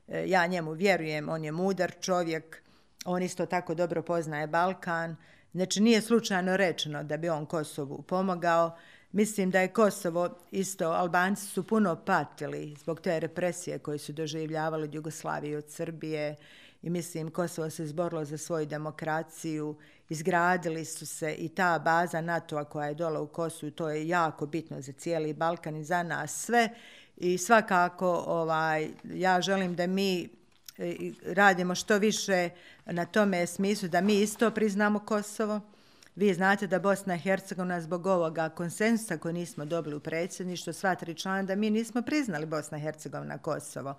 E, 0.08 0.24
ja 0.28 0.46
njemu 0.46 0.72
vjerujem, 0.72 1.28
on 1.28 1.44
je 1.44 1.52
mudar 1.52 1.92
čovjek, 2.00 2.62
on 3.04 3.22
isto 3.22 3.46
tako 3.46 3.74
dobro 3.74 4.02
poznaje 4.02 4.46
Balkan, 4.46 5.16
znači 5.52 5.80
nije 5.80 6.00
slučajno 6.00 6.56
rečeno 6.56 7.02
da 7.02 7.16
bi 7.16 7.28
on 7.28 7.46
Kosovu 7.46 8.02
pomogao, 8.02 8.76
Mislim 9.12 9.50
da 9.50 9.60
je 9.60 9.68
Kosovo 9.68 10.28
isto, 10.50 10.88
Albanci 10.88 11.46
su 11.46 11.62
puno 11.66 11.96
patili 11.96 12.76
zbog 12.80 13.00
te 13.00 13.20
represije 13.20 13.78
koje 13.78 13.98
su 13.98 14.12
doživljavali 14.12 14.84
od 14.84 14.94
Jugoslavije 14.94 15.58
od 15.58 15.70
Srbije. 15.70 16.36
I 16.82 16.90
mislim 16.90 17.30
Kosovo 17.30 17.70
se 17.70 17.86
zborilo 17.86 18.24
za 18.24 18.38
svoju 18.38 18.66
demokraciju, 18.66 19.76
izgradili 20.08 20.84
su 20.84 21.06
se 21.06 21.34
i 21.34 21.48
ta 21.48 21.78
baza 21.78 22.20
NATO-a 22.20 22.64
koja 22.64 22.88
je 22.88 22.94
dola 22.94 23.20
u 23.20 23.26
Kosovu, 23.26 23.70
to 23.70 23.88
je 23.88 24.08
jako 24.08 24.46
bitno 24.46 24.80
za 24.80 24.92
cijeli 24.92 25.32
Balkan 25.32 25.76
i 25.76 25.84
za 25.84 26.02
nas 26.02 26.44
sve. 26.44 26.68
I 27.16 27.38
svakako 27.38 28.24
ovaj, 28.26 28.88
ja 29.04 29.40
želim 29.40 29.74
da 29.74 29.86
mi 29.86 30.28
eh, 30.78 30.94
radimo 31.26 31.74
što 31.74 31.98
više 31.98 32.50
na 32.86 33.04
tome 33.04 33.46
smislu 33.46 33.88
da 33.88 34.00
mi 34.00 34.20
isto 34.20 34.50
priznamo 34.50 34.98
Kosovo, 34.98 35.60
Vi 36.16 36.34
znate 36.34 36.66
da 36.66 36.78
Bosna 36.78 37.14
i 37.14 37.18
Hercegovina 37.18 37.80
zbog 37.80 38.06
ovoga 38.06 38.48
konsensusa 38.48 39.18
koji 39.18 39.34
nismo 39.34 39.64
dobili 39.64 39.96
u 39.96 40.00
predsjedništvu, 40.00 40.72
sva 40.72 40.94
tri 40.94 41.14
člana, 41.14 41.42
da 41.42 41.54
mi 41.54 41.70
nismo 41.70 42.02
priznali 42.02 42.46
Bosna 42.46 42.78
i 42.78 42.80
Hercegovina 42.80 43.38
Kosovo. 43.38 43.94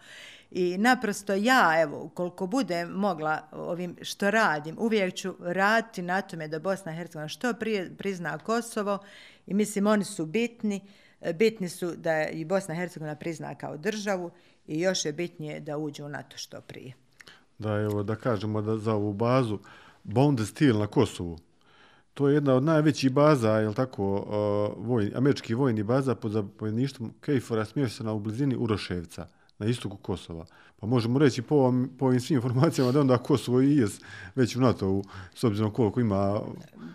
I 0.51 0.77
naprosto 0.77 1.33
ja, 1.33 1.81
evo, 1.81 2.09
koliko 2.13 2.47
bude 2.47 2.85
mogla 2.85 3.47
ovim 3.51 3.95
što 4.01 4.31
radim, 4.31 4.75
uvijek 4.79 5.15
ću 5.15 5.35
raditi 5.39 6.01
na 6.01 6.21
tome 6.21 6.47
da 6.47 6.59
Bosna 6.59 6.91
i 6.91 6.95
Hercegovina 6.95 7.27
što 7.27 7.53
prije 7.53 7.95
prizna 7.97 8.37
Kosovo 8.37 8.99
i 9.45 9.53
mislim 9.53 9.87
oni 9.87 10.03
su 10.03 10.25
bitni, 10.25 10.81
bitni 11.35 11.69
su 11.69 11.95
da 11.95 12.27
i 12.27 12.45
Bosna 12.45 12.73
i 12.73 12.77
Hercegovina 12.77 13.15
prizna 13.15 13.55
kao 13.55 13.77
državu 13.77 14.31
i 14.67 14.81
još 14.81 15.05
je 15.05 15.13
bitnije 15.13 15.59
da 15.59 15.77
uđu 15.77 16.05
u 16.05 16.09
NATO 16.09 16.37
što 16.37 16.61
prije. 16.61 16.93
Da, 17.57 17.69
evo, 17.69 18.03
da 18.03 18.15
kažemo 18.15 18.61
da 18.61 18.77
za 18.77 18.93
ovu 18.93 19.13
bazu 19.13 19.59
Bondestil 20.03 20.77
na 20.77 20.87
Kosovu, 20.87 21.37
To 22.13 22.27
je 22.27 22.33
jedna 22.33 22.53
od 22.53 22.63
najvećih 22.63 23.11
baza, 23.11 23.51
je 23.51 23.67
li 23.67 23.75
tako, 23.75 24.13
uh, 24.15 24.87
voj, 24.87 25.11
američki 25.15 25.53
vojni 25.53 25.83
baza 25.83 26.15
pod 26.15 26.31
zapovjedništvom 26.31 27.13
Kejfora 27.21 27.65
smještena 27.65 28.13
u 28.13 28.19
blizini 28.19 28.55
Uroševca, 28.55 29.27
na 29.59 29.65
istoku 29.65 29.97
Kosova. 29.97 30.45
Pa 30.79 30.87
možemo 30.87 31.19
reći 31.19 31.41
po, 31.41 31.55
ovom, 31.55 31.89
po 31.99 32.05
ovim 32.05 32.19
svim 32.19 32.35
informacijama 32.35 32.91
da 32.91 32.99
onda 32.99 33.17
Kosovo 33.17 33.61
i 33.61 33.77
je 33.77 33.87
već 34.35 34.55
u 34.55 34.61
NATO, 34.61 35.01
s 35.35 35.43
obzirom 35.43 35.71
koliko 35.71 35.99
ima... 35.99 36.41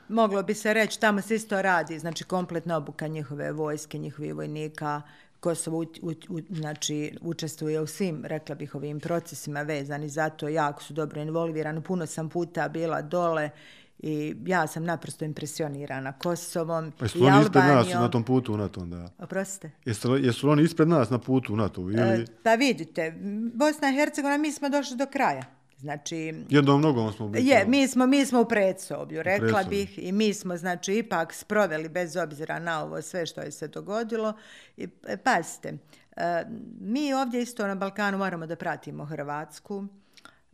Moglo 0.08 0.42
bi 0.42 0.54
se 0.54 0.74
reći, 0.74 1.00
tamo 1.00 1.20
se 1.20 1.34
isto 1.34 1.62
radi, 1.62 1.98
znači 1.98 2.24
kompletna 2.24 2.76
obuka 2.76 3.06
njihove 3.06 3.52
vojske, 3.52 3.98
njihovih 3.98 4.34
vojnika, 4.34 5.02
Kosovo 5.40 5.78
u, 5.78 5.82
u, 6.02 6.10
u, 6.28 6.40
znači, 6.50 7.18
učestvuje 7.20 7.80
u 7.80 7.86
svim, 7.86 8.24
rekla 8.24 8.54
bih, 8.54 8.74
ovim 8.74 9.00
procesima 9.00 9.62
vezani, 9.62 10.08
zato 10.08 10.48
jako 10.48 10.82
su 10.82 10.94
dobro 10.94 11.20
involvirani. 11.20 11.82
Puno 11.82 12.06
sam 12.06 12.28
puta 12.28 12.68
bila 12.68 13.02
dole 13.02 13.50
I 13.98 14.36
ja 14.46 14.66
sam 14.66 14.84
naprosto 14.84 15.24
impresionirana 15.24 16.12
Kosovom 16.12 16.92
pa 16.98 17.06
i 17.06 17.08
Albanijom. 17.14 17.52
Pa 17.52 17.60
ispred 17.60 17.64
nas 17.64 17.94
na 17.94 18.10
tom 18.10 18.24
putu 18.24 18.54
u 18.54 18.56
NATO? 18.56 18.80
Da. 18.80 19.10
Oprostite? 19.18 19.70
Jesu, 19.84 20.16
jesu 20.16 20.50
oni 20.50 20.62
ispred 20.62 20.88
nas 20.88 21.10
na 21.10 21.18
putu 21.18 21.52
u 21.52 21.56
NATO? 21.56 21.80
Ili... 21.80 22.00
E, 22.00 22.24
pa 22.42 22.54
vidite, 22.54 23.14
Bosna 23.54 23.90
i 23.90 23.94
Hercegovina, 23.94 24.38
mi 24.38 24.52
smo 24.52 24.68
došli 24.68 24.96
do 24.96 25.06
kraja. 25.06 25.42
Znači, 25.78 26.34
Jednom 26.48 26.78
mnogom 26.78 27.12
smo 27.12 27.28
bili. 27.28 27.46
Je, 27.46 27.64
mi 27.66 27.88
smo, 27.88 28.06
mi 28.06 28.26
smo 28.26 28.40
u 28.40 28.44
predsoblju, 28.44 29.22
rekla 29.22 29.48
predsoblju. 29.48 29.70
bih, 29.70 29.98
i 29.98 30.12
mi 30.12 30.34
smo, 30.34 30.56
znači, 30.56 30.94
ipak 30.94 31.32
sproveli 31.32 31.88
bez 31.88 32.16
obzira 32.16 32.58
na 32.58 32.82
ovo 32.82 33.02
sve 33.02 33.26
što 33.26 33.40
je 33.40 33.50
se 33.50 33.68
dogodilo. 33.68 34.32
I, 34.76 34.88
e, 35.06 35.16
pazite, 35.16 35.78
e, 36.16 36.44
mi 36.80 37.14
ovdje 37.14 37.42
isto 37.42 37.66
na 37.66 37.74
Balkanu 37.74 38.18
moramo 38.18 38.46
da 38.46 38.56
pratimo 38.56 39.04
Hrvatsku. 39.04 39.84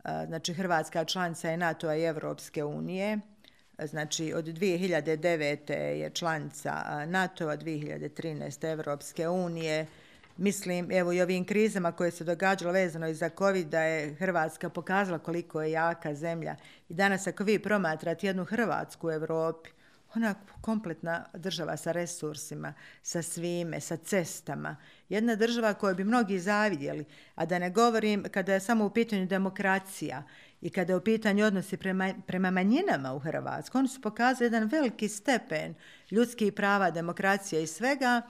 E, 0.03 0.25
znači, 0.27 0.53
Hrvatska 0.53 1.05
članica 1.05 1.49
je 1.49 1.57
NATO-a 1.57 1.95
i 1.95 2.03
Evropske 2.03 2.63
unije. 2.63 3.19
Znači, 3.83 4.33
od 4.33 4.45
2009. 4.45 5.71
je 5.73 6.09
članica 6.09 7.05
NATO-a, 7.05 7.57
2013. 7.57 8.71
Evropske 8.71 9.27
unije. 9.27 9.87
Mislim, 10.37 10.91
evo 10.91 11.13
i 11.13 11.21
ovim 11.21 11.45
krizama 11.45 11.91
koje 11.91 12.11
se 12.11 12.23
događalo 12.23 12.71
vezano 12.71 13.07
i 13.07 13.13
za 13.13 13.29
COVID, 13.37 13.67
da 13.67 13.81
je 13.81 14.13
Hrvatska 14.13 14.69
pokazala 14.69 15.19
koliko 15.19 15.61
je 15.61 15.71
jaka 15.71 16.13
zemlja. 16.13 16.55
I 16.89 16.93
danas 16.93 17.27
ako 17.27 17.43
vi 17.43 17.59
promatrate 17.59 18.27
jednu 18.27 18.45
Hrvatsku 18.45 19.07
u 19.07 19.11
Evropi, 19.11 19.69
ona 20.15 20.35
kompletna 20.61 21.25
država 21.33 21.77
sa 21.77 21.91
resursima, 21.91 22.73
sa 23.03 23.21
svime, 23.21 23.79
sa 23.81 23.97
cestama. 23.97 24.75
Jedna 25.09 25.35
država 25.35 25.73
koju 25.73 25.95
bi 25.95 26.03
mnogi 26.03 26.39
zavidjeli, 26.39 27.05
a 27.35 27.45
da 27.45 27.59
ne 27.59 27.69
govorim 27.69 28.25
kada 28.31 28.53
je 28.53 28.59
samo 28.59 28.85
u 28.85 28.89
pitanju 28.89 29.25
demokracija 29.25 30.23
i 30.65 30.69
kada 30.69 30.93
je 30.93 30.97
u 30.97 31.01
pitanju 31.01 31.45
odnosi 31.45 31.77
prema, 31.77 32.13
prema 32.27 32.51
manjinama 32.51 33.13
u 33.13 33.19
Hrvatskoj, 33.19 33.79
oni 33.79 33.87
su 33.87 34.01
pokazali 34.01 34.45
jedan 34.45 34.63
veliki 34.63 35.09
stepen 35.09 35.73
ljudskih 36.11 36.53
prava, 36.53 36.91
demokracija 36.91 37.61
i 37.61 37.67
svega, 37.67 38.21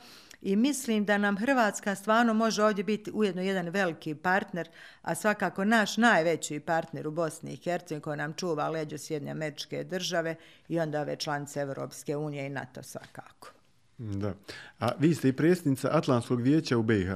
I 0.41 0.55
mislim 0.55 1.05
da 1.05 1.17
nam 1.17 1.37
Hrvatska 1.37 1.95
stvarno 1.95 2.33
može 2.33 2.63
ovdje 2.63 2.83
biti 2.83 3.11
ujedno 3.13 3.41
jedan 3.41 3.69
veliki 3.69 4.15
partner, 4.15 4.69
a 5.01 5.15
svakako 5.15 5.65
naš 5.65 5.97
najveći 5.97 6.59
partner 6.59 7.07
u 7.07 7.11
Bosni 7.11 7.53
i 7.53 7.57
Hercegovini 7.57 8.01
koji 8.01 8.17
nam 8.17 8.33
čuva 8.33 8.69
leđo 8.69 8.97
Sjedinje 8.97 9.31
američke 9.31 9.83
države 9.83 10.35
i 10.67 10.79
onda 10.79 11.01
ove 11.01 11.15
članice 11.15 11.61
Evropske 11.61 12.17
unije 12.17 12.45
i 12.45 12.49
NATO 12.49 12.83
svakako. 12.83 13.51
Da. 13.97 14.33
A 14.79 14.91
vi 14.99 15.15
ste 15.15 15.29
i 15.29 15.33
predsjednica 15.33 15.89
Atlantskog 15.91 16.41
vijeća 16.41 16.77
u 16.77 16.83
BiH. 16.83 17.11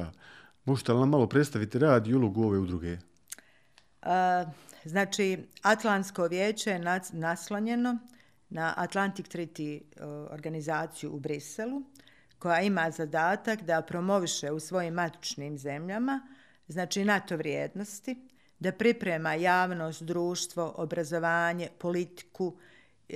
Možete 0.65 0.93
li 0.93 0.99
nam 0.99 1.09
malo 1.09 1.27
predstaviti 1.27 1.79
rad 1.79 2.07
i 2.07 2.13
ulogu 2.13 2.43
ove 2.43 2.57
udruge? 2.59 2.97
A, 4.01 4.45
znači, 4.83 5.47
Atlantsko 5.61 6.23
vijeće 6.23 6.69
je 6.69 7.01
naslonjeno 7.11 7.97
na 8.49 8.73
Atlantic 8.77 9.25
Treaty 9.25 9.81
e, 9.81 10.05
organizaciju 10.05 11.13
u 11.13 11.19
Briselu, 11.19 11.81
koja 12.39 12.61
ima 12.61 12.91
zadatak 12.91 13.61
da 13.61 13.81
promoviše 13.81 14.51
u 14.51 14.59
svojim 14.59 14.93
matičnim 14.93 15.57
zemljama, 15.57 16.27
znači 16.67 17.05
NATO 17.05 17.37
vrijednosti, 17.37 18.29
da 18.59 18.71
priprema 18.71 19.33
javnost, 19.33 20.03
društvo, 20.03 20.73
obrazovanje, 20.77 21.69
politiku, 21.77 22.57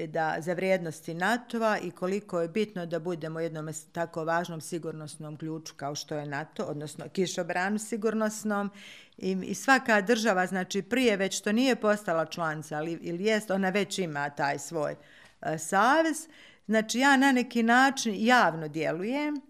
da 0.07 0.35
za 0.39 0.53
vrijednosti 0.53 1.13
NATO-a 1.13 1.77
i 1.77 1.91
koliko 1.91 2.41
je 2.41 2.47
bitno 2.47 2.85
da 2.85 2.99
budemo 2.99 3.39
jednom 3.39 3.69
tako 3.91 4.23
važnom 4.23 4.61
sigurnosnom 4.61 5.37
ključu 5.37 5.73
kao 5.77 5.95
što 5.95 6.15
je 6.15 6.25
NATO, 6.25 6.63
odnosno 6.63 7.05
kišobranu 7.09 7.79
sigurnosnom. 7.79 8.69
I, 9.17 9.37
I 9.43 9.55
svaka 9.55 10.01
država, 10.01 10.47
znači 10.47 10.81
prije 10.81 11.17
već 11.17 11.41
to 11.41 11.51
nije 11.51 11.75
postala 11.75 12.25
članca, 12.25 12.77
ali 12.77 12.91
ili 12.91 13.23
jest, 13.23 13.51
ona 13.51 13.69
već 13.69 13.99
ima 13.99 14.29
taj 14.29 14.59
svoj 14.59 14.95
e, 15.41 15.57
savez, 15.57 16.27
Znači 16.67 16.99
ja 16.99 17.17
na 17.17 17.31
neki 17.31 17.63
način 17.63 18.15
javno 18.17 18.67
djelujem 18.67 19.41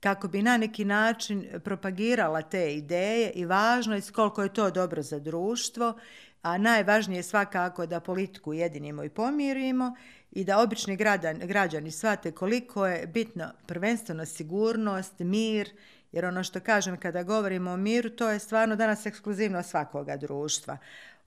kako 0.00 0.28
bi 0.28 0.42
na 0.42 0.56
neki 0.56 0.84
način 0.84 1.46
propagirala 1.64 2.42
te 2.42 2.74
ideje 2.74 3.30
i 3.30 3.44
važno 3.44 3.94
je 3.94 4.02
koliko 4.12 4.42
je 4.42 4.54
to 4.54 4.70
dobro 4.70 5.02
za 5.02 5.18
društvo, 5.18 5.94
a 6.42 6.58
najvažnije 6.58 7.18
je 7.18 7.22
svakako 7.22 7.86
da 7.86 8.00
politiku 8.00 8.50
ujedinimo 8.50 9.04
i 9.04 9.08
pomirimo 9.08 9.96
i 10.32 10.44
da 10.44 10.58
obični 10.58 10.96
građani, 10.96 11.46
građani 11.46 11.90
shvate 11.90 12.32
koliko 12.32 12.86
je 12.86 13.06
bitno 13.06 13.52
prvenstveno 13.66 14.26
sigurnost, 14.26 15.18
mir, 15.18 15.70
jer 16.12 16.24
ono 16.24 16.44
što 16.44 16.60
kažem 16.60 16.96
kada 16.96 17.22
govorimo 17.22 17.70
o 17.70 17.76
miru, 17.76 18.10
to 18.10 18.30
je 18.30 18.38
stvarno 18.38 18.76
danas 18.76 19.06
ekskluzivno 19.06 19.62
svakoga 19.62 20.16
društva. 20.16 20.78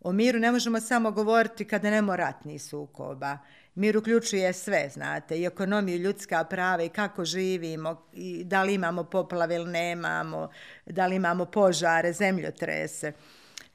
O 0.02 0.12
miru 0.12 0.40
ne 0.40 0.52
možemo 0.52 0.80
samo 0.80 1.12
govoriti 1.12 1.66
kada 1.66 1.90
nemo 1.90 2.16
ratni 2.16 2.60
sukoba, 2.60 3.38
Mir 3.76 3.98
uključuje 3.98 4.54
sve, 4.54 4.90
znate, 4.94 5.38
i 5.40 5.46
ekonomiju, 5.46 5.98
ljudska 5.98 6.44
prava 6.44 6.84
i 6.84 6.90
kako 6.90 7.26
živimo, 7.26 8.02
i 8.14 8.44
da 8.44 8.64
li 8.64 8.74
imamo 8.74 9.04
poplave 9.04 9.56
ili 9.56 9.72
nemamo, 9.72 10.50
da 10.86 11.08
li 11.08 11.16
imamo 11.16 11.46
požare, 11.46 12.14
zemljotrese. 12.14 13.12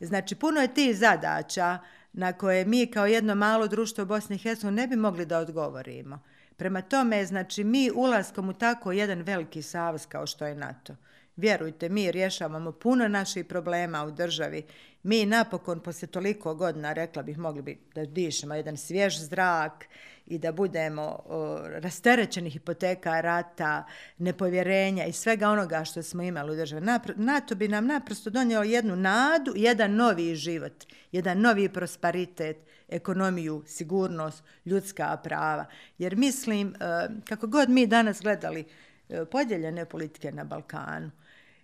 Znači, 0.01 0.34
puno 0.34 0.61
je 0.61 0.74
ti 0.74 0.94
zadaća 0.94 1.78
na 2.12 2.32
koje 2.32 2.64
mi 2.64 2.86
kao 2.86 3.07
jedno 3.07 3.34
malo 3.34 3.66
društvo 3.66 4.05
Bosne 4.05 4.36
i 4.36 4.38
Hercegovine 4.38 4.82
ne 4.82 4.88
bi 4.88 4.96
mogli 4.96 5.26
da 5.26 5.38
odgovorimo. 5.38 6.22
Prema 6.57 6.82
tome, 6.82 7.26
znači, 7.26 7.64
mi 7.64 7.90
ulaskom 7.94 8.48
u 8.48 8.53
tako 8.53 8.92
jedan 8.92 9.22
veliki 9.22 9.62
savez 9.62 10.07
kao 10.07 10.26
što 10.26 10.46
je 10.46 10.55
NATO, 10.55 10.96
vjerujte, 11.36 11.88
mi 11.88 12.12
rješavamo 12.12 12.72
puno 12.72 13.09
naših 13.09 13.44
problema 13.44 14.05
u 14.05 14.11
državi 14.11 14.64
mi 15.03 15.26
napokon 15.26 15.80
poslije 15.80 16.09
toliko 16.09 16.55
godina 16.55 16.92
rekla 16.92 17.22
bih 17.22 17.38
mogli 17.38 17.62
bi 17.62 17.78
da 17.94 18.05
dišemo 18.05 18.55
jedan 18.55 18.76
svjež 18.76 19.18
zrak 19.18 19.84
i 20.31 20.39
da 20.39 20.53
budemo 20.53 21.03
o, 21.03 21.59
rasterećeni 21.68 22.51
hipoteka 22.51 23.20
rata, 23.20 23.85
nepovjerenja 24.18 25.05
i 25.05 25.12
svega 25.12 25.49
onoga 25.49 25.85
što 25.85 26.03
smo 26.03 26.22
imali 26.22 26.53
u 26.53 26.57
državi. 26.57 26.87
NATO 27.16 27.55
bi 27.55 27.68
nam 27.68 27.87
naprosto 27.87 28.31
donijelo 28.31 28.64
jednu 28.64 28.97
nadu, 28.97 29.53
jedan 29.57 29.95
novi 29.95 30.35
život, 30.35 30.85
jedan 31.12 31.41
novi 31.41 31.68
prosperitet, 31.68 32.57
ekonomiju, 32.89 33.62
sigurnost, 33.66 34.45
ljudska 34.64 35.16
prava. 35.16 35.66
Jer 35.99 36.16
mislim, 36.16 36.74
e, 36.81 37.09
kako 37.28 37.47
god 37.47 37.68
mi 37.68 37.87
danas 37.87 38.20
gledali 38.20 38.64
e, 39.09 39.24
podjeljene 39.24 39.85
politike 39.85 40.33
na 40.33 40.45
Balkanu, 40.45 41.11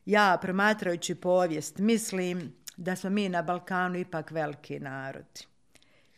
ja 0.06 0.38
promatrajući 0.42 1.14
povijest, 1.14 1.78
mislim 1.78 2.52
da 2.76 2.96
smo 2.96 3.10
mi 3.10 3.28
na 3.28 3.42
Balkanu 3.42 3.98
ipak 3.98 4.30
veliki 4.30 4.80
narodi 4.80 5.55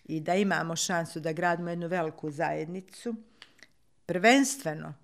i 0.09 0.21
da 0.21 0.35
imamo 0.35 0.77
šansu 0.77 1.21
da 1.21 1.33
gradimo 1.33 1.71
jednu 1.71 1.87
veliku 1.87 2.31
zajednicu, 2.31 3.15
prvenstveno 4.07 4.95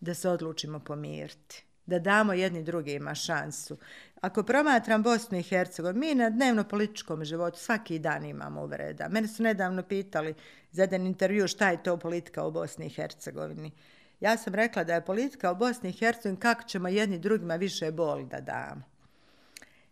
da 0.00 0.14
se 0.14 0.28
odlučimo 0.28 0.80
pomiriti, 0.80 1.64
da 1.86 1.98
damo 1.98 2.32
jedni 2.32 2.62
drugima 2.62 3.14
šansu. 3.14 3.76
Ako 4.20 4.42
promatram 4.42 5.02
Bosnu 5.02 5.38
i 5.38 5.42
Hercegovinu, 5.42 6.00
mi 6.00 6.14
na 6.14 6.30
dnevno 6.30 6.64
političkom 6.64 7.24
životu 7.24 7.58
svaki 7.58 7.98
dan 7.98 8.24
imamo 8.24 8.64
uvreda. 8.64 9.08
Mene 9.08 9.28
su 9.28 9.42
nedavno 9.42 9.82
pitali 9.82 10.34
za 10.70 10.82
jedan 10.82 11.06
intervju 11.06 11.48
šta 11.48 11.70
je 11.70 11.82
to 11.82 11.96
politika 11.96 12.44
u 12.44 12.50
Bosni 12.50 12.86
i 12.86 12.90
Hercegovini. 12.90 13.72
Ja 14.20 14.36
sam 14.36 14.54
rekla 14.54 14.84
da 14.84 14.94
je 14.94 15.04
politika 15.04 15.52
u 15.52 15.56
Bosni 15.56 15.90
i 15.90 15.92
Hercegovini 15.92 16.40
kako 16.40 16.62
ćemo 16.62 16.88
jedni 16.88 17.18
drugima 17.18 17.56
više 17.56 17.92
boli 17.92 18.26
da 18.26 18.40
damo. 18.40 18.82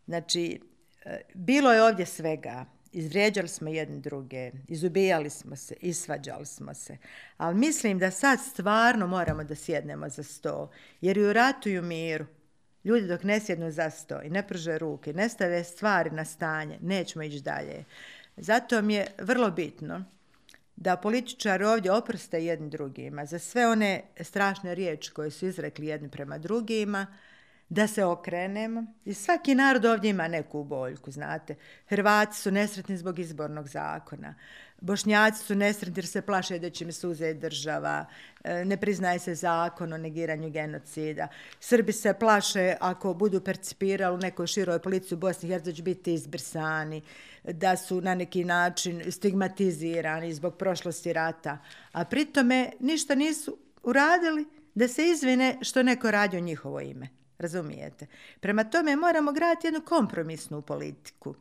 Znači, 0.06 0.60
eh, 1.04 1.20
bilo 1.34 1.72
je 1.72 1.82
ovdje 1.82 2.06
svega. 2.06 2.77
Izvrijeđali 2.92 3.48
smo 3.48 3.68
jedne 3.68 3.98
druge, 3.98 4.52
izubijali 4.68 5.30
smo 5.30 5.56
se, 5.56 5.74
isvađali 5.80 6.46
smo 6.46 6.74
se. 6.74 6.96
Ali 7.36 7.54
mislim 7.54 7.98
da 7.98 8.10
sad 8.10 8.38
stvarno 8.40 9.06
moramo 9.06 9.44
da 9.44 9.54
sjednemo 9.54 10.08
za 10.08 10.22
sto. 10.22 10.70
Jer 11.00 11.18
i 11.18 11.24
u 11.24 11.32
ratu 11.32 11.68
i 11.68 11.78
u 11.78 11.82
miru, 11.82 12.26
ljudi 12.84 13.06
dok 13.06 13.22
ne 13.22 13.40
sjednu 13.40 13.70
za 13.70 13.90
sto 13.90 14.22
i 14.22 14.30
ne 14.30 14.46
prže 14.46 14.78
ruke, 14.78 15.12
ne 15.12 15.28
stave 15.28 15.64
stvari 15.64 16.10
na 16.10 16.24
stanje, 16.24 16.78
nećemo 16.82 17.22
ići 17.22 17.40
dalje. 17.40 17.84
Zato 18.36 18.82
mi 18.82 18.94
je 18.94 19.06
vrlo 19.18 19.50
bitno 19.50 20.04
da 20.76 20.96
političari 20.96 21.64
ovdje 21.64 21.92
oproste 21.92 22.44
jedni 22.44 22.70
drugima 22.70 23.26
za 23.26 23.38
sve 23.38 23.68
one 23.68 24.02
strašne 24.20 24.74
riječi 24.74 25.10
koje 25.12 25.30
su 25.30 25.46
izrekli 25.46 25.86
jedni 25.86 26.08
prema 26.08 26.38
drugima, 26.38 27.06
da 27.68 27.86
se 27.86 28.04
okrenem. 28.04 28.86
I 29.04 29.14
svaki 29.14 29.54
narod 29.54 29.84
ovdje 29.84 30.10
ima 30.10 30.28
neku 30.28 30.64
boljku, 30.64 31.10
znate. 31.10 31.54
Hrvati 31.86 32.36
su 32.36 32.50
nesretni 32.50 32.96
zbog 32.96 33.18
izbornog 33.18 33.68
zakona. 33.68 34.34
Bošnjaci 34.80 35.44
su 35.44 35.54
nesretni 35.54 35.98
jer 35.98 36.06
se 36.06 36.22
plaše 36.22 36.58
da 36.58 36.70
će 36.70 36.84
im 36.84 36.92
suze 36.92 37.34
država. 37.34 38.06
E, 38.44 38.64
ne 38.64 38.76
priznaje 38.76 39.18
se 39.18 39.34
zakon 39.34 39.92
o 39.92 39.98
negiranju 39.98 40.50
genocida. 40.50 41.28
Srbi 41.60 41.92
se 41.92 42.14
plaše 42.14 42.76
ako 42.80 43.14
budu 43.14 43.40
percipirali 43.40 44.14
u 44.14 44.18
nekoj 44.18 44.46
široj 44.46 44.78
policiji 44.78 45.16
u 45.16 45.18
Bosni 45.18 45.50
jer 45.50 45.74
će 45.74 45.82
biti 45.82 46.14
izbrsani, 46.14 47.02
da 47.44 47.76
su 47.76 48.00
na 48.00 48.14
neki 48.14 48.44
način 48.44 49.12
stigmatizirani 49.12 50.34
zbog 50.34 50.56
prošlosti 50.56 51.12
rata. 51.12 51.58
A 51.92 52.04
pritome 52.04 52.70
ništa 52.80 53.14
nisu 53.14 53.58
uradili 53.82 54.46
da 54.74 54.88
se 54.88 55.08
izvine 55.08 55.58
što 55.62 55.82
neko 55.82 56.10
radi 56.10 56.36
o 56.36 56.40
njihovo 56.40 56.80
ime. 56.80 57.17
Razumijete? 57.38 58.06
Prema 58.40 58.64
tome 58.64 58.96
moramo 58.96 59.32
graditi 59.32 59.66
jednu 59.66 59.80
kompromisnu 59.80 60.62
politiku. 60.62 61.34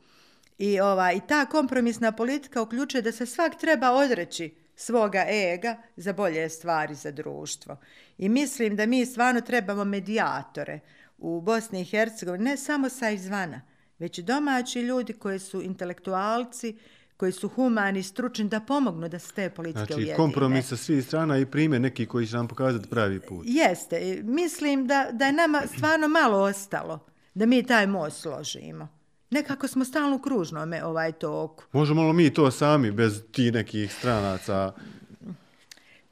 I, 0.57 0.79
ova, 0.79 1.11
I 1.13 1.21
ta 1.27 1.45
kompromisna 1.45 2.11
politika 2.11 2.61
uključuje 2.61 3.01
da 3.01 3.11
se 3.11 3.25
svak 3.25 3.59
treba 3.59 3.91
odreći 3.91 4.55
svoga 4.75 5.25
ega 5.29 5.77
za 5.95 6.13
bolje 6.13 6.49
stvari 6.49 6.95
za 6.95 7.11
društvo. 7.11 7.77
I 8.17 8.29
mislim 8.29 8.75
da 8.75 8.85
mi 8.85 9.05
stvarno 9.05 9.41
trebamo 9.41 9.83
medijatore 9.83 10.79
u 11.17 11.41
Bosni 11.41 11.81
i 11.81 11.85
Hercegovini, 11.85 12.43
ne 12.43 12.57
samo 12.57 12.89
sa 12.89 13.09
izvana, 13.09 13.61
već 13.99 14.17
i 14.17 14.23
domaći 14.23 14.81
ljudi 14.81 15.13
koji 15.13 15.39
su 15.39 15.61
intelektualci, 15.61 16.77
koji 17.17 17.31
su 17.31 17.49
humani, 17.49 18.03
stručni, 18.03 18.45
da 18.45 18.59
pomognu 18.59 19.09
da 19.09 19.19
se 19.19 19.33
te 19.33 19.49
politike 19.49 19.79
znači, 19.79 19.93
ujedine. 19.93 20.15
Znači, 20.15 20.17
kompromis 20.17 20.67
sa 20.67 20.77
svih 20.77 21.05
strana 21.05 21.37
i 21.37 21.45
prime 21.45 21.79
neki 21.79 22.05
koji 22.05 22.27
će 22.27 22.35
nam 22.35 22.47
pokazati 22.47 22.89
pravi 22.89 23.19
put. 23.19 23.45
Jeste. 23.45 24.21
Mislim 24.23 24.87
da, 24.87 25.07
da 25.11 25.25
je 25.25 25.31
nama 25.31 25.61
stvarno 25.75 26.07
malo 26.07 26.37
ostalo 26.37 26.99
da 27.33 27.45
mi 27.45 27.63
taj 27.63 27.87
most 27.87 28.21
složimo. 28.21 28.87
Nekako 29.29 29.67
smo 29.67 29.85
stalno 29.85 30.15
u 30.15 30.19
kružnome 30.19 30.83
ovaj 30.83 31.11
toku. 31.11 31.63
Možemo 31.71 32.07
li 32.07 32.13
mi 32.13 32.33
to 32.33 32.51
sami, 32.51 32.91
bez 32.91 33.21
ti 33.31 33.51
nekih 33.51 33.93
stranaca, 33.93 34.73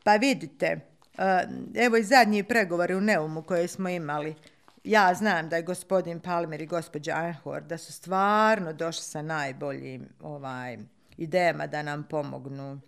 Pa 0.06 0.16
vidite, 0.16 0.80
eh, 1.18 1.47
evo 1.76 1.97
i 1.97 2.03
zadnji 2.03 2.43
pregovori 2.43 2.95
u 2.95 3.01
Neumu 3.01 3.41
koje 3.41 3.68
smo 3.68 3.89
imali. 3.89 4.36
Ja 4.84 5.14
znam 5.14 5.49
da 5.49 5.56
je 5.56 5.64
gospodin 5.64 6.20
Palmer 6.20 6.62
i 6.62 6.66
gospođa 6.66 7.16
Einhor 7.26 7.64
da 7.64 7.78
su 7.78 7.93
stvarno 7.93 8.74
došli 8.74 9.03
sa 9.03 9.22
najboljim 9.22 10.08
ovaj, 10.22 10.78
idejama 11.18 11.68
da 11.68 11.84
nam 11.84 12.03
pomognu. 12.03 12.80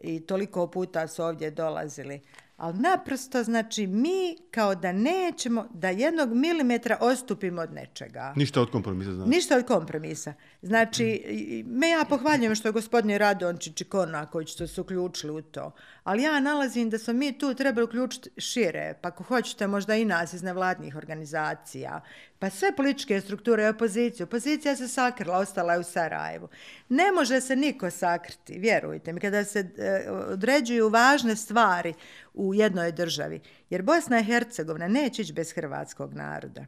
I 0.00 0.20
toliko 0.20 0.70
puta 0.70 1.08
su 1.08 1.22
ovdje 1.24 1.50
dolazili 1.50 2.20
ali 2.62 2.78
naprosto, 2.78 3.42
znači, 3.42 3.86
mi 3.86 4.36
kao 4.50 4.74
da 4.74 4.92
nećemo 4.92 5.68
da 5.74 5.88
jednog 5.88 6.34
milimetra 6.34 6.96
ostupimo 7.00 7.62
od 7.62 7.72
nečega. 7.72 8.32
Ništa 8.36 8.60
od 8.60 8.70
kompromisa, 8.70 9.14
znači. 9.14 9.30
Ništa 9.30 9.56
od 9.56 9.66
kompromisa. 9.66 10.34
Znači, 10.62 11.24
mm. 11.66 11.78
me 11.78 11.88
ja 11.88 12.04
pohvaljujem 12.08 12.54
što 12.54 12.68
je 12.68 12.72
gospodin 12.72 13.18
Radončić 13.18 13.80
i 13.80 13.84
Kona 13.84 14.26
koji 14.26 14.46
su 14.46 14.80
uključili 14.80 15.32
u 15.32 15.42
to, 15.42 15.72
ali 16.04 16.22
ja 16.22 16.40
nalazim 16.40 16.90
da 16.90 16.98
smo 16.98 17.12
mi 17.12 17.38
tu 17.38 17.54
trebali 17.54 17.84
uključiti 17.84 18.30
šire, 18.40 18.94
pa 19.00 19.08
ako 19.08 19.24
hoćete 19.24 19.66
možda 19.66 19.94
i 19.94 20.04
nas 20.04 20.32
iz 20.32 20.42
nevladnih 20.42 20.96
organizacija, 20.96 22.00
pa 22.38 22.50
sve 22.50 22.76
političke 22.76 23.20
strukture 23.20 23.64
i 23.64 23.68
opoziciju. 23.68 24.24
Opozicija 24.24 24.76
se 24.76 24.88
sakrla, 24.88 25.38
ostala 25.38 25.72
je 25.72 25.78
u 25.78 25.82
Sarajevu. 25.82 26.48
Ne 26.88 27.12
može 27.12 27.40
se 27.40 27.56
niko 27.56 27.90
sakriti, 27.90 28.58
vjerujte 28.58 29.12
mi, 29.12 29.20
kada 29.20 29.44
se 29.44 29.70
e, 29.78 30.10
određuju 30.10 30.88
važne 30.88 31.36
stvari 31.36 31.94
u 32.34 32.54
jednoj 32.54 32.92
državi. 32.92 33.40
Jer 33.70 33.82
Bosna 33.82 34.20
i 34.20 34.24
Hercegovina 34.24 34.88
neće 34.88 35.22
ići 35.22 35.32
bez 35.32 35.52
hrvatskog 35.52 36.14
naroda. 36.14 36.64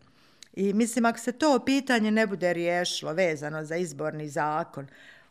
I 0.52 0.72
mislim, 0.72 1.04
ako 1.04 1.18
se 1.18 1.32
to 1.32 1.58
pitanje 1.66 2.10
ne 2.10 2.26
bude 2.26 2.52
riješilo 2.52 3.12
vezano 3.12 3.64
za 3.64 3.76
izborni 3.76 4.28
zakon, 4.28 4.86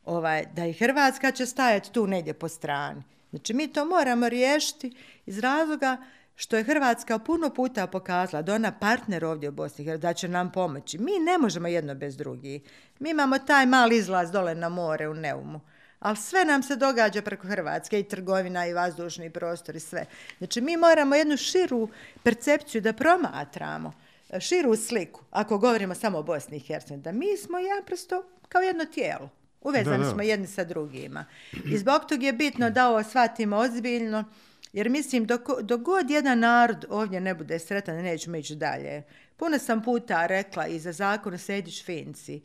ovaj, 0.05 0.45
da 0.55 0.65
i 0.65 0.73
Hrvatska 0.73 1.31
će 1.31 1.45
stajati 1.45 1.91
tu 1.91 2.07
negdje 2.07 2.33
po 2.33 2.49
strani. 2.49 3.03
Znači, 3.29 3.53
mi 3.53 3.67
to 3.67 3.85
moramo 3.85 4.29
riješiti 4.29 4.95
iz 5.25 5.39
razloga 5.39 5.97
što 6.35 6.57
je 6.57 6.63
Hrvatska 6.63 7.19
puno 7.19 7.49
puta 7.49 7.87
pokazala 7.87 8.41
da 8.41 8.55
ona 8.55 8.71
partner 8.71 9.25
ovdje 9.25 9.49
u 9.49 9.51
Bosni, 9.51 9.97
da 9.97 10.13
će 10.13 10.27
nam 10.27 10.51
pomoći. 10.51 10.97
Mi 10.97 11.11
ne 11.19 11.37
možemo 11.37 11.67
jedno 11.67 11.95
bez 11.95 12.17
drugih. 12.17 12.61
Mi 12.99 13.09
imamo 13.09 13.39
taj 13.39 13.65
mali 13.65 13.97
izlaz 13.97 14.31
dole 14.31 14.55
na 14.55 14.69
more 14.69 15.07
u 15.09 15.13
Neumu 15.13 15.61
ali 16.03 16.17
sve 16.17 16.45
nam 16.45 16.63
se 16.63 16.75
događa 16.75 17.21
preko 17.21 17.47
Hrvatske, 17.47 17.99
i 17.99 18.03
trgovina, 18.03 18.67
i 18.67 18.73
vazdušni 18.73 19.29
prostor, 19.29 19.75
i 19.75 19.79
sve. 19.79 20.05
Znači, 20.37 20.61
mi 20.61 20.77
moramo 20.77 21.15
jednu 21.15 21.37
širu 21.37 21.89
percepciju 22.23 22.81
da 22.81 22.93
promatramo, 22.93 23.93
širu 24.39 24.75
sliku, 24.75 25.23
ako 25.31 25.57
govorimo 25.57 25.95
samo 25.95 26.17
o 26.17 26.23
Bosni 26.23 26.57
i 26.57 26.59
Hercegovini, 26.59 27.03
da 27.03 27.11
mi 27.11 27.37
smo 27.37 27.59
ja 27.59 27.81
prosto 27.85 28.23
kao 28.49 28.61
jedno 28.61 28.85
tijelo. 28.85 29.29
Uvezani 29.61 29.97
da, 29.97 30.03
da. 30.03 30.11
smo 30.11 30.21
jedni 30.21 30.47
sa 30.47 30.63
drugima. 30.63 31.25
I 31.65 31.77
zbog 31.77 32.01
tog 32.09 32.23
je 32.23 32.33
bitno 32.33 32.69
da 32.69 32.89
ovo 32.89 33.03
shvatimo 33.03 33.57
ozbiljno, 33.57 34.23
jer 34.73 34.89
mislim, 34.89 35.25
dok, 35.25 35.61
dok 35.61 35.81
god 35.81 36.09
jedan 36.09 36.39
narod 36.39 36.85
ovdje 36.89 37.21
ne 37.21 37.35
bude 37.35 37.59
sretan, 37.59 37.95
nećemo 37.95 38.37
ići 38.37 38.55
dalje. 38.55 39.03
Puno 39.37 39.59
sam 39.59 39.83
puta 39.83 40.25
rekla 40.25 40.67
i 40.67 40.79
za 40.79 40.91
zakon 40.91 41.37
Sedić 41.37 41.85
Finci, 41.85 42.41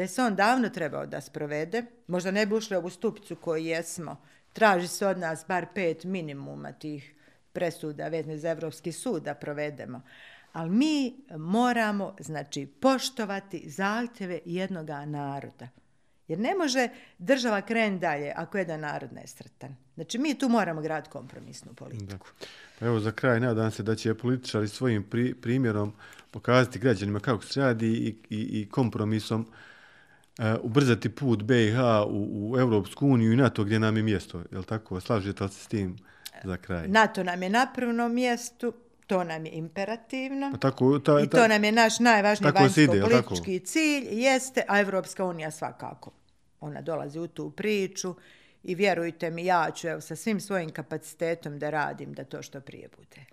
da 0.00 0.04
je 0.04 0.08
se 0.08 0.22
on 0.22 0.34
davno 0.34 0.68
trebao 0.68 1.06
da 1.06 1.20
sprovede, 1.20 1.84
možda 2.06 2.30
ne 2.30 2.46
bi 2.46 2.54
ušli 2.54 2.76
ovu 2.76 2.90
stupicu 2.90 3.36
koju 3.36 3.64
jesmo, 3.64 4.16
traži 4.52 4.88
se 4.88 5.06
od 5.06 5.18
nas 5.18 5.44
bar 5.48 5.66
pet 5.74 6.04
minimuma 6.04 6.72
tih 6.72 7.14
presuda 7.52 8.08
vezne 8.08 8.38
za 8.38 8.50
Evropski 8.50 8.92
sud 8.92 9.22
da 9.22 9.34
provedemo. 9.34 10.02
Ali 10.52 10.70
mi 10.70 11.14
moramo, 11.36 12.16
znači, 12.20 12.66
poštovati 12.66 13.70
zahtjeve 13.70 14.40
jednog 14.44 14.88
naroda. 15.06 15.68
Jer 16.28 16.38
ne 16.38 16.54
može 16.54 16.88
država 17.18 17.60
kren 17.62 17.98
dalje 17.98 18.32
ako 18.36 18.58
jedan 18.58 18.80
narod 18.80 19.12
nesretan. 19.12 19.76
Znači, 19.94 20.18
mi 20.18 20.38
tu 20.38 20.48
moramo 20.48 20.80
grad 20.80 21.08
kompromisnu 21.08 21.74
politiku. 21.74 22.28
Da. 22.40 22.46
Pa 22.78 22.86
evo, 22.86 23.00
za 23.00 23.12
kraj, 23.12 23.40
nadam 23.40 23.70
se 23.70 23.82
da 23.82 23.94
će 23.94 24.14
političari 24.14 24.68
svojim 24.68 25.02
pri, 25.02 25.34
primjerom 25.34 25.92
pokazati 26.30 26.78
građanima 26.78 27.20
kako 27.20 27.44
se 27.44 27.60
radi 27.60 27.86
i, 27.86 28.36
i, 28.36 28.60
i 28.60 28.68
kompromisom 28.70 29.40
uh, 29.40 29.54
ubrzati 30.62 31.08
put 31.08 31.42
BiH 31.42 31.78
u, 32.06 32.50
u 32.50 32.58
Evropsku 32.58 33.06
uniju 33.06 33.32
i 33.32 33.36
NATO 33.36 33.64
gdje 33.64 33.78
nam 33.78 33.96
je 33.96 34.02
mjesto. 34.02 34.42
Je 34.52 34.58
li 34.58 34.64
tako? 34.64 35.00
Slažete 35.00 35.44
li 35.44 35.50
se 35.50 35.64
s 35.64 35.66
tim 35.66 35.96
za 36.44 36.56
kraj? 36.56 36.88
NATO 36.88 37.24
nam 37.24 37.42
je 37.42 37.50
na 37.50 37.66
prvom 37.74 38.14
mjestu, 38.14 38.72
to 39.06 39.24
nam 39.24 39.46
je 39.46 39.52
imperativno. 39.52 40.50
Pa 40.52 40.58
tako, 40.58 40.98
ta, 40.98 41.20
I 41.20 41.28
to 41.28 41.48
nam 41.48 41.64
je 41.64 41.72
naš 41.72 41.98
najvažniji 41.98 42.52
vanjsko-politički 42.52 43.58
cilj, 43.58 44.06
jeste, 44.10 44.64
a 44.68 44.80
Evropska 44.80 45.24
unija 45.24 45.50
svakako. 45.50 46.10
Ona 46.60 46.80
dolazi 46.80 47.18
u 47.18 47.26
tu 47.26 47.50
priču 47.50 48.14
i 48.62 48.74
vjerujte 48.74 49.30
mi, 49.30 49.44
ja 49.44 49.70
ću 49.74 49.88
evo, 49.88 50.00
sa 50.00 50.16
svim 50.16 50.40
svojim 50.40 50.70
kapacitetom 50.70 51.58
da 51.58 51.70
radim 51.70 52.12
da 52.12 52.24
to 52.24 52.42
što 52.42 52.60
prije 52.60 52.88
bude. 52.96 53.24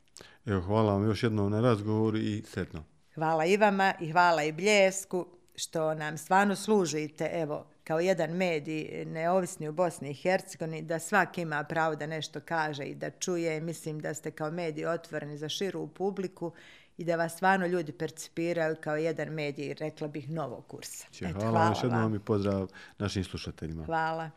Evo, 0.46 0.62
hvala 0.62 0.94
vam 0.94 1.06
još 1.06 1.24
jednom 1.24 1.52
na 1.52 1.62
razgovor 1.62 2.16
i 2.16 2.44
sretno. 2.48 2.84
Hvala 3.16 3.46
i 3.46 3.58
vama 3.58 3.94
i 4.00 4.12
hvala 4.12 4.44
i 4.44 4.52
Bljesku 4.52 5.37
što 5.58 5.94
nam 5.94 6.18
stvarno 6.18 6.56
služite, 6.56 7.30
evo, 7.34 7.66
kao 7.84 8.00
jedan 8.00 8.32
medij 8.32 9.06
neovisni 9.06 9.70
u 9.70 9.72
Bosni 9.72 10.12
i 10.12 10.14
Hercegovini, 10.14 10.82
da 10.82 11.00
svaki 11.00 11.42
ima 11.42 11.64
pravo 11.64 11.96
da 11.96 12.08
nešto 12.08 12.40
kaže 12.46 12.84
i 12.84 12.96
da 12.96 13.10
čuje. 13.10 13.62
Mislim 13.62 14.00
da 14.00 14.14
ste 14.14 14.32
kao 14.32 14.52
medij 14.52 14.86
otvoreni 14.86 15.38
za 15.38 15.50
širu 15.50 15.88
publiku 15.88 16.52
i 16.98 17.04
da 17.04 17.16
vas 17.16 17.34
stvarno 17.34 17.68
ljudi 17.68 17.92
percipiraju 17.92 18.76
kao 18.82 18.96
jedan 18.96 19.30
medij, 19.30 19.74
rekla 19.74 20.08
bih, 20.08 20.30
novog 20.30 20.68
kursa. 20.68 21.08
Hvala, 21.20 21.50
hvala 21.50 21.70
još 21.70 21.84
jednom 21.84 22.16
i 22.16 22.20
pozdrav 22.20 22.68
našim 22.98 23.24
slušateljima. 23.24 23.86
Hvala. 23.86 24.30